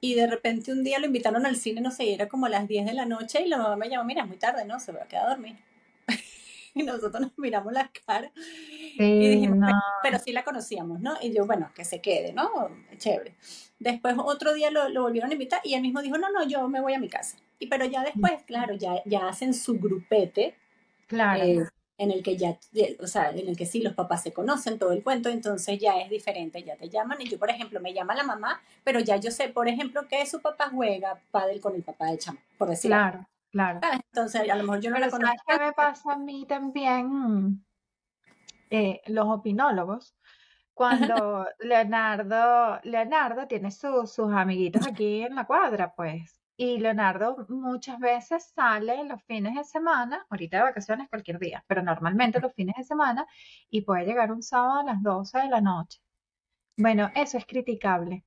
Y 0.00 0.14
de 0.14 0.26
repente 0.26 0.72
un 0.72 0.82
día 0.82 0.98
lo 0.98 1.06
invitaron 1.06 1.46
al 1.46 1.54
cine, 1.54 1.80
no 1.80 1.92
sé, 1.92 2.06
y 2.06 2.12
era 2.12 2.28
como 2.28 2.46
a 2.46 2.48
las 2.48 2.66
10 2.66 2.86
de 2.86 2.92
la 2.92 3.06
noche 3.06 3.40
y 3.42 3.48
la 3.48 3.56
mamá 3.56 3.76
me 3.76 3.88
llamó, 3.88 4.02
mira, 4.02 4.22
es 4.22 4.28
muy 4.28 4.36
tarde, 4.36 4.64
¿no? 4.64 4.80
Se 4.80 4.90
va 4.90 5.04
a 5.04 5.06
quedar 5.06 5.26
a 5.26 5.30
dormir. 5.30 5.56
Y 6.74 6.84
nosotros 6.84 7.20
nos 7.20 7.36
miramos 7.36 7.70
las 7.74 7.90
caras 8.06 8.32
y 8.98 9.28
dijimos, 9.28 9.58
no. 9.58 9.66
pero, 9.66 9.78
pero 10.02 10.18
sí 10.18 10.32
la 10.32 10.42
conocíamos, 10.42 11.00
¿no? 11.00 11.18
Y 11.20 11.30
yo, 11.30 11.44
bueno, 11.44 11.70
que 11.74 11.84
se 11.84 12.00
quede, 12.00 12.32
¿no? 12.32 12.50
Chévere. 12.96 13.34
Después 13.78 14.14
otro 14.18 14.54
día 14.54 14.70
lo, 14.70 14.88
lo 14.88 15.02
volvieron 15.02 15.28
a 15.28 15.34
invitar 15.34 15.60
y 15.64 15.74
él 15.74 15.82
mismo 15.82 16.00
dijo, 16.00 16.16
no, 16.16 16.30
no, 16.30 16.48
yo 16.48 16.66
me 16.68 16.80
voy 16.80 16.94
a 16.94 16.98
mi 16.98 17.10
casa. 17.10 17.36
Y 17.58 17.66
pero 17.66 17.84
ya 17.84 18.02
después, 18.02 18.42
claro, 18.46 18.74
ya, 18.74 19.02
ya 19.04 19.28
hacen 19.28 19.52
su 19.52 19.78
grupete 19.78 20.54
Claro. 21.12 21.42
eh, 21.44 21.64
en 21.98 22.10
el 22.10 22.22
que 22.22 22.36
ya, 22.36 22.58
de- 22.72 22.96
o 23.00 23.06
sea, 23.06 23.30
en 23.30 23.46
el 23.48 23.56
que 23.56 23.66
sí 23.66 23.80
los 23.82 23.92
papás 23.94 24.22
se 24.22 24.32
conocen 24.32 24.78
todo 24.78 24.92
el 24.92 25.02
cuento, 25.04 25.28
entonces 25.28 25.78
ya 25.78 26.00
es 26.00 26.10
diferente, 26.10 26.62
ya 26.64 26.74
te 26.76 26.88
llaman 26.88 27.20
y 27.20 27.28
yo, 27.28 27.38
por 27.38 27.50
ejemplo, 27.50 27.80
me 27.80 27.92
llama 27.94 28.14
la 28.14 28.24
mamá, 28.24 28.60
pero 28.82 28.98
ya 29.00 29.16
yo 29.16 29.30
sé, 29.30 29.48
por 29.48 29.68
ejemplo, 29.68 30.08
que 30.08 30.24
su 30.26 30.40
papá 30.40 30.70
juega 30.70 31.20
pádel 31.30 31.60
con 31.60 31.74
el 31.74 31.82
papá 31.82 32.06
de 32.06 32.18
chamo, 32.18 32.38
por 32.58 32.68
decir 32.70 32.92
algo. 32.94 33.10
Claro, 33.10 33.28
claro. 33.52 33.80
¿sabes? 33.80 34.00
Entonces, 34.06 34.50
a 34.50 34.56
lo 34.56 34.62
mejor 34.64 34.80
yo 34.80 34.90
no 34.90 34.96
Pero 34.96 35.06
la 35.06 35.10
¿sabes 35.10 35.26
conozco 35.26 35.44
qué 35.46 35.52
tanto, 35.58 35.66
me 35.66 35.72
pasa 35.74 36.12
a 36.12 36.16
mí 36.16 36.46
también? 36.48 37.64
Eh, 38.70 39.00
los 39.06 39.26
opinólogos, 39.28 40.14
cuando 40.74 41.46
Leonardo, 41.60 42.80
Leonardo 42.84 43.46
tiene 43.46 43.70
su- 43.70 44.06
sus 44.06 44.32
amiguitos 44.32 44.82
aquí 44.88 45.22
en 45.22 45.34
la 45.36 45.46
cuadra, 45.46 45.94
pues, 45.94 46.41
y 46.56 46.78
Leonardo 46.78 47.46
muchas 47.48 47.98
veces 47.98 48.52
sale 48.54 49.04
los 49.04 49.22
fines 49.24 49.54
de 49.54 49.64
semana, 49.64 50.26
ahorita 50.28 50.58
de 50.58 50.62
vacaciones 50.62 51.08
cualquier 51.08 51.38
día, 51.38 51.64
pero 51.66 51.82
normalmente 51.82 52.40
los 52.40 52.52
fines 52.54 52.76
de 52.76 52.84
semana, 52.84 53.26
y 53.70 53.82
puede 53.82 54.04
llegar 54.04 54.32
un 54.32 54.42
sábado 54.42 54.80
a 54.80 54.84
las 54.84 55.02
12 55.02 55.38
de 55.38 55.48
la 55.48 55.60
noche. 55.60 56.00
Bueno, 56.76 57.10
eso 57.14 57.38
es 57.38 57.46
criticable. 57.46 58.24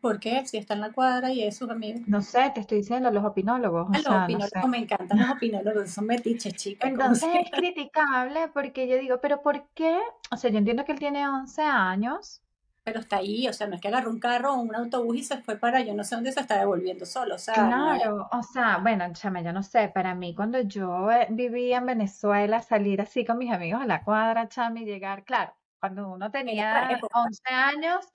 ¿Por 0.00 0.18
qué? 0.18 0.46
Si 0.46 0.56
está 0.56 0.74
en 0.74 0.80
la 0.80 0.92
cuadra 0.92 1.30
y 1.30 1.42
es 1.42 1.58
sus 1.58 1.68
amigos. 1.68 2.02
No 2.06 2.22
sé, 2.22 2.50
te 2.54 2.60
estoy 2.60 2.78
diciendo 2.78 3.10
los 3.10 3.22
opinólogos. 3.22 3.88
los 3.88 4.06
opinólogos 4.06 4.68
me 4.68 4.78
encantan 4.78 5.18
los 5.18 5.30
opinólogos, 5.30 5.90
son 5.90 6.06
metiches, 6.06 6.54
chicas. 6.54 6.90
Entonces 6.90 7.28
es 7.34 7.50
criticable 7.50 8.48
porque 8.48 8.88
yo 8.88 8.96
digo, 8.96 9.20
pero 9.20 9.42
¿por 9.42 9.68
qué? 9.74 9.98
O 10.30 10.36
sea, 10.38 10.50
yo 10.50 10.56
entiendo 10.56 10.86
que 10.86 10.92
él 10.92 10.98
tiene 10.98 11.28
11 11.28 11.62
años. 11.62 12.42
Pero 12.82 13.00
está 13.00 13.18
ahí, 13.18 13.46
o 13.46 13.52
sea, 13.52 13.66
no 13.66 13.74
es 13.74 13.80
que 13.80 13.88
agarró 13.88 14.10
un 14.10 14.18
carro 14.18 14.54
o 14.54 14.60
un 14.60 14.74
autobús 14.74 15.16
y 15.16 15.22
se 15.22 15.38
fue 15.38 15.56
para 15.56 15.80
yo 15.82 15.94
no 15.94 16.02
sé 16.02 16.14
dónde 16.14 16.32
se 16.32 16.40
está 16.40 16.58
devolviendo 16.58 17.04
solo, 17.04 17.34
o 17.34 17.38
sea. 17.38 17.54
Claro, 17.54 18.28
o 18.32 18.42
sea, 18.42 18.78
bueno, 18.78 19.04
chame, 19.12 19.44
yo 19.44 19.52
no 19.52 19.62
sé, 19.62 19.88
para 19.88 20.14
mí 20.14 20.34
cuando 20.34 20.60
yo 20.62 21.10
eh, 21.10 21.26
vivía 21.30 21.78
en 21.78 21.86
Venezuela, 21.86 22.62
salir 22.62 23.00
así 23.00 23.24
con 23.24 23.38
mis 23.38 23.52
amigos 23.52 23.82
a 23.82 23.86
la 23.86 24.02
cuadra, 24.02 24.48
chame, 24.48 24.80
y 24.80 24.84
llegar, 24.86 25.24
claro, 25.24 25.54
cuando 25.78 26.10
uno 26.10 26.30
tenía 26.30 26.98
11 27.12 27.42
años, 27.52 28.06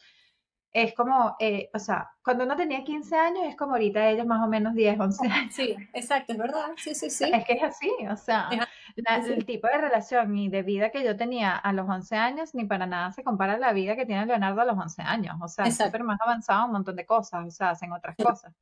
es 0.75 0.93
como, 0.93 1.38
eh, 1.39 1.69
o 1.73 1.79
sea, 1.79 2.11
cuando 2.21 2.43
uno 2.43 2.57
tenía 2.57 2.83
15 2.83 3.15
años 3.15 3.45
es 3.47 3.55
como 3.55 3.71
ahorita 3.71 4.09
ellos 4.09 4.25
más 4.25 4.45
o 4.45 4.49
menos 4.49 4.73
10, 4.73 4.99
11 4.99 5.25
años. 5.25 5.53
Sí, 5.55 5.73
exacto, 5.93 6.33
es 6.33 6.38
verdad, 6.38 6.65
sí, 6.75 6.93
sí, 6.93 7.09
sí. 7.09 7.31
Es 7.33 7.45
que 7.45 7.53
es 7.53 7.63
así, 7.63 7.89
o 8.11 8.17
sea, 8.17 8.49
el 8.97 9.45
tipo 9.45 9.67
de 9.67 9.77
relación 9.77 10.38
y 10.38 10.49
de 10.49 10.63
vida 10.63 10.89
que 10.89 11.01
yo 11.01 11.15
tenía 11.15 11.55
a 11.55 11.71
los 11.71 11.88
11 11.88 12.17
años 12.17 12.53
ni 12.53 12.65
para 12.65 12.85
nada 12.88 13.13
se 13.13 13.23
compara 13.23 13.53
a 13.53 13.57
la 13.57 13.71
vida 13.71 13.95
que 13.95 14.05
tiene 14.05 14.25
Leonardo 14.25 14.59
a 14.59 14.65
los 14.65 14.77
11 14.77 15.01
años, 15.01 15.38
o 15.41 15.47
sea, 15.47 15.63
es 15.63 15.77
súper 15.77 16.03
más 16.03 16.19
avanzado 16.19 16.65
un 16.65 16.73
montón 16.73 16.97
de 16.97 17.05
cosas, 17.05 17.47
o 17.47 17.51
sea, 17.51 17.69
hacen 17.69 17.93
otras 17.93 18.17
cosas. 18.17 18.53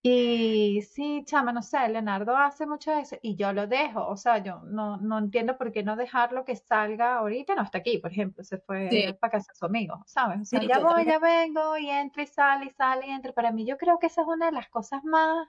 Y 0.00 0.80
sí, 0.82 1.24
chama, 1.26 1.52
no 1.52 1.60
sé, 1.60 1.88
Leonardo 1.88 2.36
hace 2.36 2.66
mucho 2.66 2.92
eso 2.92 3.16
y 3.20 3.34
yo 3.34 3.52
lo 3.52 3.66
dejo, 3.66 4.06
o 4.06 4.16
sea, 4.16 4.38
yo 4.38 4.60
no, 4.64 4.96
no 4.98 5.18
entiendo 5.18 5.58
por 5.58 5.72
qué 5.72 5.82
no 5.82 5.96
dejarlo 5.96 6.44
que 6.44 6.54
salga 6.54 7.16
ahorita, 7.16 7.56
no 7.56 7.62
está 7.62 7.78
aquí, 7.78 7.98
por 7.98 8.12
ejemplo, 8.12 8.44
se 8.44 8.58
fue 8.58 9.16
para 9.20 9.32
casa 9.32 9.52
de 9.52 9.58
su 9.58 9.66
amigo, 9.66 10.00
¿sabes? 10.06 10.40
O 10.42 10.44
sea, 10.44 10.62
ya 10.62 10.78
voy, 10.78 11.04
ya 11.04 11.18
vengo 11.18 11.76
y 11.78 11.90
entra 11.90 12.22
y 12.22 12.26
sale 12.28 12.66
y 12.66 12.70
sale 12.70 13.08
y 13.08 13.10
entra. 13.10 13.32
Para 13.32 13.50
mí 13.50 13.66
yo 13.66 13.76
creo 13.76 13.98
que 13.98 14.06
esa 14.06 14.22
es 14.22 14.28
una 14.28 14.46
de 14.46 14.52
las 14.52 14.68
cosas 14.68 15.02
más, 15.02 15.48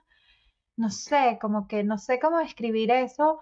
no 0.76 0.90
sé, 0.90 1.38
como 1.40 1.68
que 1.68 1.84
no 1.84 1.96
sé 1.96 2.18
cómo 2.18 2.40
escribir 2.40 2.90
eso, 2.90 3.40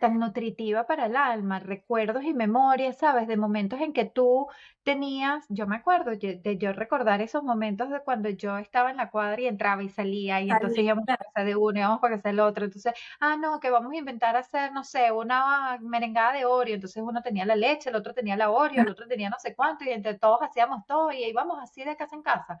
tan 0.00 0.18
nutritiva 0.18 0.86
para 0.86 1.06
el 1.06 1.16
alma, 1.16 1.58
recuerdos 1.58 2.24
y 2.24 2.34
memorias, 2.34 2.98
¿sabes? 2.98 3.26
De 3.26 3.36
momentos 3.36 3.80
en 3.80 3.92
que 3.92 4.04
tú 4.04 4.46
tenías, 4.82 5.44
yo 5.48 5.66
me 5.66 5.76
acuerdo 5.76 6.12
de 6.12 6.58
yo 6.58 6.72
recordar 6.72 7.20
esos 7.20 7.42
momentos 7.42 7.90
de 7.90 8.00
cuando 8.00 8.28
yo 8.28 8.58
estaba 8.58 8.90
en 8.90 8.96
la 8.96 9.10
cuadra 9.10 9.40
y 9.40 9.46
entraba 9.46 9.82
y 9.82 9.88
salía 9.88 10.40
y 10.40 10.50
entonces 10.50 10.78
íbamos 10.78 11.04
a 11.08 11.16
casa 11.16 11.44
de 11.44 11.56
uno, 11.56 11.78
íbamos 11.78 12.00
para 12.00 12.16
casa 12.16 12.28
del 12.30 12.40
otro, 12.40 12.64
entonces, 12.64 12.92
ah, 13.20 13.36
no, 13.36 13.60
que 13.60 13.70
vamos 13.70 13.92
a 13.92 13.96
inventar 13.96 14.36
hacer, 14.36 14.72
no 14.72 14.84
sé, 14.84 15.12
una 15.12 15.78
merengada 15.80 16.32
de 16.32 16.44
Oreo, 16.44 16.74
entonces 16.74 17.02
uno 17.04 17.22
tenía 17.22 17.44
la 17.44 17.56
leche, 17.56 17.90
el 17.90 17.96
otro 17.96 18.14
tenía 18.14 18.36
la 18.36 18.50
Oreo, 18.50 18.82
el 18.82 18.88
otro 18.96 19.06
tenía 19.06 19.30
no 19.30 19.38
sé 19.38 19.54
cuánto 19.54 19.84
y 19.84 19.90
entre 19.90 20.18
todos 20.18 20.42
hacíamos 20.42 20.86
todo 20.86 21.12
y 21.12 21.24
íbamos 21.24 21.58
así 21.60 21.84
de 21.84 21.96
casa 21.96 22.16
en 22.16 22.22
casa. 22.22 22.60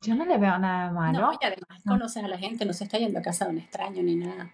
Yo 0.00 0.14
no 0.14 0.24
le 0.24 0.38
veo 0.38 0.58
nada 0.58 0.92
malo. 0.92 1.20
No, 1.20 1.32
y 1.32 1.44
además 1.44 1.82
conoces 1.84 2.22
a 2.22 2.28
la 2.28 2.38
gente, 2.38 2.64
no 2.64 2.72
se 2.72 2.84
está 2.84 2.98
yendo 2.98 3.18
a 3.18 3.22
casa 3.22 3.46
de 3.46 3.50
un 3.50 3.58
extraño 3.58 4.02
ni 4.02 4.14
nada. 4.14 4.52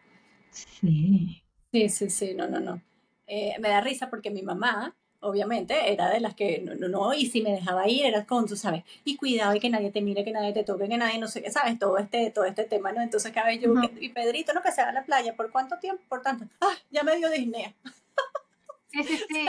Sí. 0.55 1.43
Sí, 1.73 1.89
sí, 1.89 2.11
sí, 2.11 2.35
no, 2.35 2.47
no, 2.49 2.61
no. 2.61 2.81
Eh, 3.27 3.55
me 3.61 3.69
da 3.69 3.81
risa 3.81 4.09
porque 4.11 4.31
mi 4.31 4.43
mamá, 4.43 4.95
obviamente, 5.21 5.93
era 5.93 6.11
de 6.11 6.21
las 6.21 6.35
que 6.35 6.61
no, 6.61 6.75
no, 6.77 6.89
no, 6.89 7.15
y 7.15 7.27
si 7.27 7.43
me 7.43 7.53
dejaba 7.53 7.89
ir 7.89 8.07
era 8.07 8.27
con, 8.27 8.47
tú 8.47 8.57
sabes, 8.57 8.85
y 9.05 9.17
cuidado 9.17 9.55
y 9.55 9.61
que 9.61 9.71
nadie 9.71 9.91
te 9.91 10.01
mire, 10.03 10.25
que 10.25 10.31
nadie 10.33 10.53
te 10.53 10.63
toque, 10.65 10.89
que 10.89 10.97
nadie 10.99 11.19
no 11.19 11.27
sé 11.29 11.43
qué, 11.43 11.51
sabes, 11.51 11.79
todo 11.79 11.99
este, 11.99 12.31
todo 12.31 12.45
este 12.45 12.65
tema, 12.65 12.93
¿no? 12.93 13.01
Entonces, 13.03 13.33
cada 13.33 13.49
vez 13.49 13.61
yo, 13.61 13.73
y 14.01 14.11
Pedrito, 14.11 14.53
no, 14.53 14.63
que 14.63 14.73
se 14.73 14.83
va 14.83 14.91
a 14.91 14.93
la 14.93 15.05
playa, 15.05 15.35
¿por 15.35 15.51
cuánto 15.51 15.79
tiempo? 15.79 16.03
Por 16.09 16.23
tanto, 16.23 16.47
ah, 16.61 16.75
ya 16.91 17.03
me 17.03 17.17
dio 17.17 17.29
Disney. 17.31 17.75
Sí, 18.93 19.03
sí, 19.05 19.17
sí, 19.29 19.47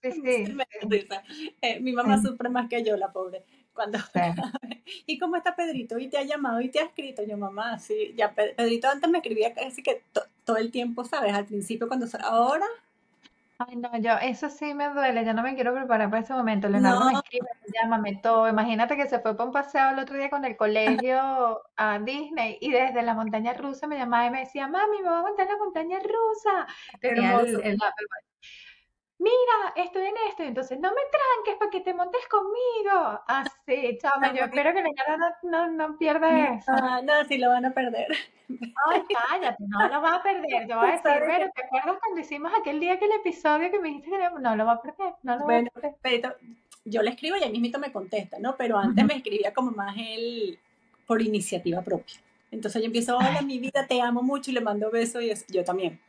sí, 0.02 0.12
sí. 0.12 0.52
Me 0.52 0.64
da 0.64 0.88
risa. 0.88 1.22
Eh, 1.62 1.80
mi 1.80 1.92
mamá 1.92 2.20
sufre 2.20 2.48
más 2.48 2.68
que 2.68 2.84
yo, 2.84 2.96
la 2.96 3.12
pobre. 3.12 3.44
Cuando, 3.76 3.98
¿Y 5.06 5.18
cómo 5.18 5.36
está 5.36 5.54
Pedrito? 5.54 5.98
¿Y 5.98 6.08
te 6.08 6.18
ha 6.18 6.24
llamado 6.24 6.60
y 6.60 6.70
te 6.70 6.80
ha 6.80 6.84
escrito? 6.84 7.22
Yo, 7.22 7.36
mamá, 7.36 7.78
sí. 7.78 8.14
Ya 8.16 8.32
Pedrito 8.32 8.88
antes 8.88 9.08
me 9.08 9.18
escribía 9.18 9.54
casi 9.54 9.82
que 9.82 10.02
todo 10.44 10.56
el 10.56 10.72
tiempo, 10.72 11.04
¿sabes? 11.04 11.32
Al 11.34 11.44
principio, 11.44 11.86
cuando. 11.86 12.06
Ahora. 12.24 12.66
Ay, 13.58 13.76
no, 13.76 13.90
yo, 13.98 14.12
eso 14.20 14.50
sí 14.50 14.74
me 14.74 14.90
duele, 14.90 15.24
yo 15.24 15.32
no 15.32 15.42
me 15.42 15.54
quiero 15.54 15.72
preparar 15.74 16.10
para 16.10 16.22
ese 16.22 16.34
momento. 16.34 16.68
Leonardo 16.68 17.06
me 17.06 17.14
escribe, 17.14 17.48
llámame 17.72 18.20
todo. 18.22 18.48
Imagínate 18.48 18.96
que 18.96 19.06
se 19.06 19.18
fue 19.20 19.34
para 19.34 19.46
un 19.46 19.52
paseo 19.52 19.90
el 19.90 19.98
otro 19.98 20.16
día 20.16 20.28
con 20.28 20.44
el 20.44 20.56
colegio 20.56 21.62
a 21.76 21.98
Disney 21.98 22.58
y 22.60 22.70
desde 22.70 23.02
la 23.02 23.14
montaña 23.14 23.54
rusa 23.54 23.86
me 23.86 23.96
llamaba 23.96 24.26
y 24.26 24.30
me 24.30 24.40
decía, 24.40 24.68
mami, 24.68 24.98
me 24.98 25.08
voy 25.08 25.18
a 25.18 25.22
montar 25.22 25.46
la 25.46 25.56
montaña 25.56 25.98
rusa. 26.00 26.66
Tenía 27.00 27.40
el, 27.40 27.78
mira, 29.18 29.72
estoy 29.76 30.06
en 30.06 30.14
esto, 30.28 30.42
entonces 30.42 30.78
no 30.78 30.90
me 30.90 31.00
tranques 31.10 31.58
para 31.58 31.70
que 31.70 31.80
te 31.80 31.94
montes 31.94 32.26
conmigo. 32.28 33.20
Así, 33.26 33.98
chama, 34.00 34.32
yo 34.32 34.44
espero 34.44 34.72
que 34.72 34.82
la 34.82 35.16
no, 35.16 35.28
no, 35.42 35.70
no 35.70 35.98
pierda 35.98 36.54
eso. 36.54 36.72
Ah, 36.72 37.00
no, 37.02 37.24
sí 37.24 37.38
lo 37.38 37.50
van 37.50 37.66
a 37.66 37.72
perder. 37.72 38.08
Ay, 38.48 39.02
cállate, 39.28 39.64
no 39.66 39.88
lo 39.88 40.00
va 40.00 40.16
a 40.16 40.22
perder. 40.22 40.68
Yo 40.68 40.76
voy 40.76 40.90
a 40.90 40.92
decir, 41.02 41.22
pero 41.26 41.50
¿te 41.54 41.64
acuerdas 41.64 41.96
cuando 42.00 42.20
hicimos 42.20 42.52
aquel 42.58 42.80
día 42.80 42.98
que 42.98 43.06
el 43.06 43.12
episodio 43.12 43.70
que 43.70 43.80
me 43.80 43.88
dijiste 43.88 44.10
que 44.10 44.40
no 44.40 44.56
lo 44.56 44.66
va 44.66 44.72
a 44.72 44.82
perder? 44.82 45.14
No 45.22 45.36
lo 45.36 45.46
va 45.46 45.58
a 45.58 45.62
perder. 45.64 45.94
Pero 46.02 46.34
yo 46.84 47.02
le 47.02 47.10
escribo 47.10 47.36
y 47.36 47.42
él 47.42 47.52
mismito 47.52 47.78
me 47.78 47.92
contesta, 47.92 48.38
¿no? 48.38 48.56
Pero 48.56 48.78
antes 48.78 49.04
me 49.04 49.16
escribía 49.16 49.52
como 49.52 49.72
más 49.72 49.96
él 49.98 50.58
por 51.06 51.22
iniciativa 51.22 51.82
propia. 51.82 52.16
Entonces 52.50 52.80
yo 52.80 52.86
empiezo, 52.86 53.16
hola, 53.16 53.42
mi 53.42 53.58
vida, 53.58 53.86
te 53.86 54.00
amo 54.00 54.22
mucho 54.22 54.50
y 54.50 54.54
le 54.54 54.60
mando 54.60 54.90
besos 54.90 55.22
y 55.22 55.32
yo 55.52 55.64
también. 55.64 56.00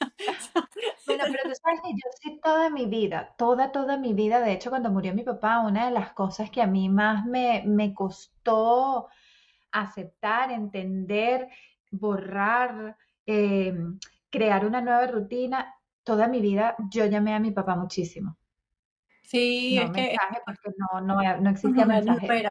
Bueno, 1.06 1.24
pero 1.30 1.44
tú 1.46 1.54
sabes 1.62 1.80
que 1.82 1.90
yo 1.92 2.10
sí 2.20 2.40
toda 2.42 2.70
mi 2.70 2.86
vida, 2.86 3.34
toda, 3.38 3.72
toda 3.72 3.96
mi 3.98 4.12
vida, 4.14 4.40
de 4.40 4.52
hecho, 4.52 4.70
cuando 4.70 4.90
murió 4.90 5.14
mi 5.14 5.22
papá, 5.22 5.60
una 5.60 5.86
de 5.86 5.90
las 5.92 6.12
cosas 6.12 6.50
que 6.50 6.62
a 6.62 6.66
mí 6.66 6.88
más 6.88 7.24
me, 7.26 7.62
me 7.66 7.94
costó 7.94 9.08
aceptar, 9.72 10.50
entender, 10.52 11.48
borrar, 11.90 12.96
eh, 13.26 13.74
crear 14.30 14.66
una 14.66 14.80
nueva 14.82 15.06
rutina, 15.08 15.74
toda 16.04 16.28
mi 16.28 16.40
vida 16.40 16.76
yo 16.90 17.06
llamé 17.06 17.34
a 17.34 17.40
mi 17.40 17.50
papá 17.52 17.76
muchísimo. 17.76 18.38
Sí, 19.22 19.74
no 19.74 19.82
es 19.82 19.92
que 19.92 20.20
porque 20.44 20.70
no, 20.78 21.00
no, 21.00 21.14
no 21.40 21.50
existía 21.50 21.86
mensaje, 21.86 22.32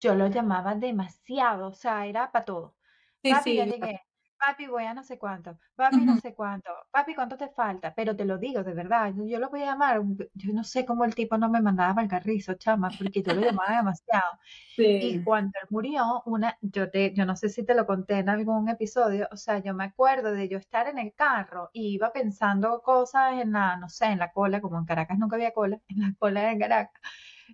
yo 0.00 0.14
lo 0.14 0.28
llamaba 0.28 0.74
demasiado, 0.76 1.68
o 1.68 1.72
sea, 1.74 2.06
era 2.06 2.30
para 2.32 2.44
todo. 2.44 2.76
Sí, 3.22 3.34
sí, 3.36 3.54
ya 3.56 3.66
llegué 3.66 4.00
papi, 4.46 4.66
voy 4.66 4.84
a 4.84 4.94
no 4.94 5.02
sé 5.02 5.18
cuánto, 5.18 5.58
papi, 5.76 6.04
no 6.04 6.16
sé 6.18 6.34
cuánto, 6.34 6.70
papi, 6.90 7.14
¿cuánto 7.14 7.36
te 7.36 7.48
falta? 7.48 7.94
Pero 7.94 8.14
te 8.16 8.24
lo 8.24 8.38
digo, 8.38 8.62
de 8.62 8.74
verdad, 8.74 9.12
yo, 9.14 9.38
lo 9.38 9.48
voy 9.50 9.62
a 9.62 9.66
llamar, 9.66 10.02
yo 10.34 10.52
no 10.52 10.64
sé 10.64 10.84
cómo 10.84 11.04
el 11.04 11.14
tipo 11.14 11.38
no 11.38 11.48
me 11.48 11.60
mandaba 11.60 12.02
el 12.02 12.08
carrizo, 12.08 12.54
chama, 12.54 12.90
porque 12.98 13.22
yo 13.22 13.34
lo 13.34 13.40
llamaba 13.42 13.76
demasiado. 13.76 14.38
Y 14.76 15.22
cuando 15.22 15.52
él 15.62 15.68
murió, 15.70 16.22
una, 16.26 16.58
yo 16.60 16.90
te, 16.90 17.14
yo 17.14 17.24
no 17.24 17.36
sé 17.36 17.48
si 17.48 17.64
te 17.64 17.76
lo 17.76 17.86
conté 17.86 18.18
en 18.18 18.28
algún 18.28 18.68
episodio, 18.68 19.28
o 19.30 19.36
sea, 19.36 19.58
yo 19.58 19.72
me 19.72 19.84
acuerdo 19.84 20.32
de 20.32 20.48
yo 20.48 20.58
estar 20.58 20.88
en 20.88 20.98
el 20.98 21.14
carro 21.14 21.70
y 21.72 21.94
iba 21.94 22.12
pensando 22.12 22.82
cosas 22.82 23.40
en 23.40 23.52
la, 23.52 23.76
no 23.76 23.88
sé, 23.88 24.06
en 24.06 24.18
la 24.18 24.32
cola, 24.32 24.60
como 24.60 24.78
en 24.78 24.84
Caracas 24.84 25.16
nunca 25.16 25.36
había 25.36 25.52
cola, 25.52 25.80
en 25.88 26.00
la 26.00 26.14
cola 26.18 26.42
de 26.42 26.58
Caracas, 26.58 27.00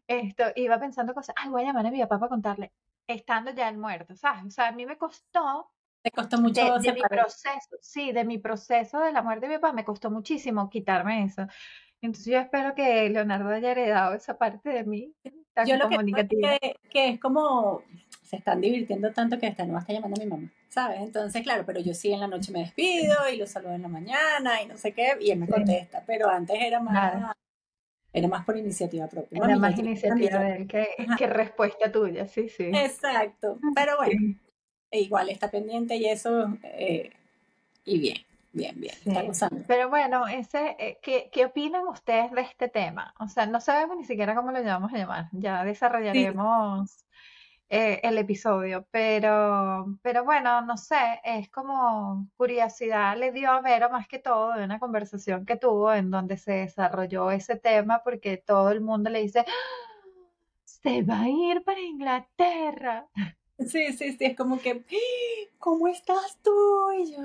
esto, 0.06 0.44
iba 0.56 0.80
pensando 0.80 1.12
cosas, 1.12 1.34
ay, 1.38 1.50
voy 1.50 1.62
a 1.62 1.66
llamar 1.66 1.86
a 1.86 1.90
mi 1.90 2.00
papá 2.00 2.18
para 2.18 2.30
contarle, 2.30 2.72
estando 3.06 3.50
ya 3.52 3.68
el 3.68 3.76
muerto, 3.76 4.16
¿sabes? 4.16 4.44
O 4.46 4.50
sea, 4.50 4.68
a 4.68 4.72
mí 4.72 4.86
me 4.86 4.96
costó 4.96 5.70
te 6.02 6.10
costó 6.10 6.40
mucho 6.40 6.78
de, 6.78 6.92
mi 6.92 7.02
proceso, 7.02 7.76
sí, 7.80 8.12
de 8.12 8.24
mi 8.24 8.38
proceso 8.38 9.00
de 9.00 9.12
la 9.12 9.22
muerte 9.22 9.46
de 9.46 9.54
mi 9.54 9.58
papá, 9.58 9.72
me 9.72 9.84
costó 9.84 10.10
muchísimo 10.10 10.70
quitarme 10.70 11.24
eso. 11.24 11.46
Entonces 12.00 12.32
yo 12.32 12.38
espero 12.38 12.74
que 12.74 13.10
Leonardo 13.10 13.50
haya 13.50 13.72
heredado 13.72 14.14
esa 14.14 14.38
parte 14.38 14.70
de 14.70 14.84
mí, 14.84 15.14
tan 15.52 15.66
yo 15.66 15.76
lo 15.76 15.88
comunicativa. 15.88 16.58
Que, 16.58 16.76
que, 16.88 17.08
es 17.10 17.20
como, 17.20 17.82
se 18.22 18.36
están 18.36 18.60
divirtiendo 18.60 19.12
tanto 19.12 19.38
que 19.38 19.48
hasta 19.48 19.66
no 19.66 19.78
está 19.78 19.92
llamando 19.92 20.20
a 20.20 20.24
mi 20.24 20.30
mamá, 20.30 20.50
¿sabes? 20.68 21.00
Entonces, 21.00 21.42
claro, 21.42 21.64
pero 21.66 21.80
yo 21.80 21.92
sí 21.92 22.10
en 22.12 22.20
la 22.20 22.26
noche 22.26 22.52
me 22.52 22.60
despido 22.60 23.16
y 23.30 23.36
lo 23.36 23.46
saludo 23.46 23.74
en 23.74 23.82
la 23.82 23.88
mañana 23.88 24.62
y 24.62 24.66
no 24.66 24.78
sé 24.78 24.94
qué, 24.94 25.18
y 25.20 25.30
él 25.30 25.38
me 25.38 25.48
contesta, 25.48 26.02
pero 26.06 26.28
antes 26.28 26.56
era 26.58 26.80
más... 26.80 27.34
Era 28.12 28.26
más 28.26 28.44
por 28.44 28.56
iniciativa 28.56 29.06
propia. 29.06 29.40
Era 29.40 29.56
más 29.56 29.78
iniciativa 29.78 30.40
de 30.40 30.56
él 30.56 30.66
que, 30.66 30.88
que, 31.16 31.26
respuesta 31.28 31.92
tuya, 31.92 32.26
sí, 32.26 32.48
sí. 32.48 32.64
Exacto. 32.64 33.60
Pero 33.72 33.98
bueno, 33.98 34.34
e 34.90 35.00
igual 35.00 35.28
está 35.28 35.50
pendiente 35.50 35.96
y 35.96 36.06
eso, 36.06 36.48
eh, 36.64 37.10
y 37.84 37.98
bien, 37.98 38.18
bien, 38.52 38.80
bien, 38.80 38.94
Pero 39.66 39.88
bueno, 39.88 40.26
ese, 40.26 40.76
eh, 40.78 40.98
¿qué, 41.02 41.30
¿qué, 41.32 41.44
opinan 41.46 41.86
ustedes 41.88 42.32
de 42.32 42.42
este 42.42 42.68
tema? 42.68 43.14
O 43.18 43.28
sea, 43.28 43.46
no 43.46 43.60
sabemos 43.60 43.96
ni 43.96 44.04
siquiera 44.04 44.34
cómo 44.34 44.50
lo 44.50 44.60
llamamos 44.60 44.92
a 44.92 44.98
llamar, 44.98 45.28
ya 45.32 45.64
desarrollaremos 45.64 47.04
eh, 47.72 48.00
el 48.02 48.18
episodio, 48.18 48.84
pero, 48.90 49.96
pero 50.02 50.24
bueno, 50.24 50.60
no 50.62 50.76
sé, 50.76 51.20
es 51.22 51.48
como 51.50 52.28
curiosidad 52.36 53.16
le 53.16 53.30
dio 53.30 53.52
a 53.52 53.60
Vero 53.60 53.88
más 53.90 54.08
que 54.08 54.18
todo 54.18 54.54
de 54.54 54.64
una 54.64 54.80
conversación 54.80 55.46
que 55.46 55.54
tuvo 55.56 55.94
en 55.94 56.10
donde 56.10 56.36
se 56.36 56.50
desarrolló 56.52 57.30
ese 57.30 57.54
tema 57.54 58.02
porque 58.02 58.38
todo 58.38 58.72
el 58.72 58.80
mundo 58.80 59.08
le 59.08 59.22
dice, 59.22 59.44
¡Ah! 59.46 59.52
se 60.64 61.02
va 61.02 61.20
a 61.20 61.28
ir 61.28 61.62
para 61.62 61.80
Inglaterra. 61.80 63.06
Sí, 63.66 63.92
sí, 63.92 64.12
sí, 64.12 64.24
es 64.24 64.36
como 64.36 64.60
que, 64.60 64.84
¿cómo 65.58 65.88
estás 65.88 66.38
tú? 66.42 66.92
Y 66.92 67.12
yo, 67.12 67.18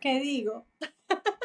¿qué 0.00 0.20
digo? 0.20 0.64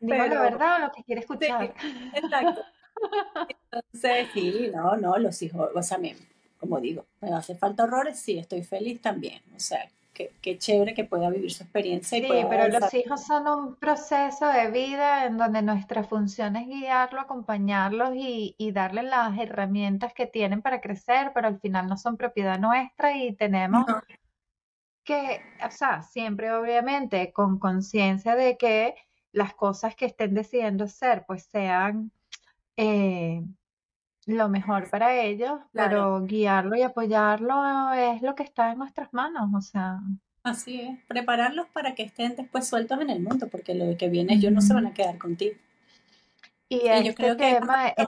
Digo 0.00 0.26
la 0.26 0.40
verdad 0.40 0.76
o 0.76 0.86
lo 0.86 0.92
que 0.92 1.04
quiere 1.04 1.20
escuchar. 1.22 1.74
exacto. 2.14 2.62
Entonces, 3.70 4.28
sí, 4.34 4.70
no, 4.74 4.96
no, 4.96 5.18
los 5.18 5.40
hijos, 5.42 5.70
o 5.74 5.82
sea, 5.82 5.98
me, 5.98 6.16
como 6.58 6.80
digo, 6.80 7.06
me 7.20 7.32
hace 7.32 7.54
falta 7.54 7.84
horrores, 7.84 8.18
sí, 8.18 8.38
estoy 8.38 8.62
feliz 8.62 9.00
también. 9.00 9.42
O 9.54 9.60
sea, 9.60 9.88
qué, 10.18 10.32
qué 10.42 10.58
chévere 10.58 10.94
que 10.94 11.04
pueda 11.04 11.30
vivir 11.30 11.52
su 11.52 11.62
experiencia 11.62 12.18
y 12.18 12.22
Sí, 12.22 12.28
pero 12.50 12.68
los 12.68 12.92
hijos 12.94 13.24
son 13.24 13.46
un 13.46 13.76
proceso 13.76 14.46
de 14.48 14.70
vida 14.70 15.24
en 15.26 15.38
donde 15.38 15.62
nuestra 15.62 16.02
función 16.02 16.56
es 16.56 16.66
guiarlo, 16.66 17.20
acompañarlos 17.20 18.10
y, 18.14 18.54
y 18.58 18.72
darles 18.72 19.04
las 19.04 19.38
herramientas 19.38 20.12
que 20.12 20.26
tienen 20.26 20.60
para 20.60 20.80
crecer, 20.80 21.30
pero 21.34 21.46
al 21.46 21.60
final 21.60 21.86
no 21.86 21.96
son 21.96 22.16
propiedad 22.16 22.58
nuestra 22.58 23.16
y 23.16 23.34
tenemos 23.36 23.86
No, 23.86 24.02
que, 25.04 25.40
o 25.66 25.70
sea, 25.70 26.02
siempre 26.02 26.52
obviamente 26.52 27.32
con 27.32 27.58
conciencia 27.58 28.34
de 28.36 28.58
que 28.58 28.94
las 29.32 29.54
cosas 29.54 29.94
que 29.94 30.06
estén 30.06 30.34
decidiendo 30.34 30.86
ser, 30.88 31.24
pues 31.26 31.44
sean 31.50 32.12
eh, 32.76 33.42
lo 34.28 34.48
mejor 34.48 34.88
para 34.90 35.14
ellos, 35.16 35.60
claro, 35.72 36.14
pero 36.18 36.26
guiarlo 36.26 36.76
y 36.76 36.82
apoyarlo 36.82 37.92
es 37.94 38.22
lo 38.22 38.34
que 38.34 38.42
está 38.44 38.72
en 38.72 38.78
nuestras 38.78 39.12
manos, 39.12 39.50
o 39.54 39.60
sea. 39.60 40.00
así 40.42 40.80
es. 40.80 41.04
Prepararlos 41.06 41.66
para 41.68 41.94
que 41.94 42.02
estén 42.04 42.36
después 42.36 42.66
sueltos 42.66 43.00
en 43.00 43.10
el 43.10 43.20
mundo, 43.20 43.48
porque 43.48 43.74
lo 43.74 43.96
que 43.96 44.08
viene 44.08 44.34
ellos 44.34 44.52
no 44.52 44.60
se 44.60 44.74
van 44.74 44.86
a 44.86 44.94
quedar 44.94 45.18
contigo. 45.18 45.56
Y 46.68 46.76
Y 46.76 47.04
yo 47.04 47.10
este 47.10 47.14
creo 47.14 47.36
que 47.36 47.54
tema, 47.54 47.66
no 47.66 47.72
han 47.96 48.06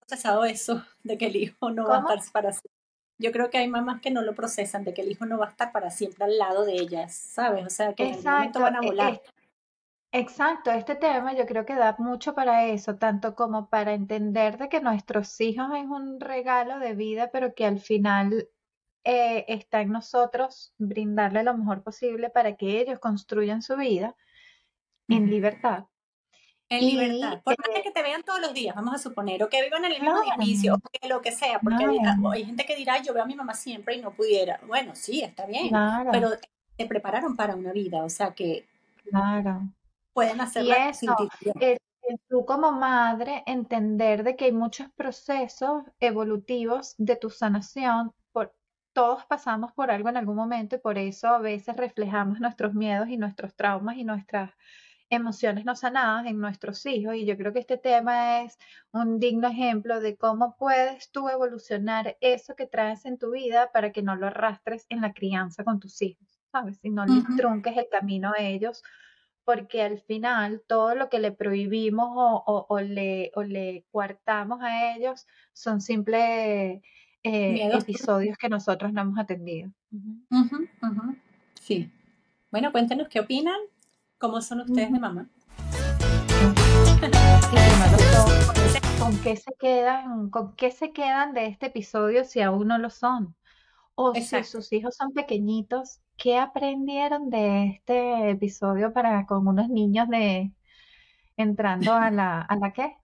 procesado 0.00 0.44
eso, 0.44 0.82
de 1.04 1.18
que 1.18 1.26
el 1.26 1.36
hijo 1.36 1.70
no 1.70 1.86
va 1.86 1.96
a 1.96 2.00
estar 2.00 2.32
para 2.32 2.52
siempre. 2.52 2.70
Yo 3.18 3.30
creo 3.32 3.48
que 3.50 3.58
hay 3.58 3.68
mamás 3.68 4.00
que 4.00 4.10
no 4.10 4.22
lo 4.22 4.34
procesan, 4.34 4.84
de 4.84 4.92
que 4.92 5.02
el 5.02 5.10
hijo 5.12 5.24
no 5.26 5.38
va 5.38 5.46
a 5.46 5.50
estar 5.50 5.70
para 5.72 5.90
siempre 5.90 6.24
al 6.24 6.36
lado 6.36 6.64
de 6.64 6.74
ellas, 6.74 7.14
¿sabes? 7.14 7.64
O 7.64 7.70
sea, 7.70 7.94
que 7.94 8.02
en 8.08 8.14
algún 8.14 8.32
momento 8.32 8.60
van 8.60 8.76
a 8.76 8.80
e- 8.80 8.86
volar. 8.86 9.12
es- 9.14 9.20
exacto, 10.14 10.70
este 10.70 10.94
tema 10.94 11.34
yo 11.34 11.44
creo 11.44 11.66
que 11.66 11.74
da 11.74 11.94
mucho 11.98 12.34
para 12.34 12.66
eso, 12.66 12.96
tanto 12.96 13.34
como 13.34 13.68
para 13.68 13.92
entender 13.92 14.56
de 14.58 14.68
que 14.68 14.80
nuestros 14.80 15.40
hijos 15.40 15.66
es 15.74 15.84
un 15.86 16.20
regalo 16.20 16.78
de 16.78 16.94
vida, 16.94 17.30
pero 17.32 17.54
que 17.54 17.66
al 17.66 17.80
final 17.80 18.48
eh, 19.04 19.44
está 19.48 19.82
en 19.82 19.90
nosotros 19.90 20.72
brindarle 20.78 21.42
lo 21.42 21.56
mejor 21.56 21.82
posible 21.82 22.30
para 22.30 22.56
que 22.56 22.80
ellos 22.80 22.98
construyan 22.98 23.60
su 23.60 23.76
vida 23.76 24.16
en 25.08 25.28
libertad. 25.28 25.84
En 26.70 26.80
libertad. 26.80 27.42
Por 27.42 27.56
más 27.58 27.78
eh, 27.78 27.82
que 27.82 27.90
te 27.90 28.02
vean 28.02 28.22
todos 28.22 28.40
los 28.40 28.54
días, 28.54 28.74
vamos 28.74 28.94
a 28.94 28.98
suponer, 28.98 29.42
o 29.42 29.48
que 29.50 29.62
vivan 29.62 29.84
en 29.84 29.92
el 29.92 30.00
mismo 30.00 30.22
claro, 30.22 30.40
edificio, 30.40 30.74
o 30.76 30.78
que 30.78 31.08
lo 31.08 31.20
que 31.20 31.32
sea, 31.32 31.58
porque 31.60 31.84
hay, 31.84 31.98
claro, 31.98 32.30
hay 32.30 32.44
gente 32.46 32.64
que 32.64 32.76
dirá, 32.76 33.02
yo 33.02 33.12
veo 33.12 33.24
a 33.24 33.26
mi 33.26 33.34
mamá 33.34 33.52
siempre 33.52 33.96
y 33.96 34.00
no 34.00 34.12
pudiera. 34.12 34.58
Bueno, 34.66 34.94
sí, 34.94 35.22
está 35.22 35.44
bien, 35.44 35.68
claro, 35.68 36.10
pero 36.10 36.30
te 36.76 36.86
prepararon 36.86 37.36
para 37.36 37.54
una 37.54 37.72
vida, 37.72 38.02
o 38.02 38.08
sea 38.08 38.32
que 38.32 38.66
claro. 39.10 39.68
Pueden 40.14 40.40
Y 40.40 40.42
hacerla 40.42 40.88
eso, 40.90 41.00
sin 41.00 41.16
ti 41.16 41.28
también. 41.28 41.56
eh, 41.60 41.78
eh, 42.02 42.16
tú 42.28 42.44
como 42.46 42.72
madre, 42.72 43.42
entender 43.46 44.24
de 44.24 44.36
que 44.36 44.46
hay 44.46 44.52
muchos 44.52 44.88
procesos 44.96 45.84
evolutivos 46.00 46.94
de 46.98 47.16
tu 47.16 47.30
sanación, 47.30 48.12
por, 48.32 48.54
todos 48.92 49.26
pasamos 49.26 49.72
por 49.72 49.90
algo 49.90 50.08
en 50.08 50.16
algún 50.16 50.36
momento 50.36 50.76
y 50.76 50.78
por 50.80 50.98
eso 50.98 51.28
a 51.28 51.38
veces 51.40 51.76
reflejamos 51.76 52.40
nuestros 52.40 52.74
miedos 52.74 53.08
y 53.08 53.16
nuestros 53.18 53.54
traumas 53.56 53.96
y 53.96 54.04
nuestras 54.04 54.52
emociones 55.10 55.64
no 55.64 55.76
sanadas 55.76 56.26
en 56.26 56.40
nuestros 56.40 56.84
hijos. 56.86 57.14
Y 57.16 57.26
yo 57.26 57.36
creo 57.36 57.52
que 57.52 57.60
este 57.60 57.78
tema 57.78 58.42
es 58.42 58.58
un 58.92 59.18
digno 59.20 59.48
ejemplo 59.48 60.00
de 60.00 60.16
cómo 60.16 60.56
puedes 60.58 61.10
tú 61.10 61.28
evolucionar 61.28 62.16
eso 62.20 62.54
que 62.56 62.66
traes 62.66 63.04
en 63.04 63.18
tu 63.18 63.32
vida 63.32 63.70
para 63.72 63.92
que 63.92 64.02
no 64.02 64.16
lo 64.16 64.26
arrastres 64.28 64.86
en 64.88 65.00
la 65.00 65.12
crianza 65.12 65.64
con 65.64 65.80
tus 65.80 66.00
hijos, 66.02 66.28
¿sabes? 66.52 66.78
Y 66.82 66.90
no 66.90 67.06
les 67.06 67.24
trunques 67.36 67.76
el 67.76 67.88
camino 67.90 68.32
a 68.36 68.42
ellos 68.42 68.82
porque 69.44 69.82
al 69.82 69.98
final 70.00 70.62
todo 70.66 70.94
lo 70.94 71.08
que 71.08 71.18
le 71.18 71.32
prohibimos 71.32 72.08
o, 72.14 72.42
o- 72.46 72.66
o 72.68 72.80
le, 72.80 73.30
o 73.34 73.42
le 73.42 73.84
coartamos 73.90 74.60
a 74.62 74.94
ellos 74.94 75.26
son 75.52 75.80
simples 75.80 76.80
eh, 77.22 77.54
episodios 77.82 78.36
que 78.38 78.48
nosotros 78.48 78.92
no 78.92 79.02
hemos 79.02 79.18
atendido. 79.18 79.70
Sí. 81.60 81.90
Bueno, 82.50 82.70
cuéntenos 82.72 83.08
qué 83.08 83.20
opinan, 83.20 83.58
cómo 84.18 84.40
son 84.40 84.60
ustedes 84.60 84.92
de 84.92 84.98
mamá. 85.00 85.28
Y 87.04 87.56
primero 87.56 87.96
todo, 88.12 88.26
¿con, 88.98 89.12
con 89.12 89.22
qué 89.22 89.36
se 89.36 89.52
quedan, 89.58 90.30
con 90.30 90.54
qué 90.56 90.70
se 90.70 90.92
quedan 90.92 91.34
de 91.34 91.46
este 91.46 91.66
episodio 91.66 92.24
si 92.24 92.40
aún 92.40 92.68
no 92.68 92.78
lo 92.78 92.90
son? 92.90 93.34
O 93.96 94.12
si 94.14 94.20
Exacto. 94.20 94.48
sus 94.48 94.72
hijos 94.72 94.96
son 94.96 95.12
pequeñitos, 95.12 96.00
¿qué 96.16 96.38
aprendieron 96.38 97.30
de 97.30 97.66
este 97.68 98.30
episodio 98.30 98.92
para 98.92 99.26
con 99.26 99.46
unos 99.46 99.68
niños 99.68 100.08
de 100.08 100.52
entrando 101.36 101.92
a 101.92 102.10
la, 102.10 102.40
¿a 102.40 102.56
la 102.56 102.72
qué? 102.72 102.96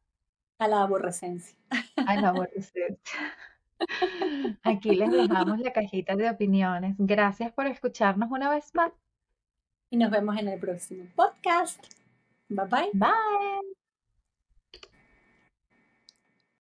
A 0.59 0.68
la 0.68 0.82
aborrecencia. 0.82 1.57
A 1.97 2.16
la 2.16 2.28
adolescencia. 2.28 2.99
Aquí 4.62 4.95
les 4.95 5.11
dejamos 5.11 5.59
la 5.61 5.72
cajita 5.72 6.16
de 6.16 6.28
opiniones. 6.28 6.97
Gracias 6.99 7.53
por 7.53 7.66
escucharnos 7.66 8.30
una 8.30 8.51
vez 8.51 8.74
más. 8.74 8.93
Y 9.91 9.97
nos 9.97 10.11
vemos 10.11 10.36
en 10.38 10.49
el 10.49 10.61
próximo 10.61 11.05
podcast. 11.16 11.82
Bye 12.49 12.66
bye. 12.66 12.91
Bye. 12.93 13.80